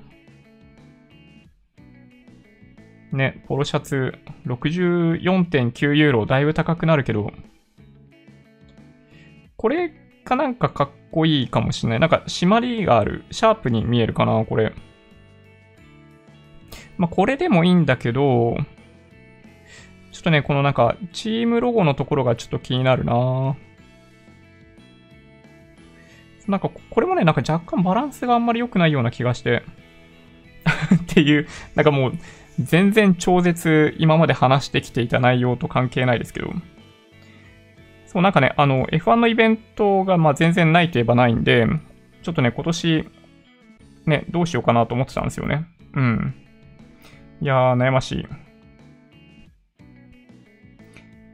[3.12, 4.14] ね、ポロシャツ
[4.46, 7.32] 64.9ユーロ、だいぶ高くなるけど、
[9.56, 9.92] これ
[10.24, 12.00] かなんかかっこいいかもしれない。
[12.00, 13.24] なんか締まりがある。
[13.30, 14.74] シャープに見えるかな、これ。
[16.98, 18.56] まあ、これでもいいんだけど、
[20.12, 23.56] ちょっとね、このなんか、チームロゴのところがちょっと気になるな
[26.48, 29.62] なんか、これもね、なんか若干バランスがあんまり良くないような気がして
[30.94, 32.12] っていう、なんかもう、
[32.60, 36.52] 全然超絶今まで話してきていた内容と関係ないですけど、
[38.06, 41.66] そう、なんかね、あの、F1 のイベントがま全然ないといえばないんで、
[42.22, 43.08] ちょっとね、今年、
[44.06, 45.66] ね、どうしようかなと思ってたんですよね。
[45.94, 46.34] うん。
[47.42, 48.26] いやー、悩ましい。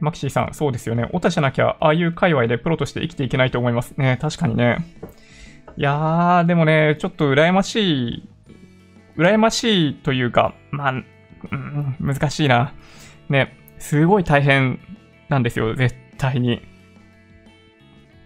[0.01, 1.07] マキシーさん、そうですよね。
[1.13, 3.91] オタじゃなきゃ、ああいう界隈でプロとして生きていけないと思います。
[3.97, 4.77] ね、確かにね。
[5.77, 8.29] いやー、でもね、ちょっと羨ましい、
[9.15, 11.03] 羨ましいというか、まあ、
[11.51, 12.73] うん、難しいな。
[13.29, 14.79] ね、すごい大変
[15.29, 16.61] なんですよ、絶対に。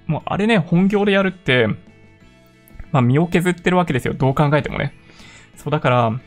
[0.05, 1.67] もうあれね、本業でやるって、
[2.91, 4.93] まあ身を削ってるわけですよ、どう考えてもね。
[5.55, 6.19] そう、だから、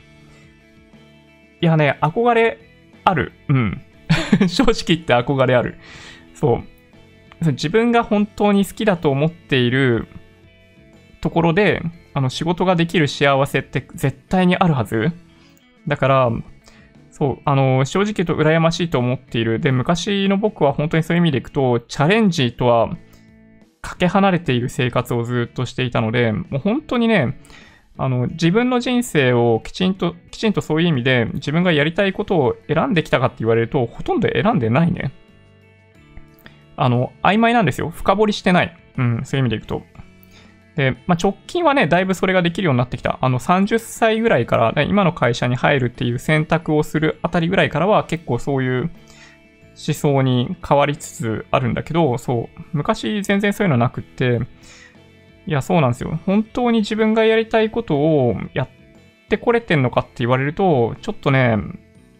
[1.61, 2.59] いやね、憧れ
[3.05, 3.33] ある。
[3.49, 3.81] うん。
[4.49, 5.79] 正直言って憧れある。
[6.35, 6.63] そ
[7.43, 7.47] う。
[7.53, 10.09] 自分が本当に好きだと思っている
[11.21, 15.13] ところで、あの、仕事ができる幸せって絶対にあるはず。
[15.87, 16.31] だから、
[17.21, 19.61] そう、あの、正直言うと羨ましいと思っている。
[19.61, 22.97] で、昔の僕は本当にそういう意味でいくと、チャレンジとは
[23.83, 27.39] かけ離れている生活をずっとしていたので、もう本当にね、
[27.99, 35.13] あの、自分の人生をきちんと、きちんとそういう意味で自分がやりたいことを選んできたかって言われると、ほとんど選んでないね。
[36.77, 37.91] あの、曖昧なんですよ。
[37.91, 38.75] 深掘りしてない。
[38.97, 39.83] うん、そういう意味でいくと。
[40.77, 43.19] で、まあ、直近はね、だいぶそれができるようになってきた。
[43.21, 54.41] あの、30歳ぐらいから、ね、今の会社に入るっていう選択をするあたりぐらいからは、結構そういう思想に変わりつつあるんだけど、そう、昔全然そういうのなくって、
[55.47, 56.19] いや、そうなんですよ。
[56.27, 58.69] 本当に自分がやりたいことをやっ
[59.29, 61.57] てこれてんのかって言われると、ちょっとね、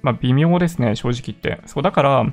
[0.03, 1.61] まあ、微妙ですね、正直言って。
[1.67, 2.33] そう、だから、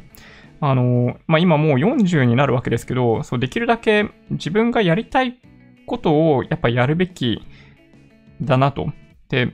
[0.60, 5.38] あの、まあ、今もう40になるわけですけど、そう、できるだけ自分がやりたい
[5.88, 7.42] ことをやっぱやるべき
[8.42, 8.94] だなと。
[9.30, 9.52] で、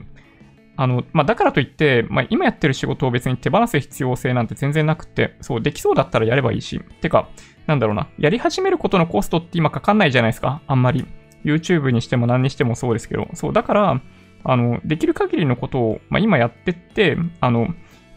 [0.76, 7.28] あの、まあ、だからといって、まあ、今やってる仕事を別に手放す必要性なんて全然なくて、そう、できそうだったらやればいいし、てか、
[7.66, 11.06] なんだろうな、やり始めることのコストって今かかんないじゃないですか、あんまり。
[11.44, 14.00] YouTube にしても何にしてもそうですけど、そう、だから、
[14.44, 17.68] あの、できる限りのことを、まあ、今やってって、あの、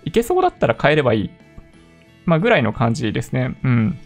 [0.03, 1.29] いけそうだったら変えればいい。
[2.25, 3.57] まあ、ぐらいの感じですね。
[3.63, 3.97] うん。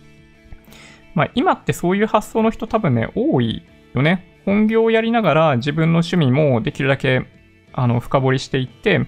[1.15, 4.41] まあ、今ってそういう発想の人多分ね、多いよね。
[4.45, 7.25] 本業をやりながら自分の趣味もできるだけ
[7.73, 8.99] あの深掘りしていって、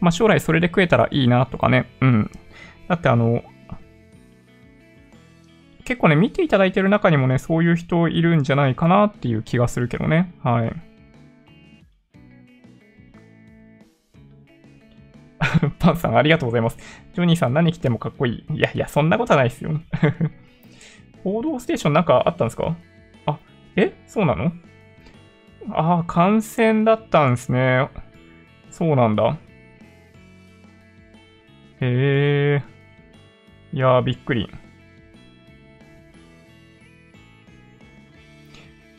[0.00, 1.86] まあ、将来それで食えたらいいなとかね。
[2.00, 2.30] うん。
[2.88, 3.42] だってあの、
[5.84, 10.34] 結構ね、見ていただいてる中にもね、そういう人いるんじゃないかなっていう気がするけどね。
[10.42, 10.72] はい。
[15.78, 16.78] パンさん、ありがとうございます。
[17.14, 18.56] ジョニーさん、何着てもかっこいい。
[18.56, 19.80] いやいや、そんなことはないですよ。
[21.22, 22.76] 報道ステーションなんかあったんですか、
[23.76, 23.94] え？
[24.06, 24.52] そうなの？
[25.70, 27.88] ああ、感染だったんですね。
[28.70, 29.38] そうなんだ。
[31.80, 32.62] へえ。
[33.72, 34.48] いやー、びっくり。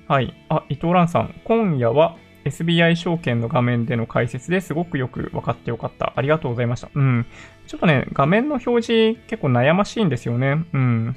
[0.07, 0.33] はい。
[0.49, 1.33] あ、伊藤蘭さん。
[1.43, 6.13] 今夜は SBI 証券の画面での解説ですごくよく分かってよかった。
[6.15, 6.89] ありがとうございました。
[6.93, 7.25] うん。
[7.65, 10.65] ちょっとね、画面の表示結構悩ましいんですよね。
[10.73, 11.15] うん。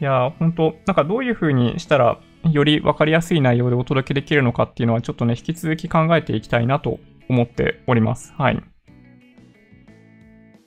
[0.00, 6.98] いやー、ほんと、なんかどういう風にしたらより分かりやすい内容でお届けできるのかっていうのはちょっとね、引き続き考えていきたいなと
[7.28, 8.32] 思っております。
[8.36, 8.62] はい。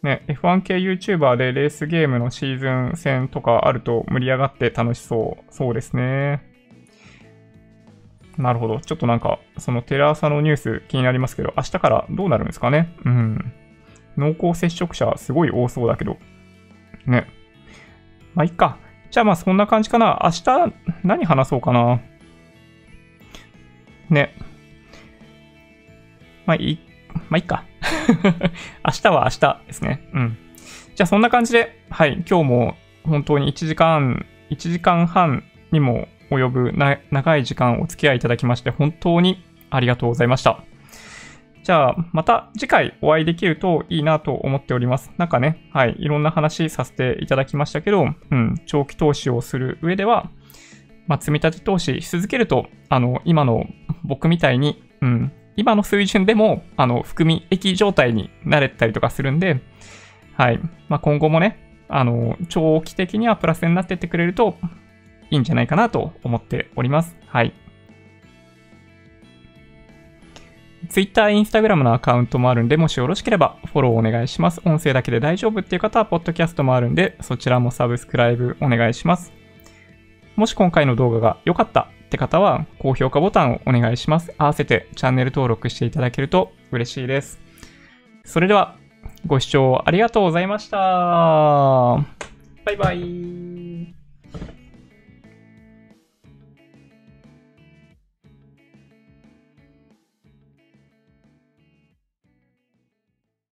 [0.04, 5.44] ね、F1 系 YouTuber でレースゲームのシーズン戦とかあると盛り上がって楽しそう。
[5.54, 6.42] そうですね。
[8.38, 8.80] なるほど。
[8.80, 12.96] ちょっとなんか、そのテレ朝のニュース気になりますけど、明日からどうなるんですかね？
[13.06, 13.54] うん。
[14.18, 16.18] 濃厚接触者すごい多そうだけど。
[17.06, 17.28] ね。
[18.34, 18.78] まあ、いっか。
[19.12, 20.22] じゃあまあそんな感じかな。
[20.24, 20.74] 明日
[21.04, 22.00] 何話そうかな。
[24.10, 24.34] ね。
[26.46, 26.80] まあいい、
[27.30, 27.66] まあいいか。
[28.88, 30.08] 明日は明日ですね。
[30.14, 30.38] うん。
[30.96, 36.74] じゃあそんな感じで、はい、今日も本当に1時間、1時間半にも及ぶ
[37.12, 40.64] 長い時間お付き合いいただきまして本当にありがとうございました。
[41.64, 45.12] じゃあ、また次回お会いできるといいなと思っております。
[45.18, 50.30] なんかね、はい、いろんな話させていただきましたけど、うん、長期投資をする上では、
[51.08, 53.66] まあ、積み立て投資し続けると、あの、今の
[54.04, 59.62] 僕みたいに、うん、今の水準でも、あの、含み益状態になれたりとかするんで、
[60.34, 60.60] はい、
[60.90, 64.56] まあ、今後もね、あの、長期的にはプラスになってってくれると
[65.30, 67.18] いいんじゃないかなと思っております。
[67.28, 67.54] はい。
[70.90, 74.62] Twitter、Instagram のアカウントもあるんで、もしよろしければフォローお願いします。
[74.66, 79.32] 音声だけで大丈夫っていう方は、ポッドキャストもあるんで、そちらもサブスクライブお願いします。
[80.36, 84.34] もし今回の動画が良かったって方は、高評価ボタンをお願いします。
[84.38, 87.40] 合わせてチャンネル登録していただけると嬉しいです。
[88.26, 88.76] それでは、
[89.26, 90.78] ご視聴ありがとうございました。
[90.78, 93.51] バイバイ。